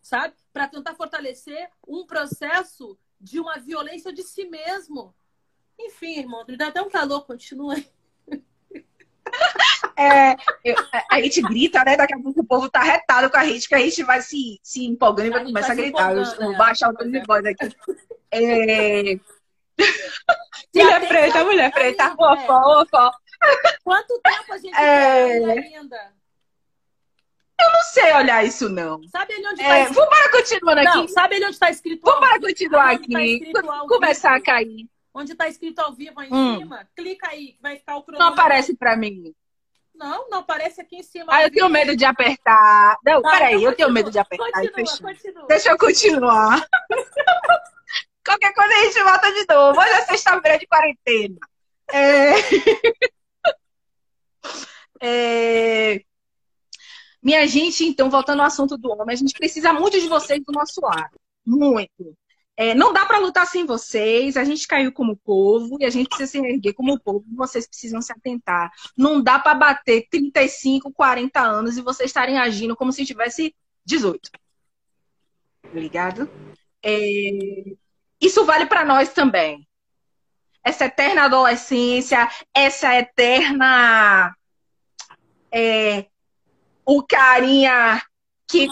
sabe? 0.04 0.36
Para 0.52 0.68
tentar 0.68 0.94
fortalecer 0.94 1.68
um 1.88 2.06
processo 2.06 2.96
de 3.20 3.40
uma 3.40 3.58
violência 3.58 4.14
de 4.14 4.22
si 4.22 4.46
mesmo. 4.46 5.16
Enfim, 5.80 6.20
irmão, 6.20 6.46
me 6.48 6.56
dá 6.56 6.68
até 6.68 6.80
um 6.80 6.90
calor, 6.92 7.26
continua 7.26 7.74
aí. 7.74 7.92
É, 9.96 10.36
eu, 10.64 10.76
a 11.12 11.22
gente 11.22 11.42
grita, 11.42 11.84
né? 11.84 11.96
Daqui 11.96 12.16
a 12.16 12.20
pouco 12.20 12.42
o 12.42 12.46
povo 12.46 12.70
tá 12.70 12.82
retado 12.82 13.30
com 13.30 13.38
a 13.38 13.46
gente, 13.46 13.68
que 13.68 13.76
a 13.76 13.80
gente 13.80 14.04
vai 14.04 14.22
se, 14.22 14.60
se 14.64 14.86
empolgando 14.86 15.28
e 15.28 15.32
vai 15.32 15.44
começar 15.44 15.74
a 15.74 15.76
gritar. 15.76 16.16
Eu 16.16 16.24
vou 16.36 16.54
é. 16.54 16.58
baixar 16.58 16.90
o 16.90 16.94
tom 16.94 17.10
de 17.10 17.22
voz 17.26 17.46
aqui. 17.46 17.70
É... 18.32 19.20
mulher 20.76 21.08
preta, 21.08 21.44
mulher 21.44 21.72
preta, 21.72 22.10
fofó, 22.16 22.86
fofó. 22.86 23.12
Quanto 23.84 24.20
tempo 24.22 24.54
a 24.54 24.58
gente 24.58 24.76
é... 24.76 25.34
ainda? 25.34 26.14
Eu 27.60 27.72
não 27.72 27.82
sei 27.94 28.14
olhar 28.14 28.44
isso, 28.44 28.68
não. 28.68 29.02
Sabe 29.10 29.34
ali 29.34 29.48
onde 29.48 29.62
é, 29.62 29.68
tá 29.68 29.80
escrito? 29.80 29.96
Vamos 29.96 30.10
para 30.10 30.32
continuando 30.32 30.80
aqui. 30.82 30.98
Não, 30.98 31.08
sabe 31.08 31.36
ali 31.36 31.46
onde 31.46 31.54
está 31.54 31.70
escrito? 31.70 32.02
Vamos 32.04 32.20
para 32.28 32.40
continuar 32.40 32.86
tá 32.86 32.92
aqui. 32.92 33.52
Tá 33.54 33.62
começar 33.88 34.36
a 34.36 34.42
cair. 34.42 34.90
Onde 35.14 35.34
está 35.34 35.48
escrito 35.48 35.80
ao 35.80 35.94
vivo 35.94 36.20
aí 36.20 36.30
em 36.30 36.34
hum. 36.34 36.58
cima, 36.60 36.88
clica 36.96 37.30
aí, 37.30 37.54
que 37.54 37.62
vai 37.62 37.78
ficar 37.78 37.98
o 37.98 38.04
cronômetro. 38.04 38.36
Não 38.36 38.44
aparece 38.46 38.76
para 38.76 38.98
mim. 38.98 39.34
Não, 39.94 40.28
não 40.30 40.40
aparece 40.40 40.82
aqui 40.82 40.98
em 40.98 41.04
cima. 41.04 41.28
Ah, 41.32 41.44
eu 41.44 41.52
tenho 41.52 41.70
medo 41.70 41.96
de 41.96 42.04
apertar. 42.04 42.98
Não, 43.06 43.22
tá, 43.22 43.30
peraí, 43.30 43.56
então 43.56 43.70
eu 43.70 43.76
tenho 43.76 43.92
medo 43.92 44.10
de 44.10 44.18
apertar. 44.18 44.52
Continua, 44.52 44.98
continua. 45.02 45.48
Deixa 45.48 45.70
eu 45.70 45.78
continuar. 45.78 46.68
Qualquer 48.26 48.54
coisa 48.54 48.74
a 48.74 48.86
gente 48.86 49.04
volta 49.04 49.32
de 49.32 49.46
novo. 49.54 49.80
Hoje 49.80 49.90
é 49.90 50.02
sexta-feira 50.06 50.58
de 50.58 50.66
quarentena. 50.66 51.38
É... 51.92 52.34
é... 55.96 56.02
Minha 57.22 57.48
gente, 57.48 57.86
então, 57.86 58.10
voltando 58.10 58.40
ao 58.40 58.48
assunto 58.48 58.78
do 58.78 58.92
homem, 58.92 59.14
a 59.14 59.18
gente 59.18 59.34
precisa 59.34 59.72
muito 59.74 60.00
de 60.00 60.08
vocês 60.08 60.42
do 60.44 60.52
nosso 60.52 60.82
lado. 60.82 61.20
Muito. 61.46 62.18
É, 62.56 62.76
não 62.76 62.94
dá 62.94 63.04
para 63.06 63.18
lutar 63.18 63.48
sem 63.48 63.66
vocês, 63.66 64.38
a 64.38 64.44
gente 64.44 64.68
caiu 64.68 64.92
como 64.92 65.18
povo 65.18 65.78
e 65.80 65.86
a 65.86 65.90
gente 65.90 66.08
precisa 66.08 66.32
se 66.32 66.38
erguer 66.38 66.74
como 66.74 67.00
povo, 67.00 67.26
vocês 67.36 67.68
precisam 67.68 68.00
se 68.00 68.12
atentar. 68.12 68.72
Não 68.96 69.22
dá 69.22 69.40
para 69.40 69.56
bater 69.56 70.08
35, 70.10 70.92
40 70.92 71.40
anos 71.40 71.78
e 71.78 71.82
vocês 71.82 72.10
estarem 72.10 72.38
agindo 72.38 72.76
como 72.76 72.92
se 72.92 73.06
tivesse 73.06 73.56
18. 73.84 74.30
Ligado? 75.74 76.30
É... 76.84 77.76
Isso 78.22 78.46
vale 78.46 78.68
para 78.68 78.86
nós 78.86 79.12
também. 79.12 79.68
Essa 80.64 80.86
eterna 80.86 81.24
adolescência, 81.24 82.30
essa 82.54 82.96
eterna. 82.96 84.34
É... 85.52 86.06
O 86.86 87.02
carinha 87.02 88.02
que 88.48 88.68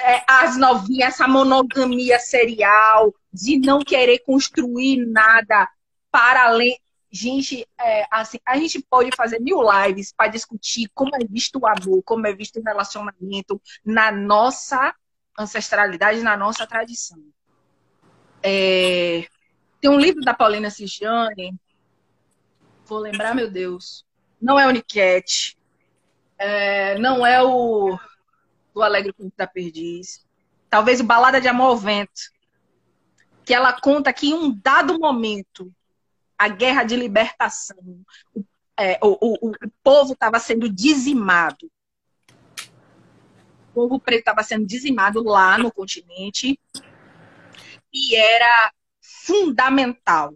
é, 0.00 0.24
as 0.28 0.56
novinhas, 0.56 1.14
essa 1.14 1.26
monogamia 1.26 2.18
serial, 2.18 3.14
de 3.32 3.58
não 3.58 3.80
querer 3.80 4.20
construir 4.20 5.04
nada 5.06 5.68
para 6.10 6.46
além. 6.46 6.78
Gente, 7.10 7.66
é, 7.80 8.06
assim, 8.10 8.38
a 8.44 8.56
gente 8.56 8.84
pode 8.88 9.10
fazer 9.16 9.40
mil 9.40 9.60
lives 9.62 10.12
para 10.12 10.28
discutir 10.28 10.90
como 10.94 11.14
é 11.14 11.24
visto 11.28 11.58
o 11.58 11.66
amor, 11.66 12.02
como 12.04 12.26
é 12.26 12.32
visto 12.32 12.58
o 12.58 12.62
relacionamento 12.62 13.60
na 13.84 14.10
nossa 14.10 14.94
ancestralidade, 15.38 16.22
na 16.22 16.36
nossa 16.36 16.66
tradição. 16.66 17.18
É, 18.42 19.26
tem 19.80 19.90
um 19.90 19.98
livro 19.98 20.22
da 20.22 20.34
Paulina 20.34 20.70
Cigiane, 20.70 21.54
vou 22.84 22.98
lembrar, 22.98 23.34
meu 23.34 23.50
Deus, 23.50 24.04
não 24.40 24.58
é 24.58 24.66
o 24.66 24.70
Niquete, 24.70 25.56
é, 26.38 26.98
não 26.98 27.26
é 27.26 27.42
o 27.42 27.98
do 28.74 28.82
Alegre 28.82 29.12
Conto 29.12 29.32
da 29.36 29.46
Perdiz, 29.46 30.26
talvez 30.68 31.00
o 31.00 31.04
Balada 31.04 31.40
de 31.40 31.46
Amor 31.46 31.68
ao 31.68 31.76
Vento, 31.76 32.32
que 33.44 33.54
ela 33.54 33.72
conta 33.72 34.12
que 34.12 34.28
em 34.30 34.34
um 34.34 34.50
dado 34.50 34.98
momento, 34.98 35.72
a 36.36 36.48
guerra 36.48 36.82
de 36.82 36.96
libertação, 36.96 37.76
o, 38.34 38.44
é, 38.76 38.98
o, 39.00 39.16
o, 39.20 39.50
o 39.50 39.70
povo 39.82 40.14
estava 40.14 40.40
sendo 40.40 40.68
dizimado. 40.68 41.70
O 43.70 43.74
povo 43.74 44.00
preto 44.00 44.20
estava 44.20 44.42
sendo 44.42 44.66
dizimado 44.66 45.22
lá 45.22 45.56
no 45.58 45.70
continente 45.70 46.58
e 47.92 48.16
era 48.16 48.72
fundamental 49.00 50.34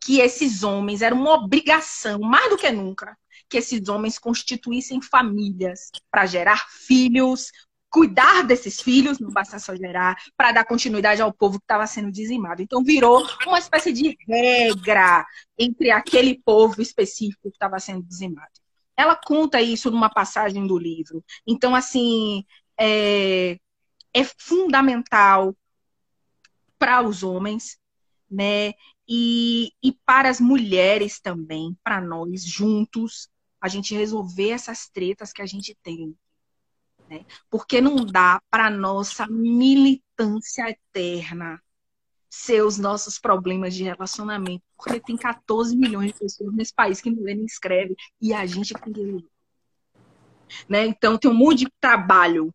que 0.00 0.20
esses 0.20 0.62
homens, 0.62 1.02
era 1.02 1.14
uma 1.14 1.34
obrigação, 1.34 2.20
mais 2.20 2.48
do 2.48 2.56
que 2.56 2.70
nunca, 2.70 3.18
que 3.50 3.58
esses 3.58 3.88
homens 3.88 4.18
constituíssem 4.18 5.02
famílias 5.02 5.90
para 6.10 6.24
gerar 6.24 6.68
filhos, 6.70 7.50
cuidar 7.90 8.42
desses 8.44 8.80
filhos, 8.80 9.18
não 9.18 9.30
basta 9.30 9.58
só 9.58 9.74
gerar, 9.74 10.16
para 10.36 10.52
dar 10.52 10.64
continuidade 10.64 11.20
ao 11.20 11.32
povo 11.32 11.58
que 11.58 11.64
estava 11.64 11.86
sendo 11.86 12.12
dizimado. 12.12 12.62
Então 12.62 12.84
virou 12.84 13.26
uma 13.44 13.58
espécie 13.58 13.92
de 13.92 14.16
regra 14.26 15.26
entre 15.58 15.90
aquele 15.90 16.40
povo 16.42 16.80
específico 16.80 17.50
que 17.50 17.56
estava 17.56 17.80
sendo 17.80 18.06
dizimado. 18.06 18.52
Ela 18.96 19.16
conta 19.16 19.60
isso 19.60 19.90
numa 19.90 20.08
passagem 20.08 20.66
do 20.66 20.78
livro. 20.78 21.24
Então, 21.46 21.74
assim, 21.74 22.44
é, 22.78 23.58
é 24.14 24.24
fundamental 24.38 25.56
para 26.78 27.02
os 27.02 27.22
homens, 27.22 27.78
né? 28.30 28.72
E, 29.08 29.72
e 29.82 29.92
para 30.06 30.28
as 30.28 30.38
mulheres 30.40 31.18
também, 31.20 31.76
para 31.82 32.00
nós 32.00 32.44
juntos, 32.44 33.28
a 33.60 33.68
gente 33.68 33.94
resolver 33.94 34.50
essas 34.50 34.88
tretas 34.88 35.32
que 35.32 35.42
a 35.42 35.46
gente 35.46 35.76
tem. 35.82 36.16
Né? 37.08 37.24
Porque 37.50 37.80
não 37.80 38.04
dá 38.04 38.40
para 38.50 38.70
nossa 38.70 39.26
militância 39.26 40.70
eterna 40.70 41.60
ser 42.30 42.62
os 42.64 42.78
nossos 42.78 43.18
problemas 43.18 43.74
de 43.74 43.82
relacionamento. 43.82 44.62
Porque 44.76 45.00
tem 45.00 45.16
14 45.16 45.76
milhões 45.76 46.12
de 46.12 46.18
pessoas 46.18 46.54
nesse 46.54 46.72
país 46.72 47.00
que 47.00 47.10
não 47.10 47.22
lê 47.22 47.34
nem 47.34 47.44
escreve 47.44 47.96
e 48.20 48.32
a 48.32 48.46
gente 48.46 48.72
tem 48.72 48.92
que. 48.92 49.26
Né? 50.68 50.86
Então 50.86 51.18
tem 51.18 51.30
um 51.30 51.34
monte 51.34 51.64
de 51.64 51.72
trabalho 51.80 52.54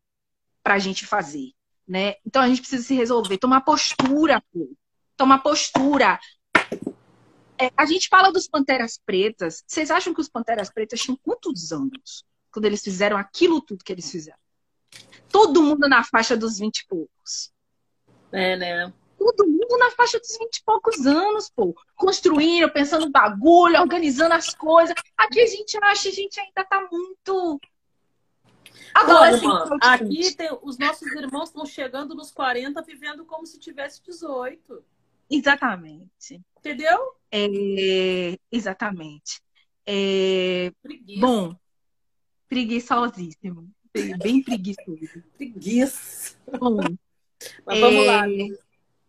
para 0.64 0.76
a 0.76 0.80
gente 0.80 1.06
fazer. 1.06 1.52
Né? 1.88 2.16
Então 2.26 2.42
a 2.42 2.48
gente 2.48 2.62
precisa 2.62 2.84
se 2.84 2.96
resolver, 2.96 3.38
tomar 3.38 3.62
postura, 3.62 4.42
pô. 4.52 4.74
tomar 5.18 5.40
postura. 5.40 6.20
É, 7.60 7.72
a 7.78 7.86
gente 7.86 8.10
fala 8.10 8.32
dos 8.32 8.48
Panteras 8.48 9.00
Pretas. 9.04 9.64
Vocês 9.66 9.90
acham 9.90 10.14
que 10.14 10.22
os 10.22 10.30
Panteras 10.30 10.70
Pretas 10.70 11.00
tinham 11.00 11.18
quantos 11.22 11.72
anos 11.72 12.26
quando 12.52 12.66
eles 12.66 12.84
fizeram 12.84 13.18
aquilo 13.18 13.62
tudo 13.62 13.84
que 13.84 13.92
eles 13.92 14.10
fizeram? 14.10 14.40
Todo 15.30 15.64
mundo 15.64 15.88
na 15.88 16.04
faixa 16.04 16.36
dos 16.36 16.60
20 16.60 16.80
e 16.80 16.88
poucos. 16.88 17.54
É, 18.32 18.56
né? 18.56 18.94
Todo 19.18 19.48
mundo 19.48 19.78
na 19.78 19.92
faixa 19.92 20.20
dos 20.20 20.38
20 20.38 20.58
e 20.58 20.64
poucos 20.64 21.06
anos, 21.06 21.50
pô. 21.50 21.76
Construindo, 21.96 22.72
pensando 22.72 23.10
bagulho, 23.10 23.80
organizando 23.80 24.34
as 24.34 24.54
coisas. 24.54 24.96
Aqui 25.18 25.40
a 25.40 25.48
gente 25.48 25.78
acha, 25.82 26.10
a 26.10 26.12
gente 26.12 26.40
ainda 26.40 26.64
tá 26.64 26.88
muito. 26.92 27.60
Agora, 28.94 29.38
aqui 29.82 30.36
tem, 30.36 30.50
os 30.62 30.78
nossos 30.78 31.08
irmãos 31.14 31.50
estão 31.50 31.66
chegando 31.66 32.16
nos 32.16 32.32
40, 32.32 32.82
vivendo 32.82 33.26
como 33.26 33.46
se 33.46 33.60
tivesse 33.60 34.02
18. 34.04 34.84
Exatamente. 35.30 36.42
Entendeu? 36.66 37.14
É, 37.32 38.40
exatamente. 38.52 39.40
É, 39.86 40.72
bom, 41.20 41.56
preguiçosíssimo. 42.50 43.70
bem 44.18 44.42
preguiçoso. 44.42 45.24
Preguiça. 45.38 46.36
Bom, 46.58 46.78
Mas 47.64 47.80
vamos 47.80 48.04
é, 48.04 48.08
lá. 48.08 48.24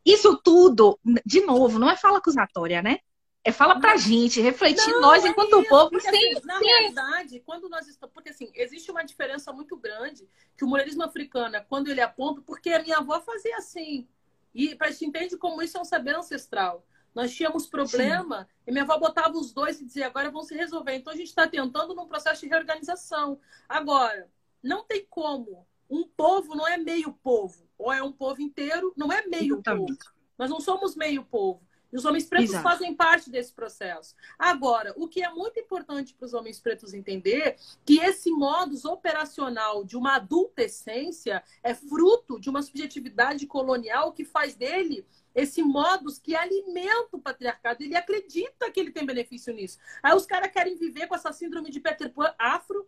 Isso 0.05 0.37
tudo, 0.45 0.99
de 1.25 1.41
novo, 1.47 1.79
não 1.79 1.89
é 1.89 1.97
fala 1.97 2.19
acusatória, 2.19 2.83
né? 2.83 2.99
É 3.43 3.51
fala 3.51 3.81
pra 3.81 3.97
gente, 3.97 4.39
refletir 4.41 4.91
Não, 4.91 5.01
nós 5.01 5.25
é 5.25 5.29
enquanto 5.29 5.59
isso, 5.61 5.69
povo, 5.71 5.91
porque, 5.91 6.11
sem, 6.11 6.37
assim, 6.37 6.47
na 6.47 6.59
realidade, 6.59 7.41
quando 7.41 7.71
nós 7.71 7.89
estamos. 7.89 8.13
Porque 8.13 8.31
assim, 8.31 8.51
existe 8.55 8.91
uma 8.91 9.03
diferença 9.03 9.51
muito 9.51 9.77
grande 9.79 10.29
que 10.59 10.65
o 10.65 10.69
mulherismo 10.69 11.05
africano, 11.05 11.57
é 11.57 11.61
quando 11.61 11.89
ele 11.89 12.03
aponta, 12.03 12.43
porque 12.43 12.71
a 12.71 12.83
minha 12.83 12.99
avó 12.99 13.19
fazia 13.21 13.57
assim. 13.57 14.07
E 14.55 14.75
para 14.75 14.91
gente 14.91 15.07
entende 15.07 15.37
como 15.39 15.63
isso 15.63 15.79
é 15.79 15.81
um 15.81 15.85
saber 15.85 16.17
ancestral. 16.17 16.85
Nós 17.17 17.35
tínhamos 17.35 17.67
problema 17.67 18.47
e 18.67 18.71
minha 18.71 18.85
avó 18.85 18.99
botava 18.99 19.39
os 19.39 19.51
dois 19.51 19.81
e 19.81 19.87
dizia, 19.87 20.07
agora 20.07 20.31
vão 20.31 20.43
se 20.43 20.55
resolver. 20.55 20.97
Então 20.97 21.11
a 21.11 21.17
gente 21.17 21.29
está 21.29 21.49
tentando 21.49 21.95
num 21.95 22.07
processo 22.07 22.43
de 22.43 22.49
reorganização. 22.49 23.41
Agora, 23.67 24.31
não 24.63 24.85
tem 24.85 25.07
como. 25.09 25.67
Um 25.89 26.07
povo 26.07 26.55
não 26.55 26.69
é 26.69 26.77
meio 26.77 27.15
povo. 27.15 27.67
Ou 27.79 27.91
é 27.91 28.03
um 28.03 28.13
povo 28.13 28.43
inteiro, 28.43 28.93
não 28.95 29.11
é 29.11 29.27
meio 29.27 29.55
Exatamente. 29.55 29.97
povo. 29.97 30.15
Nós 30.37 30.51
não 30.51 30.61
somos 30.61 30.95
meio 30.95 31.25
povo. 31.25 31.66
E 31.97 31.99
os 31.99 32.05
homens 32.05 32.27
pretos 32.27 32.51
Exato. 32.51 32.63
fazem 32.63 32.95
parte 32.95 33.31
desse 33.31 33.55
processo. 33.55 34.15
Agora, 34.39 34.93
o 34.99 35.09
que 35.09 35.23
é 35.23 35.31
muito 35.31 35.59
importante 35.59 36.13
para 36.13 36.27
os 36.27 36.35
homens 36.35 36.61
pretos 36.61 36.93
entender 36.93 37.57
que 37.87 37.99
esse 38.01 38.31
modus 38.31 38.85
operacional 38.85 39.83
de 39.83 39.97
uma 39.97 40.17
adulta 40.17 40.63
essência 40.63 41.43
é 41.63 41.73
fruto 41.75 42.39
de 42.39 42.51
uma 42.51 42.61
subjetividade 42.61 43.47
colonial 43.47 44.13
que 44.13 44.27
faz 44.27 44.55
dele 44.55 45.07
esse 45.35 45.63
modus 45.63 46.19
que 46.19 46.37
alimenta 46.37 47.17
o 47.17 47.19
patriarcado. 47.19 47.83
Ele 47.83 47.97
acredita 47.97 48.71
que 48.71 48.79
ele 48.79 48.91
tem 48.91 49.07
benefício 49.07 49.55
nisso. 49.55 49.79
Aí 50.03 50.15
os 50.15 50.27
caras 50.27 50.53
querem 50.53 50.77
viver 50.77 51.07
com 51.07 51.15
essa 51.15 51.33
síndrome 51.33 51.71
de 51.71 51.81
Peter 51.81 52.13
Pan 52.13 52.35
afro 52.39 52.87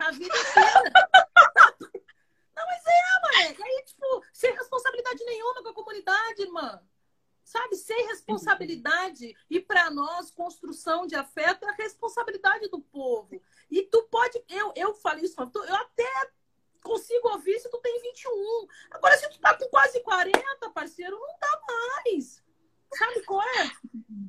a 0.00 0.10
vida 0.10 0.34
inteira. 0.36 0.92
Não, 2.56 2.66
mas 2.66 2.82
é, 2.86 3.44
mano. 3.46 3.64
Aí, 3.64 3.84
tipo, 3.84 4.24
sem 4.32 4.52
responsabilidade 4.52 5.24
nenhuma 5.24 5.62
com 5.62 5.68
a 5.68 5.74
comunidade, 5.74 6.42
irmã. 6.42 6.82
Sabe? 7.46 7.76
Sem 7.76 8.08
responsabilidade. 8.08 9.36
E 9.48 9.60
para 9.60 9.88
nós, 9.88 10.32
construção 10.32 11.06
de 11.06 11.14
afeto 11.14 11.64
é 11.64 11.68
a 11.68 11.74
responsabilidade 11.74 12.68
do 12.68 12.80
povo. 12.80 13.40
E 13.70 13.82
tu 13.84 14.02
pode. 14.10 14.44
Eu, 14.48 14.72
eu 14.74 14.92
falei 14.94 15.24
isso, 15.24 15.36
eu 15.40 15.76
até 15.76 16.30
consigo 16.82 17.28
ouvir 17.28 17.60
se 17.60 17.70
tu 17.70 17.78
tem 17.78 18.02
21. 18.02 18.66
Agora, 18.90 19.16
se 19.16 19.30
tu 19.30 19.38
tá 19.38 19.56
com 19.56 19.64
quase 19.68 20.00
40, 20.00 20.70
parceiro, 20.70 21.16
não 21.20 21.38
dá 21.38 21.60
mais. 21.68 22.42
Sabe 22.96 23.22
qual 23.22 23.42
é? 23.42 23.70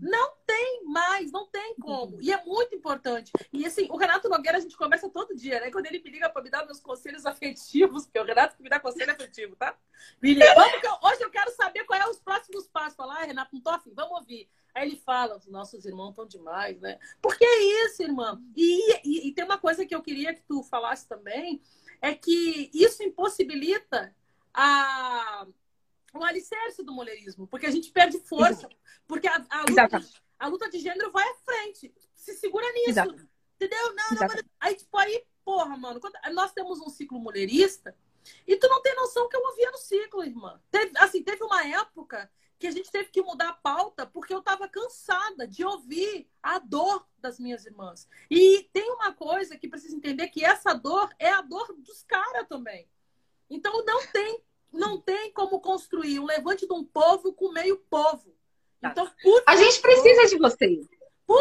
Não 0.01 0.33
tem 0.45 0.83
mais, 0.85 1.31
não 1.31 1.47
tem 1.47 1.75
como. 1.75 2.21
E 2.21 2.31
é 2.31 2.43
muito 2.45 2.75
importante. 2.75 3.31
E 3.51 3.65
assim, 3.65 3.87
o 3.89 3.97
Renato 3.97 4.29
Nogueira 4.29 4.57
a 4.57 4.61
gente 4.61 4.77
conversa 4.77 5.09
todo 5.09 5.35
dia, 5.35 5.59
né? 5.59 5.71
Quando 5.71 5.85
ele 5.85 6.01
me 6.01 6.09
liga 6.09 6.29
para 6.29 6.41
me 6.41 6.49
dar 6.49 6.65
meus 6.65 6.79
conselhos 6.79 7.25
afetivos, 7.25 8.05
porque 8.05 8.17
é 8.17 8.21
o 8.21 8.25
Renato 8.25 8.55
que 8.55 8.63
me 8.63 8.69
dá 8.69 8.79
conselho 8.79 9.11
afetivo, 9.11 9.55
tá? 9.55 9.77
Me 10.21 10.33
liga, 10.33 10.99
hoje 11.03 11.23
eu 11.23 11.29
quero 11.29 11.51
saber 11.51 11.85
qual 11.85 11.99
é 11.99 12.09
os 12.09 12.19
próximos 12.19 12.67
passos. 12.67 12.95
Falar, 12.95 13.21
ah, 13.21 13.25
Renato, 13.25 13.53
não 13.53 13.61
tô 13.61 13.69
afim, 13.69 13.93
vamos 13.93 14.19
ouvir. 14.19 14.49
Aí 14.73 14.87
ele 14.87 14.97
fala, 14.97 15.37
os 15.37 15.47
nossos 15.47 15.85
irmãos 15.85 16.09
estão 16.09 16.27
demais, 16.27 16.79
né? 16.79 16.99
Porque 17.21 17.43
é 17.43 17.85
isso, 17.85 18.03
irmã. 18.03 18.41
E, 18.55 18.99
e, 19.03 19.27
e 19.27 19.31
tem 19.33 19.45
uma 19.45 19.57
coisa 19.57 19.85
que 19.85 19.95
eu 19.95 20.01
queria 20.01 20.33
que 20.33 20.41
tu 20.41 20.61
falasse 20.63 21.07
também, 21.07 21.61
é 22.01 22.13
que 22.13 22.69
isso 22.73 23.01
impossibilita 23.01 24.13
a, 24.53 25.47
o 26.13 26.23
alicerce 26.23 26.83
do 26.83 26.93
mulherismo, 26.93 27.47
porque 27.47 27.65
a 27.65 27.71
gente 27.71 27.91
perde 27.91 28.19
força, 28.19 28.67
porque 29.07 29.27
a, 29.27 29.45
a 29.49 29.59
luta, 29.61 30.05
a 30.39 30.47
luta 30.47 30.69
de 30.69 30.79
gênero 30.79 31.11
vai 31.11 31.27
à 31.27 31.35
frente. 31.45 31.93
Se 32.15 32.33
segura 32.35 32.65
nisso. 32.73 32.89
Exato. 32.89 33.27
Entendeu? 33.55 33.95
Não, 33.95 34.09
não, 34.11 34.17
mas- 34.27 34.43
aí, 34.59 34.75
tipo, 34.75 34.97
aí, 34.97 35.25
porra, 35.43 35.75
mano, 35.77 35.99
quando- 35.99 36.17
nós 36.33 36.51
temos 36.53 36.79
um 36.79 36.89
ciclo 36.89 37.19
mulherista 37.19 37.97
e 38.45 38.55
tu 38.55 38.67
não 38.67 38.81
tem 38.81 38.95
noção 38.95 39.27
que 39.29 39.35
eu 39.35 39.41
ouvia 39.41 39.71
no 39.71 39.77
ciclo, 39.77 40.23
irmã. 40.23 40.61
Teve, 40.69 40.91
assim, 40.97 41.23
teve 41.23 41.43
uma 41.43 41.65
época 41.65 42.31
que 42.59 42.67
a 42.67 42.71
gente 42.71 42.89
teve 42.91 43.09
que 43.09 43.21
mudar 43.21 43.49
a 43.49 43.53
pauta 43.53 44.05
porque 44.05 44.33
eu 44.33 44.41
tava 44.41 44.67
cansada 44.67 45.47
de 45.47 45.63
ouvir 45.63 46.27
a 46.41 46.57
dor 46.59 47.07
das 47.19 47.39
minhas 47.39 47.65
irmãs. 47.65 48.07
E 48.29 48.63
tem 48.73 48.91
uma 48.91 49.13
coisa 49.13 49.57
que 49.57 49.67
precisa 49.67 49.95
entender 49.95 50.27
que 50.29 50.43
essa 50.43 50.73
dor 50.73 51.13
é 51.19 51.29
a 51.31 51.41
dor 51.41 51.73
dos 51.77 52.03
caras 52.03 52.47
também. 52.47 52.89
Então 53.49 53.83
não 53.85 54.05
tem, 54.07 54.43
não 54.77 55.01
tem 55.01 55.31
como 55.33 55.59
construir 55.59 56.19
um 56.19 56.25
levante 56.25 56.65
de 56.65 56.73
um 56.73 56.83
povo 56.83 57.33
com 57.33 57.51
meio 57.51 57.77
povo. 57.89 58.33
Então, 58.81 59.09
por 59.21 59.43
A 59.45 59.55
gente 59.55 59.81
precisa 59.81 60.27
de 60.27 60.37
vocês. 60.37 60.87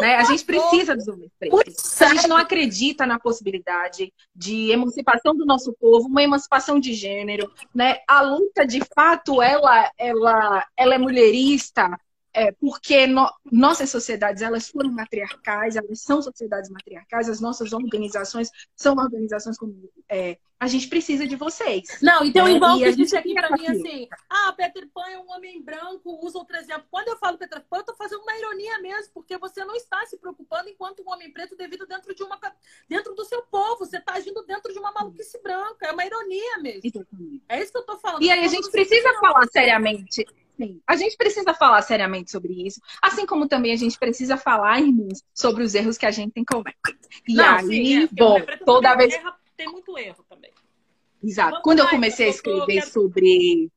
Né? 0.01 0.15
A 0.15 0.23
gente 0.25 0.43
precisa 0.43 0.95
dos 0.95 1.07
homens 1.07 1.31
pretos. 1.39 2.01
A 2.01 2.13
gente 2.13 2.27
não 2.27 2.35
acredita 2.35 3.05
na 3.05 3.17
possibilidade 3.17 4.13
de 4.35 4.69
emancipação 4.69 5.33
do 5.33 5.45
nosso 5.45 5.71
povo, 5.79 6.09
uma 6.09 6.21
emancipação 6.21 6.77
de 6.77 6.93
gênero, 6.93 7.49
né? 7.73 7.99
A 8.05 8.21
luta, 8.21 8.67
de 8.67 8.81
fato, 8.93 9.41
ela, 9.41 9.89
ela, 9.97 10.67
ela 10.75 10.95
é 10.95 10.97
mulherista, 10.97 11.97
é, 12.37 12.51
porque 12.51 13.07
no- 13.07 13.33
nossas 13.51 13.89
sociedades 13.89 14.43
elas 14.43 14.69
foram 14.69 14.91
matriarcais, 14.91 15.75
elas 15.75 16.01
são 16.01 16.21
sociedades 16.21 16.69
matriarcais, 16.69 17.27
as 17.27 17.41
nossas 17.41 17.73
organizações 17.73 18.51
são 18.75 18.95
organizações 18.95 19.57
como 19.57 19.73
é, 20.07 20.37
a 20.59 20.67
gente 20.67 20.87
precisa 20.87 21.25
de 21.25 21.35
vocês. 21.35 21.99
Não, 21.99 22.23
e 22.23 22.29
um 22.29 22.47
É, 22.47 22.51
e 22.51 22.85
gente 22.85 22.97
disse 22.97 23.17
aqui 23.17 23.33
com 23.33 23.53
mim 23.57 23.67
assim: 23.67 24.07
ah, 24.29 24.53
Peter 24.53 24.87
Pan 24.93 25.07
é 25.09 25.17
um 25.17 25.31
homem 25.31 25.61
branco, 25.63 26.19
usa 26.23 26.37
outro 26.37 26.55
exemplo. 26.57 26.85
Quando 26.91 27.07
eu 27.07 27.17
falo 27.17 27.39
Peter 27.39 27.63
Pan, 27.67 27.77
eu 27.77 27.83
tô 27.85 27.95
fazendo 27.95 28.21
uma 28.21 28.37
ironia 28.37 28.79
mesmo, 28.81 29.13
porque 29.13 29.35
você 29.37 29.65
não 29.65 29.75
está 29.75 30.05
se 30.05 30.17
preocupando 30.17 30.69
enquanto 30.69 31.01
um 31.01 31.11
homem 31.11 31.31
preto 31.31 31.55
devido 31.55 31.87
dentro 31.87 32.13
de 32.13 32.23
uma 32.23 32.39
dentro 32.87 33.15
do 33.15 33.25
seu 33.25 33.41
povo. 33.43 33.79
Você 33.85 33.99
tá 33.99 34.13
agindo 34.13 34.43
dentro 34.45 34.71
de 34.71 34.77
uma 34.77 34.91
maluquice 34.91 35.41
branca. 35.41 35.87
É 35.87 35.91
uma 35.91 36.05
ironia 36.05 36.57
mesmo. 36.59 37.05
É 37.49 37.61
isso 37.61 37.71
que 37.71 37.77
eu 37.79 37.85
tô 37.85 37.97
falando. 37.97 38.21
E 38.21 38.29
aí 38.29 38.43
a 38.43 38.47
gente 38.47 38.65
você 38.65 38.71
precisa 38.71 39.11
falar 39.19 39.47
seriamente. 39.51 40.25
Sim, 40.57 40.81
a 40.87 40.95
gente 40.95 41.15
precisa 41.15 41.53
falar 41.53 41.81
seriamente 41.83 42.31
sobre 42.31 42.65
isso. 42.65 42.81
Assim 43.01 43.25
como 43.25 43.47
também 43.47 43.71
a 43.71 43.75
gente 43.75 43.97
precisa 43.97 44.37
falar, 44.37 44.79
irmãos, 44.81 45.23
sobre 45.33 45.63
os 45.63 45.75
erros 45.75 45.97
que 45.97 46.05
a 46.05 46.11
gente 46.11 46.31
tem 46.33 46.43
cometido. 46.43 46.97
E 47.27 47.35
Não, 47.35 47.55
aí, 47.57 47.65
sim, 47.67 48.03
é, 48.03 48.07
bom, 48.07 48.39
toda 48.65 48.95
vez. 48.95 49.13
erra- 49.13 49.37
tem 49.55 49.67
muito 49.71 49.97
erro 49.97 50.25
também. 50.27 50.51
Exato. 51.23 51.51
Vamos 51.51 51.63
Quando 51.63 51.79
eu 51.79 51.85
lá, 51.85 51.91
comecei 51.91 52.25
a 52.25 52.29
eu 52.29 52.33
tô- 52.33 52.37
escrever 52.37 52.79
quero- 52.81 52.91
sobre, 52.91 53.71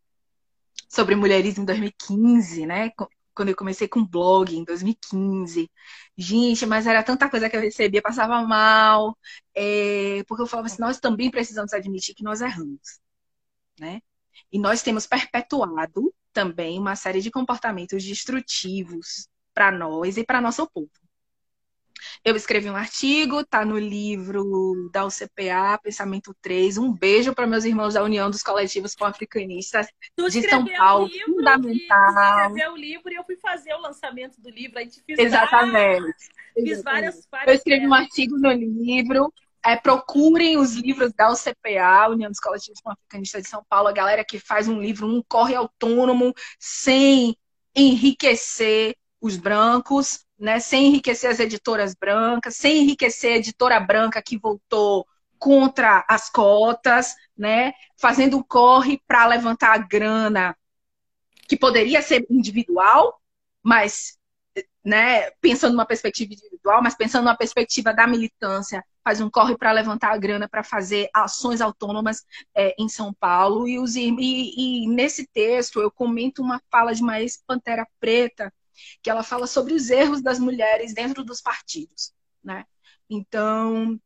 sobre 0.88 1.14
mulherismo 1.16 1.62
em 1.62 1.66
2015, 1.66 2.64
né? 2.66 2.90
Quando 3.34 3.48
eu 3.50 3.56
comecei 3.56 3.88
com 3.88 4.04
blog 4.04 4.54
em 4.54 4.64
2015. 4.64 5.70
Gente, 6.16 6.66
mas 6.66 6.86
era 6.86 7.02
tanta 7.02 7.28
coisa 7.30 7.48
que 7.48 7.56
eu 7.56 7.60
recebia, 7.60 8.02
passava 8.02 8.42
mal. 8.42 9.16
é, 9.54 10.22
porque 10.26 10.42
eu 10.42 10.46
falava 10.46 10.66
assim, 10.66 10.80
nós 10.80 10.98
também 11.00 11.30
precisamos 11.30 11.72
admitir 11.72 12.14
que 12.14 12.22
nós 12.24 12.40
erramos. 12.40 13.00
Né? 13.78 14.00
E 14.52 14.58
nós 14.58 14.82
temos 14.82 15.06
perpetuado 15.06 16.12
também 16.32 16.78
uma 16.78 16.96
série 16.96 17.20
de 17.20 17.30
comportamentos 17.30 18.04
destrutivos 18.04 19.28
para 19.54 19.70
nós 19.70 20.16
e 20.16 20.24
para 20.24 20.40
nosso 20.40 20.68
povo. 20.70 20.90
Eu 22.24 22.34
escrevi 22.36 22.70
um 22.70 22.76
artigo, 22.76 23.44
tá 23.44 23.64
no 23.64 23.78
livro 23.78 24.88
da 24.92 25.04
UCPA, 25.04 25.78
Pensamento 25.82 26.34
3. 26.40 26.78
Um 26.78 26.92
beijo 26.92 27.34
para 27.34 27.46
meus 27.46 27.64
irmãos 27.64 27.94
da 27.94 28.02
União 28.02 28.30
dos 28.30 28.42
Coletivos 28.42 28.94
Pan-Africanistas. 28.94 29.86
De 30.16 30.48
São 30.48 30.64
Paulo, 30.64 31.06
livro, 31.06 31.34
fundamental. 31.34 31.70
e 31.70 32.14
tu 32.14 32.48
escreveu 32.48 32.72
o 32.72 32.76
livro 32.76 33.12
e 33.12 33.16
eu 33.16 33.24
fui 33.24 33.36
fazer 33.36 33.74
o 33.74 33.80
lançamento 33.80 34.40
do 34.40 34.50
livro. 34.50 34.78
A 34.78 34.82
gente 34.82 35.02
fez 35.02 35.18
Exatamente. 35.18 36.14
Fiz 36.54 36.82
várias, 36.82 37.16
Eu 37.16 37.22
várias 37.30 37.56
escrevi 37.56 37.86
um 37.86 37.94
artigo 37.94 38.38
no 38.38 38.50
livro. 38.50 39.32
É, 39.64 39.76
procurem 39.76 40.56
os 40.56 40.74
livros 40.74 41.12
da 41.12 41.30
UCPA, 41.30 42.08
União 42.08 42.30
dos 42.30 42.40
Coletivos 42.40 42.80
Pan-Africanistas 42.80 43.42
de 43.42 43.48
São 43.48 43.64
Paulo. 43.68 43.88
A 43.88 43.92
galera 43.92 44.24
que 44.24 44.38
faz 44.38 44.68
um 44.68 44.80
livro, 44.80 45.06
um 45.06 45.22
corre 45.28 45.54
autônomo, 45.54 46.32
sem 46.58 47.36
enriquecer 47.74 48.96
os 49.20 49.36
brancos, 49.36 50.24
né? 50.38 50.58
sem 50.60 50.86
enriquecer 50.86 51.30
as 51.30 51.40
editoras 51.40 51.94
brancas, 51.94 52.56
sem 52.56 52.82
enriquecer 52.82 53.34
a 53.34 53.36
editora 53.36 53.78
branca 53.78 54.22
que 54.22 54.38
voltou 54.38 55.06
contra 55.38 56.04
as 56.08 56.30
cotas, 56.30 57.14
né? 57.36 57.72
fazendo 57.98 58.38
um 58.38 58.42
corre 58.42 59.00
para 59.06 59.26
levantar 59.26 59.74
a 59.74 59.78
grana 59.78 60.56
que 61.46 61.56
poderia 61.56 62.00
ser 62.00 62.24
individual, 62.30 63.20
mas 63.62 64.16
né, 64.84 65.30
pensando 65.40 65.72
numa 65.72 65.86
perspectiva 65.86 66.32
individual, 66.32 66.82
mas 66.82 66.94
pensando 66.94 67.24
numa 67.24 67.36
perspectiva 67.36 67.92
da 67.92 68.06
militância, 68.06 68.84
faz 69.04 69.20
um 69.20 69.30
corre 69.30 69.56
para 69.56 69.72
levantar 69.72 70.12
a 70.12 70.16
grana 70.16 70.48
para 70.48 70.62
fazer 70.62 71.08
ações 71.14 71.60
autônomas 71.60 72.24
é, 72.54 72.74
em 72.78 72.88
São 72.88 73.12
Paulo. 73.12 73.68
E, 73.68 73.78
os, 73.78 73.96
e, 73.96 74.08
e, 74.18 74.88
nesse 74.88 75.26
texto 75.26 75.80
eu 75.80 75.90
comento 75.90 76.42
uma 76.42 76.60
fala 76.70 76.94
de 76.94 77.02
uma 77.02 77.20
ex-pantera 77.20 77.86
preta, 77.98 78.52
que 79.02 79.10
ela 79.10 79.22
fala 79.22 79.46
sobre 79.46 79.74
os 79.74 79.90
erros 79.90 80.22
das 80.22 80.38
mulheres 80.38 80.94
dentro 80.94 81.22
dos 81.22 81.42
partidos. 81.42 82.14
Né? 82.42 82.64
Então, 83.08 84.00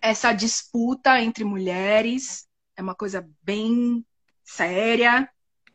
essa 0.00 0.32
disputa 0.32 1.20
entre 1.20 1.44
mulheres 1.44 2.46
é 2.76 2.82
uma 2.82 2.94
coisa 2.94 3.28
bem 3.42 4.04
séria, 4.44 5.28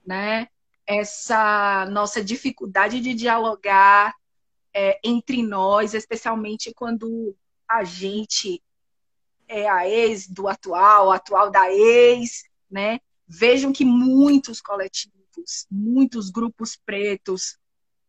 né? 0.05 0.47
Essa 0.93 1.85
nossa 1.91 2.23
dificuldade 2.23 2.99
de 2.99 3.13
dialogar 3.13 4.15
é, 4.73 4.99
entre 5.03 5.43
nós, 5.43 5.93
especialmente 5.93 6.73
quando 6.73 7.35
a 7.67 7.83
gente 7.83 8.61
é 9.47 9.69
a 9.69 9.87
ex 9.87 10.27
do 10.27 10.47
atual, 10.47 11.11
atual 11.11 11.51
da 11.51 11.71
ex, 11.71 12.43
né? 12.69 12.99
Vejam 13.27 13.71
que 13.71 13.85
muitos 13.85 14.61
coletivos, 14.61 15.67
muitos 15.69 16.29
grupos 16.29 16.75
pretos, 16.75 17.57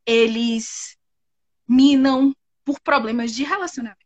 eles 0.06 0.96
minam 1.66 2.34
por 2.64 2.80
problemas 2.80 3.32
de 3.32 3.44
relacionamento. 3.44 4.01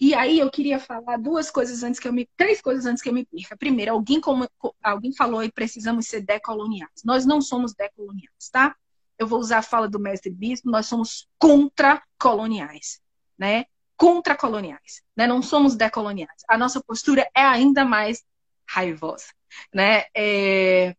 E 0.00 0.12
aí 0.14 0.38
eu 0.38 0.50
queria 0.50 0.78
falar 0.78 1.16
duas 1.18 1.50
coisas 1.50 1.82
antes 1.82 2.00
que 2.00 2.08
eu 2.08 2.12
me. 2.12 2.28
Três 2.36 2.60
coisas 2.60 2.84
antes 2.86 3.02
que 3.02 3.08
eu 3.08 3.12
me 3.12 3.24
perca. 3.24 3.56
Primeiro, 3.56 3.92
alguém, 3.92 4.20
como, 4.20 4.48
alguém 4.82 5.14
falou 5.14 5.42
e 5.42 5.52
precisamos 5.52 6.06
ser 6.06 6.20
decoloniais. 6.22 7.02
Nós 7.04 7.24
não 7.24 7.40
somos 7.40 7.74
decoloniais, 7.74 8.50
tá? 8.50 8.74
Eu 9.18 9.26
vou 9.26 9.38
usar 9.38 9.58
a 9.58 9.62
fala 9.62 9.88
do 9.88 10.00
mestre 10.00 10.30
Bispo, 10.30 10.68
nós 10.68 10.86
somos 10.86 11.28
contra-coloniais, 11.38 13.00
né? 13.38 13.66
Contra-coloniais, 13.96 15.02
né? 15.16 15.26
Não 15.26 15.40
somos 15.40 15.76
decoloniais. 15.76 16.42
A 16.48 16.58
nossa 16.58 16.82
postura 16.82 17.28
é 17.34 17.42
ainda 17.42 17.84
mais 17.84 18.24
raivosa, 18.68 19.26
né? 19.72 20.04
É, 20.16 20.96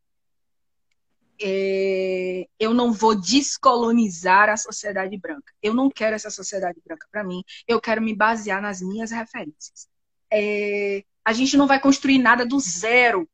é, 1.41 2.47
eu 2.59 2.73
não 2.73 2.91
vou 2.91 3.15
descolonizar 3.15 4.49
a 4.49 4.57
sociedade 4.57 5.17
branca. 5.17 5.53
Eu 5.61 5.73
não 5.73 5.89
quero 5.89 6.15
essa 6.15 6.29
sociedade 6.29 6.79
branca 6.85 7.07
para 7.11 7.23
mim. 7.23 7.43
Eu 7.67 7.79
quero 7.81 8.01
me 8.01 8.15
basear 8.15 8.61
nas 8.61 8.81
minhas 8.81 9.11
referências. 9.11 9.87
É, 10.31 11.03
a 11.23 11.33
gente 11.33 11.57
não 11.57 11.67
vai 11.67 11.79
construir 11.79 12.17
nada 12.17 12.45
do 12.45 12.59
zero, 12.59 13.27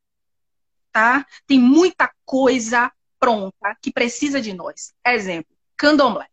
tá? 0.92 1.26
Tem 1.46 1.60
muita 1.60 2.12
coisa 2.26 2.92
pronta 3.20 3.76
que 3.82 3.92
precisa 3.92 4.42
de 4.42 4.54
nós. 4.54 4.94
Exemplo, 5.06 5.56
candomblé. 5.78 6.28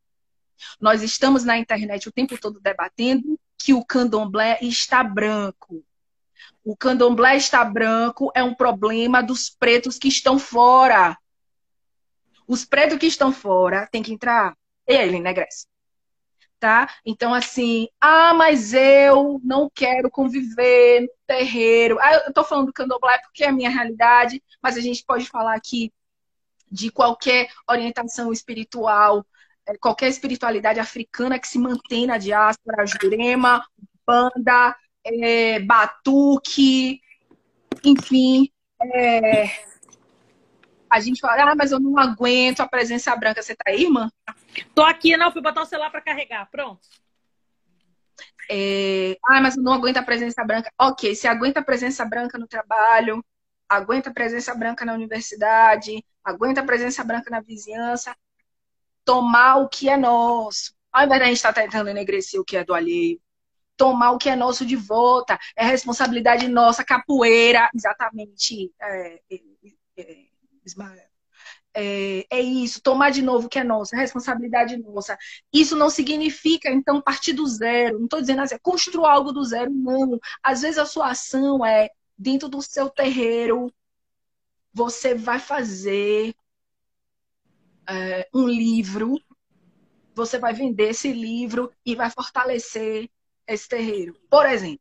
Nós 0.81 1.03
estamos 1.03 1.45
na 1.45 1.59
internet 1.59 2.09
o 2.09 2.13
tempo 2.13 2.39
todo 2.39 2.61
debatendo 2.61 3.39
que 3.57 3.75
o 3.75 3.85
candomblé 3.85 4.59
está 4.63 5.03
branco. 5.03 5.85
O 6.65 6.77
candomblé 6.77 7.37
está 7.37 7.65
branco 7.65 8.31
é 8.35 8.43
um 8.43 8.55
problema 8.55 9.23
dos 9.23 9.51
pretos 9.51 9.99
que 9.99 10.09
estão 10.09 10.39
fora. 10.39 11.17
Os 12.49 12.65
pretos 12.65 12.99
que 12.99 13.07
estão 13.07 13.31
fora 13.31 13.87
têm 13.93 14.03
que 14.03 14.13
entrar. 14.13 14.57
Ele, 14.87 15.21
né, 15.21 15.35
Grécia? 15.35 15.69
Tá? 16.59 16.89
Então, 17.05 17.33
assim, 17.35 17.87
ah, 18.01 18.35
mas 18.35 18.73
eu 18.73 19.39
não 19.45 19.71
quero 19.73 20.11
conviver 20.11 21.03
no 21.03 21.09
terreiro. 21.27 21.99
Ah, 22.01 22.25
eu 22.27 22.33
tô 22.33 22.43
falando 22.43 22.67
do 22.67 22.73
candomblé 22.73 23.19
porque 23.19 23.45
é 23.45 23.49
a 23.49 23.53
minha 23.53 23.71
realidade, 23.71 24.43
mas 24.61 24.77
a 24.77 24.81
gente 24.81 25.05
pode 25.05 25.27
falar 25.27 25.55
aqui 25.55 25.93
de 26.71 26.91
qualquer 26.91 27.49
orientação 27.69 28.33
espiritual, 28.33 29.25
é, 29.67 29.77
qualquer 29.79 30.09
espiritualidade 30.09 30.81
africana 30.81 31.39
que 31.39 31.47
se 31.47 31.59
mantém 31.59 32.07
na 32.07 32.19
diáspora, 32.19 32.87
jurema, 32.87 33.65
banda, 34.07 34.75
é, 35.05 35.61
batuque, 35.61 37.01
enfim, 37.85 38.51
é, 38.83 39.45
a 40.91 41.01
gente 41.01 41.21
fala, 41.21 41.53
ah, 41.53 41.55
mas 41.55 41.73
eu 41.73 41.81
não 41.81 41.99
aguento 41.99 42.61
a 42.61 42.69
presença 42.69 43.15
branca. 43.17 43.43
Você 43.43 43.55
tá 43.55 43.65
aí, 43.69 43.83
irmã? 43.85 44.11
Tô 44.75 44.83
aqui, 44.83 45.17
não, 45.17 45.33
fui 45.33 45.43
botar 45.43 45.63
o 45.63 45.67
celular 45.67 45.91
para 45.91 46.01
carregar. 46.01 46.49
Pronto. 46.51 46.81
É... 48.51 49.17
Ah, 49.25 49.41
mas 49.41 49.57
eu 49.57 49.63
não 49.63 49.73
aguento 49.73 49.99
a 49.99 50.03
presença 50.03 50.43
branca. 50.45 50.73
Ok, 50.79 51.15
se 51.15 51.29
aguenta 51.29 51.61
a 51.61 51.65
presença 51.65 52.05
branca 52.05 52.39
no 52.39 52.47
trabalho, 52.47 53.25
aguenta 53.69 54.11
a 54.11 54.13
presença 54.13 54.55
branca 54.55 54.85
na 54.85 54.95
universidade, 54.95 56.03
aguenta 56.25 56.61
a 56.61 56.65
presença 56.65 57.05
branca 57.05 57.31
na 57.31 57.41
vizinhança, 57.41 58.17
tomar 59.05 59.57
o 59.57 59.69
que 59.69 59.89
é 59.89 59.97
nosso. 59.97 60.75
Ao 60.91 61.05
invés 61.05 61.21
da 61.21 61.27
gente 61.27 61.37
estar 61.37 61.53
tá 61.53 61.61
tentando 61.63 61.91
enegrecer 61.91 62.41
o 62.41 62.45
que 62.45 62.57
é 62.57 62.65
do 62.65 62.75
alheio, 62.75 63.21
tomar 63.77 64.11
o 64.11 64.19
que 64.19 64.29
é 64.29 64.37
nosso 64.37 64.67
de 64.67 64.77
volta, 64.77 65.39
é 65.57 65.65
responsabilidade 65.65 66.49
nossa, 66.49 66.85
capoeira, 66.85 67.71
exatamente. 67.75 68.73
É, 68.81 69.21
é, 69.31 69.41
é 69.99 70.28
Ismael. 70.69 71.09
É, 71.75 72.27
é, 72.31 72.41
isso, 72.41 72.83
tomar 72.83 73.11
de 73.11 73.23
novo 73.23 73.49
que 73.49 73.59
é 73.59 73.65
nosso, 73.65 73.95
é 73.95 73.99
responsabilidade 73.99 74.77
nossa. 74.79 75.17
Isso 75.53 75.77
não 75.77 75.91
significa, 75.91 76.71
então, 76.71 77.01
partir 77.01 77.33
do 77.33 77.47
zero. 77.47 77.99
Não 77.99 78.05
estou 78.07 78.21
dizendo 78.21 78.43
assim, 78.43 78.59
construir 78.63 79.07
algo 79.07 79.33
do 79.33 79.45
zero, 79.45 79.71
não. 79.71 80.19
Às 80.43 80.63
vezes 80.63 80.79
a 80.79 80.87
sua 80.87 81.11
ação 81.11 81.65
é, 81.65 81.89
dentro 82.17 82.49
do 82.49 82.61
seu 82.61 82.91
terreiro, 82.91 83.73
você 84.73 85.15
vai 85.15 85.39
fazer 85.39 86.35
é, 87.89 88.29
um 88.35 88.49
livro, 88.49 89.21
você 90.15 90.39
vai 90.39 90.53
vender 90.53 90.91
esse 90.91 91.13
livro 91.13 91.73
e 91.87 91.95
vai 91.95 92.11
fortalecer 92.11 93.09
esse 93.47 93.69
terreiro. 93.69 94.15
Por 94.29 94.47
exemplo, 94.47 94.81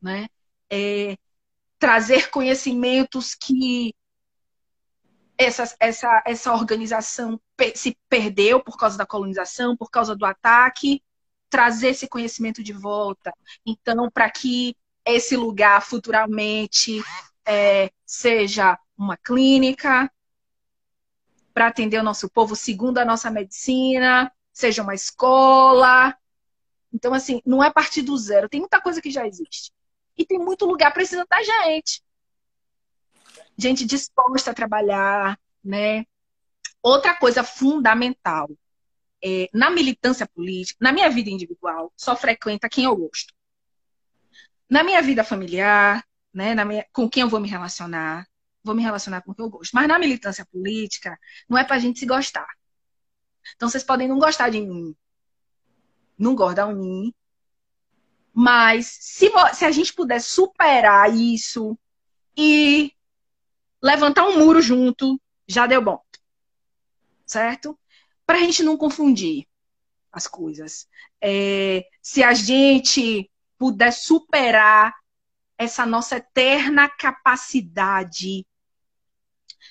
né? 0.00 0.28
É, 0.70 1.16
trazer 1.78 2.30
conhecimentos 2.30 3.34
que 3.34 3.94
essa, 5.38 5.76
essa, 5.78 6.22
essa 6.26 6.52
organização 6.52 7.40
se 7.76 7.96
perdeu 8.08 8.60
por 8.60 8.76
causa 8.76 8.98
da 8.98 9.06
colonização, 9.06 9.76
por 9.76 9.88
causa 9.88 10.16
do 10.16 10.26
ataque, 10.26 11.00
trazer 11.48 11.90
esse 11.90 12.08
conhecimento 12.08 12.62
de 12.62 12.72
volta. 12.72 13.32
Então, 13.64 14.10
para 14.10 14.28
que 14.28 14.76
esse 15.06 15.36
lugar 15.36 15.80
futuramente 15.80 17.00
é, 17.46 17.90
seja 18.04 18.76
uma 18.96 19.16
clínica 19.16 20.10
para 21.54 21.68
atender 21.68 21.98
o 22.00 22.04
nosso 22.04 22.28
povo 22.28 22.56
segundo 22.56 22.98
a 22.98 23.04
nossa 23.04 23.30
medicina, 23.30 24.30
seja 24.52 24.82
uma 24.82 24.94
escola. 24.94 26.16
Então, 26.92 27.14
assim, 27.14 27.40
não 27.46 27.62
é 27.62 27.72
partir 27.72 28.02
do 28.02 28.16
zero. 28.16 28.48
Tem 28.48 28.60
muita 28.60 28.80
coisa 28.80 29.00
que 29.00 29.10
já 29.10 29.24
existe. 29.26 29.72
E 30.16 30.26
tem 30.26 30.38
muito 30.38 30.66
lugar 30.66 30.92
precisando 30.92 31.28
da 31.28 31.40
gente 31.42 32.02
gente 33.58 33.84
disposta 33.84 34.52
a 34.52 34.54
trabalhar, 34.54 35.38
né? 35.62 36.04
Outra 36.82 37.14
coisa 37.14 37.42
fundamental, 37.42 38.48
é, 39.22 39.48
na 39.52 39.70
militância 39.70 40.26
política, 40.26 40.78
na 40.80 40.92
minha 40.92 41.10
vida 41.10 41.28
individual, 41.28 41.92
só 41.96 42.16
frequenta 42.16 42.68
quem 42.68 42.84
eu 42.84 42.96
gosto. 42.96 43.34
Na 44.70 44.84
minha 44.84 45.02
vida 45.02 45.24
familiar, 45.24 46.04
né, 46.32 46.54
minha, 46.64 46.86
com 46.92 47.08
quem 47.08 47.22
eu 47.22 47.28
vou 47.28 47.40
me 47.40 47.48
relacionar, 47.48 48.26
vou 48.62 48.74
me 48.74 48.82
relacionar 48.82 49.22
com 49.22 49.34
quem 49.34 49.44
eu 49.44 49.50
gosto. 49.50 49.72
Mas 49.72 49.88
na 49.88 49.98
militância 49.98 50.46
política, 50.46 51.18
não 51.48 51.58
é 51.58 51.64
pra 51.64 51.78
gente 51.78 51.98
se 51.98 52.06
gostar. 52.06 52.48
Então 53.56 53.68
vocês 53.68 53.82
podem 53.82 54.06
não 54.06 54.18
gostar 54.18 54.50
de 54.50 54.60
mim, 54.60 54.94
não 56.16 56.34
gostam 56.34 56.72
de 56.74 56.80
mim, 56.80 57.14
mas 58.32 58.86
se, 59.00 59.30
se 59.54 59.64
a 59.64 59.70
gente 59.72 59.92
puder 59.92 60.20
superar 60.20 61.12
isso 61.12 61.76
e 62.36 62.92
levantar 63.82 64.26
um 64.26 64.38
muro 64.38 64.60
junto, 64.60 65.20
já 65.46 65.66
deu 65.66 65.82
bom. 65.82 66.00
Certo? 67.26 67.78
Para 68.26 68.38
a 68.38 68.40
gente 68.40 68.62
não 68.62 68.76
confundir 68.76 69.46
as 70.12 70.26
coisas. 70.26 70.88
É, 71.22 71.84
se 72.02 72.22
a 72.22 72.34
gente 72.34 73.30
puder 73.58 73.92
superar 73.92 74.94
essa 75.58 75.84
nossa 75.84 76.16
eterna 76.16 76.88
capacidade 76.88 78.46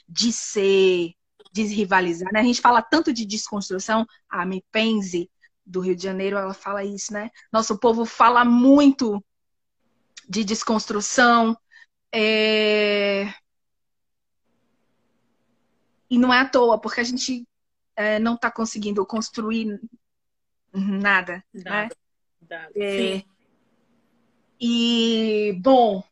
de 0.07 0.31
ser, 0.31 1.13
de 1.51 1.63
rivalizar. 1.63 2.31
Né? 2.31 2.41
A 2.41 2.43
gente 2.43 2.61
fala 2.61 2.81
tanto 2.81 3.13
de 3.13 3.25
desconstrução, 3.25 4.05
a 4.29 4.45
Mipenzi 4.45 5.29
do 5.65 5.79
Rio 5.79 5.95
de 5.95 6.03
Janeiro, 6.03 6.37
ela 6.37 6.53
fala 6.53 6.83
isso, 6.83 7.11
né? 7.11 7.29
Nosso 7.51 7.77
povo 7.77 8.05
fala 8.05 8.45
muito 8.45 9.23
de 10.27 10.43
desconstrução. 10.43 11.57
É... 12.13 13.33
E 16.09 16.17
não 16.17 16.33
é 16.33 16.39
à 16.39 16.49
toa, 16.49 16.79
porque 16.79 17.01
a 17.01 17.03
gente 17.03 17.47
é, 17.95 18.19
não 18.19 18.35
está 18.35 18.51
conseguindo 18.51 19.05
construir 19.05 19.79
nada. 20.73 21.43
Né? 21.53 21.89
É, 22.75 23.23
e, 24.59 25.59
bom, 25.61 26.03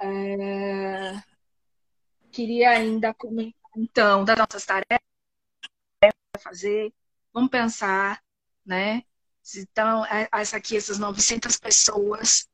é, 0.00 1.22
queria 2.30 2.70
ainda 2.70 3.12
comentar, 3.14 3.60
então, 3.76 4.24
das 4.24 4.36
nossas 4.36 4.64
tarefas 4.64 5.02
fazer. 6.42 6.92
Vamos 7.32 7.50
pensar, 7.50 8.22
né? 8.66 9.04
Então, 9.56 10.04
é, 10.06 10.28
essa 10.32 10.56
aqui, 10.56 10.76
essas 10.76 10.98
900 10.98 11.56
pessoas? 11.56 12.48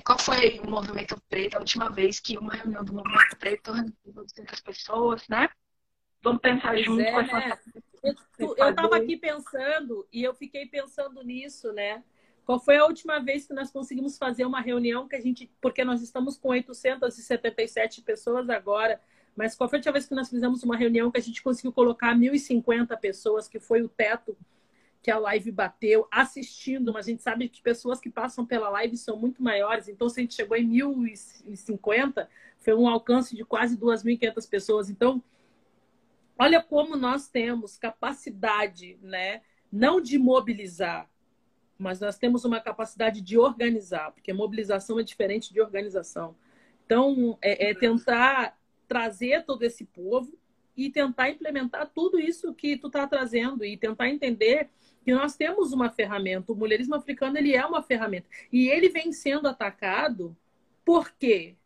Qual 0.00 0.18
foi 0.18 0.58
o 0.60 0.70
movimento 0.70 1.20
preto, 1.28 1.56
a 1.56 1.60
última 1.60 1.90
vez 1.90 2.18
que 2.18 2.38
uma 2.38 2.54
reunião 2.54 2.84
do 2.84 2.94
movimento 2.94 3.36
preto 3.36 3.72
reuniu 3.72 3.94
200 4.04 4.60
pessoas, 4.60 5.28
né? 5.28 5.48
Vamos 6.22 6.40
pensar 6.40 6.72
pois 6.72 6.84
junto 6.84 7.00
é, 7.02 7.12
com 7.12 7.20
essa... 7.20 7.38
Né? 7.38 7.58
Eu 8.38 8.70
estava 8.70 8.96
aqui 8.96 9.16
pensando 9.16 10.06
e 10.12 10.22
eu 10.22 10.34
fiquei 10.34 10.66
pensando 10.66 11.22
nisso, 11.22 11.72
né? 11.72 12.02
Qual 12.44 12.58
foi 12.58 12.76
a 12.76 12.84
última 12.84 13.20
vez 13.20 13.46
que 13.46 13.54
nós 13.54 13.70
conseguimos 13.70 14.18
fazer 14.18 14.44
uma 14.44 14.60
reunião 14.60 15.06
que 15.06 15.14
a 15.14 15.20
gente, 15.20 15.50
porque 15.60 15.84
nós 15.84 16.02
estamos 16.02 16.36
com 16.36 16.48
877 16.48 18.02
pessoas 18.02 18.48
agora, 18.50 19.00
mas 19.36 19.54
qual 19.54 19.68
foi 19.68 19.78
a 19.78 19.80
última 19.80 19.92
vez 19.92 20.06
que 20.06 20.14
nós 20.14 20.28
fizemos 20.28 20.62
uma 20.62 20.76
reunião 20.76 21.10
que 21.10 21.18
a 21.18 21.22
gente 21.22 21.42
conseguiu 21.42 21.72
colocar 21.72 22.14
1.050 22.14 22.98
pessoas, 22.98 23.46
que 23.46 23.60
foi 23.60 23.82
o 23.82 23.88
teto 23.88 24.36
que 25.02 25.10
a 25.10 25.18
live 25.18 25.50
bateu 25.50 26.06
assistindo, 26.10 26.92
mas 26.92 27.06
a 27.06 27.10
gente 27.10 27.22
sabe 27.22 27.48
que 27.48 27.60
pessoas 27.60 28.00
que 28.00 28.08
passam 28.08 28.46
pela 28.46 28.68
live 28.70 28.96
são 28.96 29.16
muito 29.16 29.42
maiores. 29.42 29.88
Então, 29.88 30.08
se 30.08 30.20
a 30.20 30.22
gente 30.22 30.34
chegou 30.34 30.56
em 30.56 30.64
1050, 30.64 32.28
foi 32.58 32.74
um 32.74 32.88
alcance 32.88 33.34
de 33.34 33.44
quase 33.44 33.76
2.500 33.76 34.48
pessoas. 34.48 34.88
Então, 34.88 35.20
olha 36.38 36.62
como 36.62 36.96
nós 36.96 37.26
temos 37.28 37.76
capacidade, 37.76 38.96
né? 39.02 39.42
Não 39.72 40.00
de 40.00 40.18
mobilizar, 40.18 41.10
mas 41.76 41.98
nós 41.98 42.16
temos 42.16 42.44
uma 42.44 42.60
capacidade 42.60 43.20
de 43.20 43.36
organizar, 43.36 44.12
porque 44.12 44.32
mobilização 44.32 45.00
é 45.00 45.02
diferente 45.02 45.52
de 45.52 45.60
organização. 45.60 46.36
Então, 46.86 47.36
é, 47.42 47.70
é 47.70 47.74
tentar 47.74 48.56
trazer 48.86 49.44
todo 49.44 49.64
esse 49.64 49.84
povo 49.84 50.38
e 50.76 50.90
tentar 50.90 51.30
implementar 51.30 51.90
tudo 51.94 52.18
isso 52.18 52.54
que 52.54 52.76
tu 52.76 52.86
está 52.86 53.06
trazendo 53.06 53.64
e 53.64 53.76
tentar 53.76 54.08
entender 54.08 54.70
que 55.04 55.12
nós 55.12 55.36
temos 55.36 55.72
uma 55.72 55.90
ferramenta. 55.90 56.52
O 56.52 56.56
mulherismo 56.56 56.94
africano 56.94 57.36
ele 57.36 57.54
é 57.54 57.64
uma 57.64 57.82
ferramenta 57.82 58.26
e 58.50 58.68
ele 58.68 58.88
vem 58.88 59.12
sendo 59.12 59.48
atacado 59.48 60.36
porque 60.84 61.56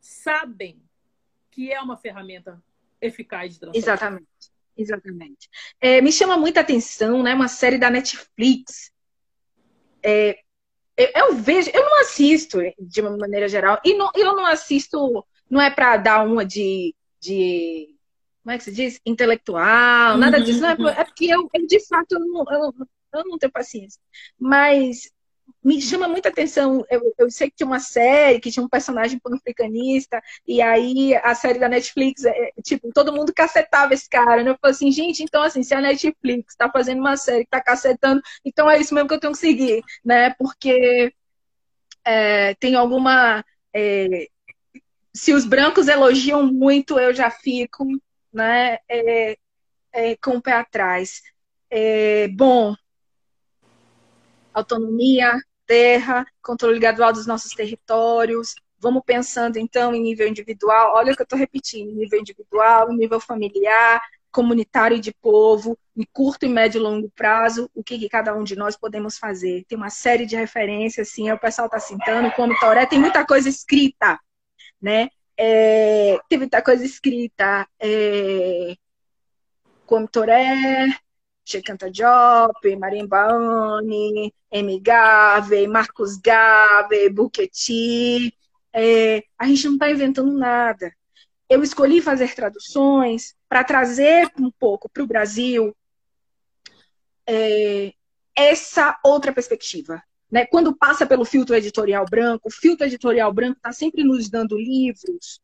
sabem 0.00 0.80
que 1.50 1.72
é 1.72 1.80
uma 1.80 1.96
ferramenta 1.96 2.62
eficaz 3.00 3.54
de 3.54 3.60
transformação. 3.60 3.94
Exatamente, 3.94 4.26
exatamente. 4.76 5.50
É, 5.80 6.00
me 6.00 6.12
chama 6.12 6.36
muita 6.36 6.60
atenção, 6.60 7.22
né? 7.22 7.34
Uma 7.34 7.48
série 7.48 7.78
da 7.78 7.90
Netflix. 7.90 8.92
É, 10.02 10.38
eu, 10.96 11.08
eu, 11.14 11.34
vejo, 11.36 11.70
eu 11.72 11.82
não 11.82 12.00
assisto 12.00 12.58
de 12.78 13.00
uma 13.00 13.16
maneira 13.16 13.48
geral 13.48 13.80
e 13.84 13.94
não, 13.94 14.10
eu 14.14 14.36
não 14.36 14.46
assisto, 14.46 15.26
não 15.48 15.60
é 15.60 15.70
para 15.70 15.96
dar 15.96 16.26
uma 16.26 16.44
de, 16.44 16.94
de 17.18 17.94
como 18.42 18.54
é 18.54 18.58
que 18.58 18.64
se 18.64 18.72
diz? 18.72 19.00
Intelectual, 19.04 20.16
nada 20.16 20.38
uhum, 20.38 20.44
disso. 20.44 20.60
Não, 20.60 20.70
é, 20.70 20.74
uhum. 20.74 20.88
é 20.88 21.04
porque 21.04 21.26
eu, 21.26 21.48
eu, 21.52 21.66
de 21.66 21.86
fato, 21.86 22.12
eu 22.12 22.20
não, 22.20 22.44
eu, 22.50 22.74
eu 23.14 23.24
não 23.24 23.38
tenho 23.38 23.52
paciência. 23.52 24.00
Mas 24.38 25.10
me 25.62 25.80
chama 25.80 26.08
muita 26.08 26.28
atenção. 26.30 26.84
Eu, 26.90 27.14
eu, 27.18 27.30
sei 27.30 27.50
que 27.50 27.56
tinha 27.56 27.66
uma 27.66 27.80
série 27.80 28.40
que 28.40 28.50
tinha 28.50 28.64
um 28.64 28.68
personagem 28.68 29.18
pan-africanista, 29.18 30.22
e 30.46 30.62
aí 30.62 31.14
a 31.16 31.34
série 31.34 31.58
da 31.58 31.68
Netflix, 31.68 32.24
é, 32.24 32.52
tipo, 32.62 32.90
todo 32.94 33.12
mundo 33.12 33.32
cacetava 33.34 33.92
esse 33.94 34.08
cara, 34.08 34.42
né? 34.42 34.50
Eu 34.50 34.58
falei 34.60 34.74
assim, 34.74 34.90
gente, 34.90 35.22
então 35.22 35.42
assim, 35.42 35.62
se 35.62 35.74
a 35.74 35.80
Netflix 35.80 36.54
tá 36.56 36.70
fazendo 36.70 37.00
uma 37.00 37.16
série 37.16 37.44
que 37.44 37.50
tá 37.50 37.60
cacetando, 37.60 38.22
então 38.44 38.70
é 38.70 38.78
isso 38.80 38.94
mesmo 38.94 39.08
que 39.08 39.14
eu 39.14 39.20
tenho 39.20 39.32
que 39.32 39.38
seguir, 39.38 39.82
né? 40.04 40.30
Porque 40.38 41.12
é, 42.04 42.54
tem 42.54 42.74
alguma. 42.74 43.44
É, 43.74 44.28
se 45.14 45.32
os 45.32 45.44
brancos 45.44 45.88
elogiam 45.88 46.46
muito, 46.46 46.98
eu 46.98 47.12
já 47.12 47.30
fico 47.30 47.84
né, 48.32 48.78
é, 48.88 49.36
é, 49.92 50.16
com 50.16 50.36
o 50.36 50.42
pé 50.42 50.52
atrás. 50.52 51.22
É, 51.70 52.28
bom, 52.28 52.74
autonomia, 54.52 55.38
terra, 55.66 56.26
controle 56.42 56.78
gradual 56.78 57.12
dos 57.12 57.26
nossos 57.26 57.52
territórios. 57.52 58.54
Vamos 58.78 59.02
pensando 59.04 59.58
então 59.58 59.94
em 59.94 60.02
nível 60.02 60.26
individual. 60.26 60.94
Olha 60.96 61.12
o 61.12 61.16
que 61.16 61.22
eu 61.22 61.24
estou 61.24 61.38
repetindo: 61.38 61.94
nível 61.94 62.20
individual, 62.20 62.92
nível 62.92 63.20
familiar, 63.20 64.00
comunitário 64.32 64.96
e 64.96 65.00
de 65.00 65.12
povo, 65.12 65.76
em 65.96 66.04
curto, 66.12 66.46
e 66.46 66.48
médio 66.48 66.78
e 66.78 66.82
longo 66.82 67.10
prazo, 67.10 67.70
o 67.74 67.82
que, 67.82 67.98
que, 67.98 68.08
cada 68.08 68.34
um 68.34 68.44
de 68.44 68.56
nós 68.56 68.76
podemos 68.76 69.18
fazer. 69.18 69.64
Tem 69.68 69.76
uma 69.76 69.90
série 69.90 70.24
de 70.24 70.36
referências, 70.36 71.08
assim, 71.08 71.30
o 71.30 71.38
pessoal 71.38 71.66
está 71.66 71.78
citando, 71.78 72.30
como 72.32 72.58
Toré, 72.58 72.86
tem 72.86 72.98
muita 72.98 73.26
coisa 73.26 73.48
escrita, 73.48 74.18
né? 74.80 75.08
É, 75.42 76.18
teve 76.28 76.40
muita 76.40 76.60
coisa 76.60 76.84
escrita. 76.84 77.66
É, 77.80 78.76
como 79.86 80.06
Toré, 80.06 80.86
Checanta 81.46 81.90
Diop, 81.90 82.76
Marimbaone, 82.76 84.34
M. 84.52 84.80
Gave, 84.80 85.66
Marcos 85.66 86.18
Gave, 86.18 87.08
Buketi. 87.08 88.34
É, 88.70 89.24
a 89.38 89.46
gente 89.46 89.64
não 89.64 89.72
está 89.74 89.90
inventando 89.90 90.30
nada. 90.30 90.94
Eu 91.48 91.62
escolhi 91.62 92.02
fazer 92.02 92.34
traduções 92.34 93.34
para 93.48 93.64
trazer 93.64 94.30
um 94.38 94.50
pouco 94.50 94.90
para 94.90 95.02
o 95.02 95.06
Brasil 95.06 95.74
é, 97.26 97.94
essa 98.36 99.00
outra 99.02 99.32
perspectiva. 99.32 100.02
Né? 100.30 100.46
Quando 100.46 100.76
passa 100.76 101.06
pelo 101.06 101.24
filtro 101.24 101.54
editorial 101.54 102.04
branco, 102.08 102.48
o 102.48 102.52
filtro 102.52 102.86
editorial 102.86 103.32
branco 103.32 103.56
está 103.56 103.72
sempre 103.72 104.04
nos 104.04 104.28
dando 104.30 104.56
livros 104.56 105.40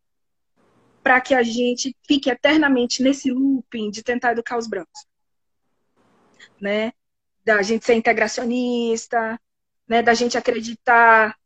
para 1.02 1.20
que 1.20 1.34
a 1.34 1.42
gente 1.42 1.94
fique 2.06 2.30
eternamente 2.30 3.02
nesse 3.02 3.30
looping 3.30 3.90
de 3.90 4.02
tentar 4.02 4.32
educar 4.32 4.58
os 4.58 4.66
brancos. 4.66 5.06
Né? 6.60 6.92
Da 7.44 7.62
gente 7.62 7.84
ser 7.84 7.94
integracionista, 7.94 9.40
né? 9.88 10.02
da 10.02 10.14
gente 10.14 10.36
acreditar, 10.36 11.36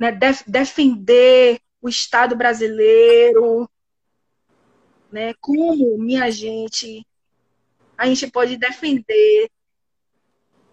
né? 0.00 0.10
Def 0.10 0.42
defender 0.46 1.60
o 1.82 1.88
Estado 1.88 2.34
brasileiro, 2.34 3.68
né? 5.12 5.34
Como, 5.40 5.98
minha 5.98 6.30
gente, 6.30 7.06
a 7.98 8.06
gente 8.06 8.30
pode 8.30 8.56
defender 8.56 9.50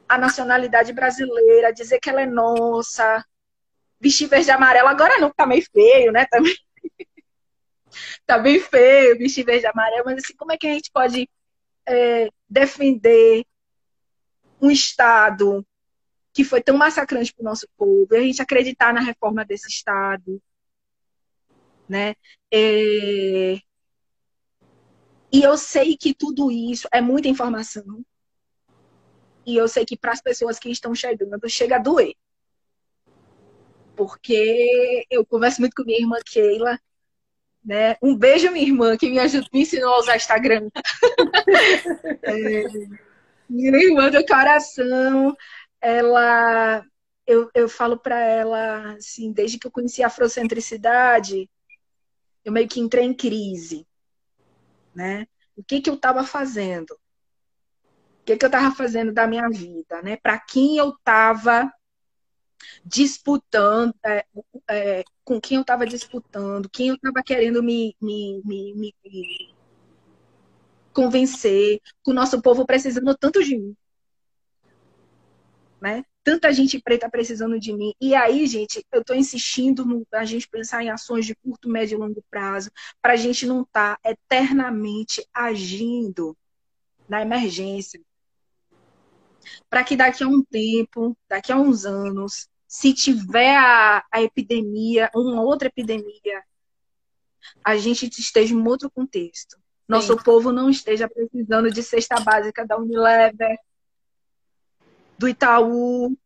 a 0.08 0.18
nacionalidade 0.18 0.93
brasileira, 0.93 1.74
dizer 1.74 1.99
que 1.99 2.10
ela 2.10 2.22
é 2.22 2.26
nossa, 2.26 3.24
vestir 3.99 4.28
verde 4.28 4.47
e 4.49 4.51
amarelo. 4.51 4.88
Agora 4.88 5.20
não, 5.20 5.32
tá 5.32 5.45
meio 5.45 5.66
feio, 5.72 6.12
né? 6.12 6.26
Tá, 6.26 6.39
meio... 6.39 6.55
tá 8.26 8.38
bem 8.38 8.60
feio 8.60 9.18
vestir 9.18 9.45
verde 9.45 9.66
e 9.66 9.68
amarelo, 9.68 10.05
mas 10.05 10.24
assim, 10.24 10.36
como 10.36 10.51
é 10.51 10.58
que 10.58 10.68
a 10.68 10.74
gente 10.74 10.91
pode 10.91 11.30
é, 11.86 12.30
defender 12.49 13.45
um 14.62 14.72
Estado 14.72 15.66
que 16.34 16.43
foi 16.43 16.62
tão 16.62 16.78
massacrante 16.78 17.34
para 17.34 17.41
o 17.41 17.45
nosso 17.45 17.68
povo, 17.76 18.08
e 18.12 18.18
a 18.18 18.22
gente 18.22 18.41
acreditar 18.41 18.93
na 18.93 19.01
reforma 19.01 19.43
desse 19.43 19.68
Estado, 19.70 20.39
né? 21.89 22.14
É... 22.51 23.60
E 25.32 25.41
eu 25.41 25.58
sei 25.58 25.97
que 25.97 26.14
tudo 26.14 26.51
isso 26.51 26.88
é 26.93 27.01
muita 27.01 27.28
informação, 27.28 28.03
e 29.48 29.56
eu 29.56 29.66
sei 29.70 29.86
que 29.86 29.95
para 29.95 30.12
as 30.12 30.22
pessoas 30.22 30.60
que 30.60 30.70
estão 30.70 30.93
chegando, 30.93 31.50
chega 31.50 31.78
a 31.78 31.80
doer. 31.80 32.14
Porque 33.95 35.06
eu 35.10 35.26
converso 35.26 35.62
muito 35.62 35.74
com 35.74 35.84
minha 35.84 36.00
irmã 36.00 36.18
Keila. 36.24 36.78
Né? 37.64 37.95
Um 38.02 38.14
beijo, 38.16 38.52
minha 38.52 38.66
irmã, 38.66 38.98
que 38.98 39.10
me, 39.10 39.18
ajudou, 39.20 39.50
me 39.54 39.62
ensinou 39.62 39.93
a 39.93 40.00
usar 40.00 40.18
Instagram. 40.18 40.70
é, 42.24 42.64
minha 43.50 43.78
irmã 43.78 44.12
do 44.12 44.26
coração, 44.26 45.36
ela. 45.80 46.86
Eu, 47.26 47.50
eu 47.54 47.68
falo 47.68 47.98
para 47.98 48.20
ela, 48.20 48.95
assim, 48.95 49.32
desde 49.32 49.58
que 49.58 49.68
eu 49.68 49.72
conheci 49.72 50.04
a 50.04 50.08
afrocentricidade, 50.08 51.50
eu 52.43 52.52
meio 52.52 52.68
que 52.68 52.80
entrei 52.80 53.06
em 53.06 53.14
crise. 53.14 53.86
Né? 54.93 55.26
O 55.56 55.64
que, 55.64 55.82
que 55.82 55.89
eu 55.89 55.95
estava 55.95 56.24
fazendo? 56.24 56.98
Que, 58.28 58.36
que 58.36 58.46
eu 58.46 58.48
estava 58.48 58.76
fazendo 58.76 59.14
da 59.14 59.26
minha 59.26 59.48
vida, 59.50 60.02
né? 60.02 60.18
Para 60.18 60.38
quem 60.38 60.78
eu 60.78 60.90
estava 60.90 61.72
disputando, 62.84 63.96
é, 64.06 64.26
é, 64.70 65.04
com 65.24 65.40
quem 65.40 65.56
eu 65.56 65.62
estava 65.62 65.86
disputando, 65.86 66.70
quem 66.70 66.90
eu 66.90 66.96
estava 66.96 67.24
querendo 67.24 67.64
me, 67.64 67.96
me, 68.02 68.42
me, 68.44 68.74
me, 68.74 69.56
convencer, 70.94 71.80
que 72.04 72.12
o 72.12 72.14
nosso 72.14 72.42
povo 72.42 72.66
precisando 72.66 73.16
tanto 73.16 73.42
de 73.42 73.56
mim. 73.56 73.78
Né? 75.80 76.04
Tanta 76.24 76.52
gente 76.52 76.82
preta 76.82 77.10
precisando 77.10 77.58
de 77.58 77.72
mim. 77.72 77.94
E 78.02 78.14
aí, 78.14 78.46
gente, 78.48 78.84
eu 78.92 79.02
estou 79.02 79.16
insistindo 79.16 79.86
no, 79.86 80.06
a 80.12 80.26
gente 80.26 80.50
pensar 80.50 80.84
em 80.84 80.90
ações 80.90 81.26
de 81.26 81.36
curto, 81.36 81.70
médio 81.70 81.96
e 81.96 82.00
longo 82.00 82.22
prazo, 82.30 82.72
para 83.02 83.14
a 83.14 83.16
gente 83.16 83.46
não 83.46 83.62
estar 83.62 83.98
tá 83.98 84.10
eternamente 84.10 85.26
agindo 85.34 86.36
na 87.08 87.22
emergência, 87.22 88.02
para 89.70 89.84
que 89.84 89.95
daqui 89.95 90.24
a 90.24 90.28
um 90.28 90.43
tempo, 90.43 91.18
daqui 91.28 91.52
a 91.52 91.58
uns 91.58 91.86
anos, 91.86 92.48
se 92.68 92.93
tiver 92.93 93.56
a, 93.56 94.06
a 94.12 94.22
epidemia, 94.22 95.10
uma 95.16 95.41
outra 95.41 95.68
epidemia, 95.68 96.43
a 97.64 97.78
gente 97.78 98.08
esteja 98.20 98.54
em 98.54 98.68
outro 98.68 98.89
contexto. 98.89 99.58
Nosso 99.88 100.18
Sim. 100.18 100.24
povo 100.24 100.52
não 100.52 100.70
esteja 100.70 101.08
precisando 101.08 101.72
de 101.72 101.82
cesta 101.82 102.20
básica 102.20 102.66
da 102.66 102.78
Unilever, 102.78 103.58
do 105.18 105.30
Itaú, 105.30 106.18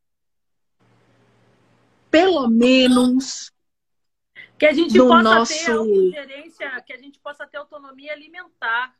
pelo 2.10 2.50
menos 2.50 3.52
que 4.58 4.66
a 4.66 4.74
gente 4.74 4.98
possa 4.98 5.24
nosso... 5.24 5.54
ter 5.54 6.12
gerência, 6.12 6.82
que 6.82 6.94
a 6.94 6.98
gente 6.98 7.20
possa 7.20 7.48
ter 7.48 7.58
autonomia 7.58 8.14
alimentar 8.14 8.94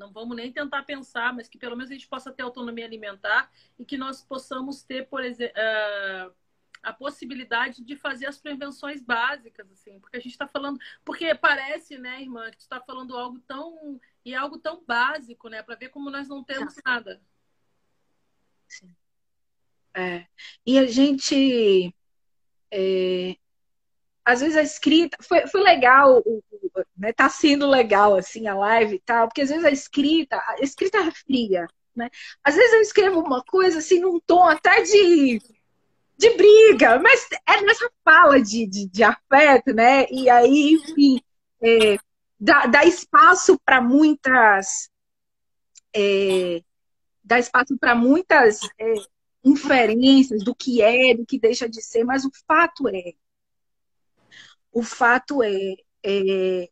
não 0.00 0.10
vamos 0.10 0.34
nem 0.34 0.50
tentar 0.50 0.82
pensar, 0.82 1.32
mas 1.32 1.46
que 1.46 1.58
pelo 1.58 1.76
menos 1.76 1.90
a 1.90 1.94
gente 1.94 2.08
possa 2.08 2.32
ter 2.32 2.42
autonomia 2.42 2.86
alimentar 2.86 3.52
e 3.78 3.84
que 3.84 3.98
nós 3.98 4.22
possamos 4.22 4.82
ter, 4.82 5.06
por 5.06 5.22
exemplo, 5.22 5.54
uh, 5.56 6.34
a 6.82 6.92
possibilidade 6.92 7.84
de 7.84 7.94
fazer 7.94 8.26
as 8.26 8.38
prevenções 8.38 9.02
básicas, 9.02 9.70
assim, 9.70 10.00
porque 10.00 10.16
a 10.16 10.20
gente 10.20 10.32
está 10.32 10.48
falando, 10.48 10.80
porque 11.04 11.34
parece, 11.34 11.98
né, 11.98 12.22
irmã, 12.22 12.50
que 12.50 12.56
tu 12.56 12.62
está 12.62 12.80
falando 12.80 13.16
algo 13.16 13.38
tão 13.40 14.00
e 14.24 14.34
algo 14.34 14.58
tão 14.58 14.82
básico, 14.86 15.48
né, 15.48 15.62
para 15.62 15.76
ver 15.76 15.90
como 15.90 16.10
nós 16.10 16.26
não 16.26 16.42
temos 16.42 16.74
nada. 16.84 17.20
sim. 18.66 18.96
É. 19.92 20.26
E 20.64 20.78
a 20.78 20.86
gente. 20.86 21.94
É, 22.70 23.36
às 24.24 24.40
vezes 24.40 24.56
a 24.56 24.62
escrita. 24.62 25.16
Foi, 25.20 25.46
foi 25.48 25.62
legal, 25.62 26.22
né? 26.96 27.12
Tá 27.12 27.28
sendo 27.28 27.68
legal, 27.68 28.16
assim, 28.16 28.46
a 28.46 28.54
live 28.54 28.96
e 28.96 29.00
tal, 29.00 29.28
porque 29.28 29.42
às 29.42 29.48
vezes 29.48 29.64
a 29.64 29.70
escrita. 29.70 30.36
A 30.36 30.56
escrita 30.60 30.98
é 30.98 31.10
fria, 31.10 31.66
né? 31.94 32.10
Às 32.44 32.54
vezes 32.54 32.72
eu 32.72 32.80
escrevo 32.80 33.20
uma 33.20 33.42
coisa, 33.42 33.78
assim, 33.78 34.00
num 34.00 34.20
tom 34.20 34.44
até 34.44 34.82
de. 34.82 35.40
De 36.16 36.36
briga, 36.36 36.98
mas 36.98 37.26
é 37.48 37.62
nessa 37.62 37.90
fala 38.04 38.42
de, 38.42 38.66
de, 38.66 38.86
de 38.86 39.02
afeto, 39.02 39.72
né? 39.72 40.04
E 40.10 40.28
aí, 40.28 40.72
enfim, 40.74 41.18
é, 41.62 41.96
dá, 42.38 42.66
dá 42.66 42.84
espaço 42.84 43.58
para 43.64 43.80
muitas. 43.80 44.90
É, 45.96 46.62
dá 47.24 47.38
espaço 47.38 47.76
para 47.78 47.94
muitas 47.94 48.60
é, 48.78 48.94
inferências 49.44 50.44
do 50.44 50.54
que 50.54 50.82
é, 50.82 51.14
do 51.14 51.24
que 51.24 51.38
deixa 51.38 51.68
de 51.68 51.82
ser, 51.82 52.04
mas 52.04 52.24
o 52.24 52.30
fato 52.46 52.86
é, 52.88 53.14
o 54.72 54.82
fato 54.82 55.42
é, 55.42 55.76
é 56.04 56.68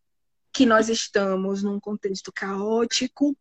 que 0.52 0.66
nós 0.66 0.88
estamos 0.88 1.62
num 1.62 1.78
contexto 1.78 2.32
caótico, 2.32 3.36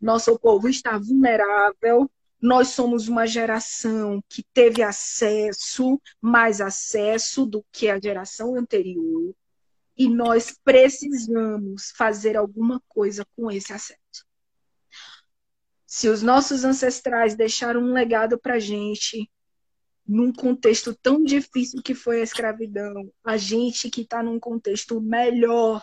nosso 0.00 0.38
povo 0.38 0.68
está 0.68 0.98
vulnerável, 0.98 2.10
nós 2.40 2.68
somos 2.68 3.08
uma 3.08 3.26
geração 3.26 4.22
que 4.28 4.44
teve 4.52 4.82
acesso, 4.82 6.00
mais 6.20 6.60
acesso 6.60 7.46
do 7.46 7.64
que 7.72 7.88
a 7.88 8.00
geração 8.00 8.56
anterior, 8.56 9.34
e 9.96 10.08
nós 10.08 10.56
precisamos 10.62 11.90
fazer 11.96 12.36
alguma 12.36 12.82
coisa 12.88 13.26
com 13.36 13.50
esse 13.50 13.72
acesso. 13.72 14.26
Se 15.86 16.08
os 16.08 16.22
nossos 16.22 16.64
ancestrais 16.64 17.34
deixaram 17.34 17.80
um 17.80 17.92
legado 17.92 18.38
para 18.38 18.54
a 18.54 18.58
gente, 18.58 19.30
num 20.06 20.32
contexto 20.32 20.94
tão 20.94 21.22
difícil 21.24 21.82
que 21.82 21.94
foi 21.94 22.20
a 22.20 22.24
escravidão, 22.24 23.12
a 23.24 23.36
gente 23.36 23.90
que 23.90 24.02
está 24.02 24.22
num 24.22 24.38
contexto 24.38 25.00
melhor, 25.00 25.82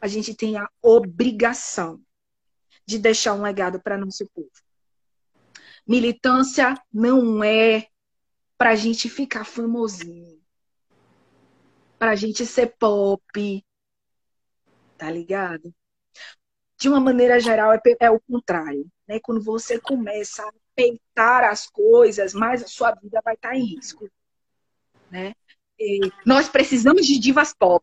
a 0.00 0.06
gente 0.06 0.34
tem 0.34 0.56
a 0.56 0.68
obrigação 0.80 2.00
de 2.86 2.98
deixar 2.98 3.34
um 3.34 3.42
legado 3.42 3.80
para 3.80 3.98
nosso 3.98 4.26
povo. 4.32 4.50
Militância 5.86 6.74
não 6.92 7.44
é 7.44 7.88
para 8.56 8.70
a 8.70 8.74
gente 8.74 9.08
ficar 9.08 9.44
famosinho, 9.44 10.40
para 11.98 12.12
a 12.12 12.16
gente 12.16 12.46
ser 12.46 12.74
pop, 12.78 13.64
tá 14.96 15.10
ligado? 15.10 15.74
De 16.78 16.88
uma 16.88 17.00
maneira 17.00 17.38
geral, 17.40 17.72
é, 17.72 17.80
é 18.00 18.10
o 18.10 18.20
contrário. 18.20 18.86
Né? 19.06 19.20
Quando 19.20 19.42
você 19.42 19.80
começa 19.80 20.42
a 20.42 20.52
peitar 20.76 21.44
as 21.44 21.66
coisas, 21.66 22.34
mais 22.34 22.62
a 22.62 22.68
sua 22.68 22.92
vida 22.92 23.20
vai 23.24 23.34
estar 23.34 23.56
em 23.56 23.64
risco. 23.64 24.08
Né? 25.10 25.34
E 25.78 26.00
nós 26.24 26.48
precisamos 26.48 27.06
de 27.06 27.18
divas 27.18 27.54
pop. 27.54 27.82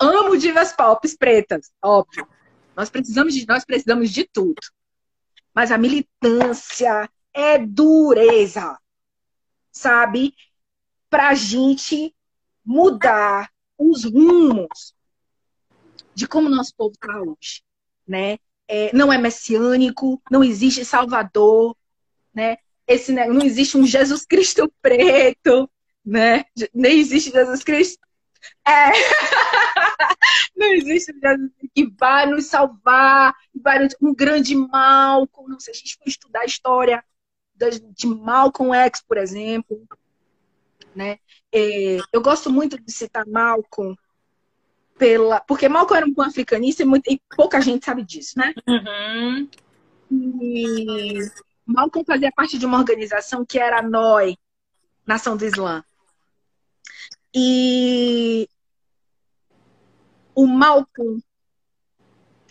Amo 0.00 0.36
divas 0.36 0.72
pop 0.72 1.06
pretas, 1.16 1.70
óbvio. 1.80 2.26
Nós 2.74 2.88
precisamos 2.88 3.34
de, 3.34 3.46
nós 3.46 3.64
precisamos 3.64 4.10
de 4.10 4.24
tudo. 4.24 4.60
Mas 5.54 5.70
a 5.70 5.76
militância 5.76 7.08
é 7.32 7.58
dureza, 7.58 8.78
sabe? 9.70 10.34
Para 11.10 11.28
a 11.28 11.34
gente 11.34 12.14
mudar 12.64 13.52
os 13.76 14.04
rumos 14.04 14.94
de 16.14 16.26
como 16.26 16.48
nosso 16.48 16.74
povo 16.74 16.94
está 16.94 17.20
hoje, 17.20 17.62
né? 18.06 18.38
É, 18.68 18.94
não 18.96 19.12
é 19.12 19.18
messiânico, 19.18 20.22
não 20.30 20.42
existe 20.42 20.84
Salvador, 20.84 21.76
né? 22.34 22.56
Esse 22.86 23.12
não 23.12 23.42
existe 23.42 23.76
um 23.76 23.86
Jesus 23.86 24.24
Cristo 24.26 24.72
preto, 24.80 25.70
né? 26.04 26.44
Nem 26.74 26.98
existe 26.98 27.30
Jesus 27.30 27.62
Cristo. 27.62 28.06
É. 28.66 28.90
não 30.56 30.66
existe 30.74 31.12
um 31.12 31.20
Jesus 31.20 31.50
que 31.74 31.90
vai 31.98 32.26
nos 32.26 32.46
salvar, 32.46 33.34
vai 33.54 33.88
um 34.00 34.14
grande 34.14 34.54
Malcolm. 34.54 35.48
Não 35.48 35.60
sei, 35.60 35.74
se 35.74 35.80
a 35.80 35.82
gente 35.82 35.96
for 35.96 36.08
estudar 36.08 36.40
a 36.40 36.46
história 36.46 37.04
de 37.94 38.06
Malcolm 38.06 38.74
X, 38.74 39.02
por 39.06 39.16
exemplo, 39.16 39.86
né? 40.94 41.18
É, 41.52 41.98
eu 42.12 42.20
gosto 42.20 42.50
muito 42.50 42.80
de 42.80 42.90
citar 42.90 43.26
Malcolm 43.26 43.96
pela, 44.98 45.40
porque 45.40 45.68
Malcolm 45.68 45.96
era 45.96 46.06
um 46.06 46.22
africanista 46.22 46.82
e, 46.82 46.86
muito, 46.86 47.10
e 47.10 47.20
pouca 47.36 47.60
gente 47.60 47.84
sabe 47.84 48.02
disso, 48.02 48.38
né? 48.38 48.52
Uhum. 48.66 49.48
E 50.10 51.18
Malcolm 51.66 52.04
fazia 52.04 52.32
parte 52.32 52.58
de 52.58 52.66
uma 52.66 52.78
organização 52.78 53.44
que 53.44 53.58
era 53.58 53.78
a 53.78 53.82
NOI, 53.82 54.36
Nação 55.06 55.36
do 55.36 55.44
Islã. 55.44 55.84
E 57.34 58.48
o 60.34 60.46
Malcolm, 60.46 61.22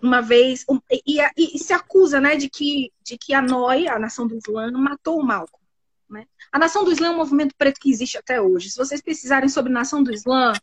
uma 0.02 0.22
vez, 0.22 0.66
e, 0.90 1.20
e, 1.20 1.56
e, 1.56 1.60
se 1.60 1.74
acusa 1.74 2.20
né, 2.20 2.36
de, 2.36 2.50
que, 2.50 2.92
de 3.04 3.18
que 3.18 3.34
a 3.34 3.42
NOI, 3.42 3.88
a 3.88 4.00
Nação 4.00 4.28
do 4.28 4.36
Islã, 4.36 4.72
matou 4.72 5.20
o 5.20 5.24
Malcolm. 5.24 5.64
Né? 6.10 6.28
A 6.52 6.60
Nação 6.60 6.84
do 6.84 6.92
Islã 6.92 7.08
é 7.08 7.12
um 7.12 7.18
movimento 7.18 7.56
preto 7.58 7.80
que 7.80 7.90
existe 7.90 8.18
até 8.18 8.42
hoje. 8.42 8.70
Se 8.70 8.78
vocês 8.78 9.02
pesquisarem 9.02 9.50
sobre 9.50 9.72
Nação 9.72 10.04
do 10.04 10.14
Islã, 10.14 10.54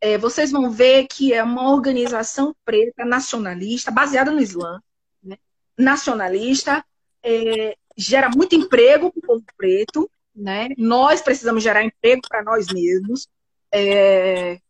é, 0.00 0.16
vocês 0.16 0.50
vão 0.50 0.70
ver 0.70 1.06
que 1.08 1.32
é 1.32 1.42
uma 1.42 1.70
organização 1.70 2.54
preta 2.64 3.04
nacionalista, 3.04 3.90
baseada 3.90 4.30
no 4.30 4.40
Islã? 4.40 4.80
Nacionalista, 5.78 6.84
é, 7.22 7.76
gera 7.96 8.28
muito 8.28 8.54
emprego 8.54 9.10
para 9.12 9.18
o 9.18 9.22
povo 9.22 9.44
preto, 9.56 10.10
né? 10.34 10.68
Nós 10.76 11.22
precisamos 11.22 11.62
gerar 11.62 11.84
emprego 11.84 12.22
para 12.28 12.42
nós 12.42 12.66
mesmos. 12.72 13.28
É, 13.72 14.60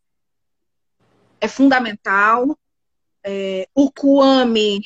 é 1.41 1.47
fundamental. 1.47 2.57
É, 3.23 3.67
o 3.73 3.91
Kuami 3.91 4.81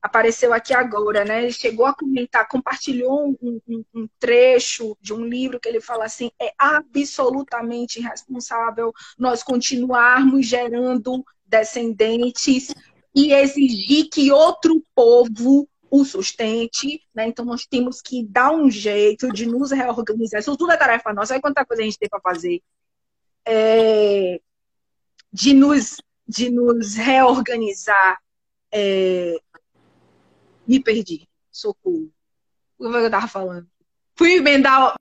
apareceu 0.00 0.52
aqui 0.52 0.72
agora, 0.72 1.24
né? 1.24 1.42
Ele 1.42 1.52
chegou 1.52 1.86
a 1.86 1.94
comentar, 1.94 2.46
compartilhou 2.48 3.36
um, 3.42 3.60
um, 3.68 3.84
um, 3.94 4.08
trecho 4.18 4.96
de 5.00 5.12
um 5.12 5.24
livro 5.24 5.60
que 5.60 5.68
ele 5.68 5.80
fala 5.80 6.04
assim: 6.04 6.30
é 6.40 6.52
absolutamente 6.56 7.98
irresponsável 7.98 8.92
nós 9.18 9.42
continuarmos 9.42 10.46
gerando 10.46 11.24
descendentes 11.44 12.74
e 13.18 13.32
exigir 13.32 14.08
que 14.08 14.30
outro 14.30 14.80
povo 14.94 15.68
o 15.90 16.04
sustente, 16.04 17.02
né? 17.12 17.26
Então 17.26 17.44
nós 17.44 17.66
temos 17.66 18.00
que 18.00 18.24
dar 18.24 18.52
um 18.52 18.70
jeito 18.70 19.32
de 19.32 19.44
nos 19.44 19.72
reorganizar. 19.72 20.38
Isso 20.38 20.56
tudo 20.56 20.70
é 20.70 20.76
tarefa 20.76 21.12
nossa. 21.12 21.34
Olha 21.34 21.42
quanta 21.42 21.64
coisa 21.64 21.82
a 21.82 21.84
gente 21.84 21.98
tem 21.98 22.08
para 22.08 22.20
fazer. 22.20 22.62
É... 23.44 24.40
de, 25.32 25.52
nos, 25.52 25.96
de 26.28 26.48
nos 26.48 26.94
reorganizar. 26.94 28.20
É... 28.70 29.34
Me 30.64 30.78
perdi. 30.78 31.28
Socorro. 31.50 32.12
O 32.78 32.88
que 32.88 32.96
eu 32.96 33.06
estava 33.06 33.26
falando? 33.26 33.66
Fui 34.14 34.34
emendar 34.34 34.96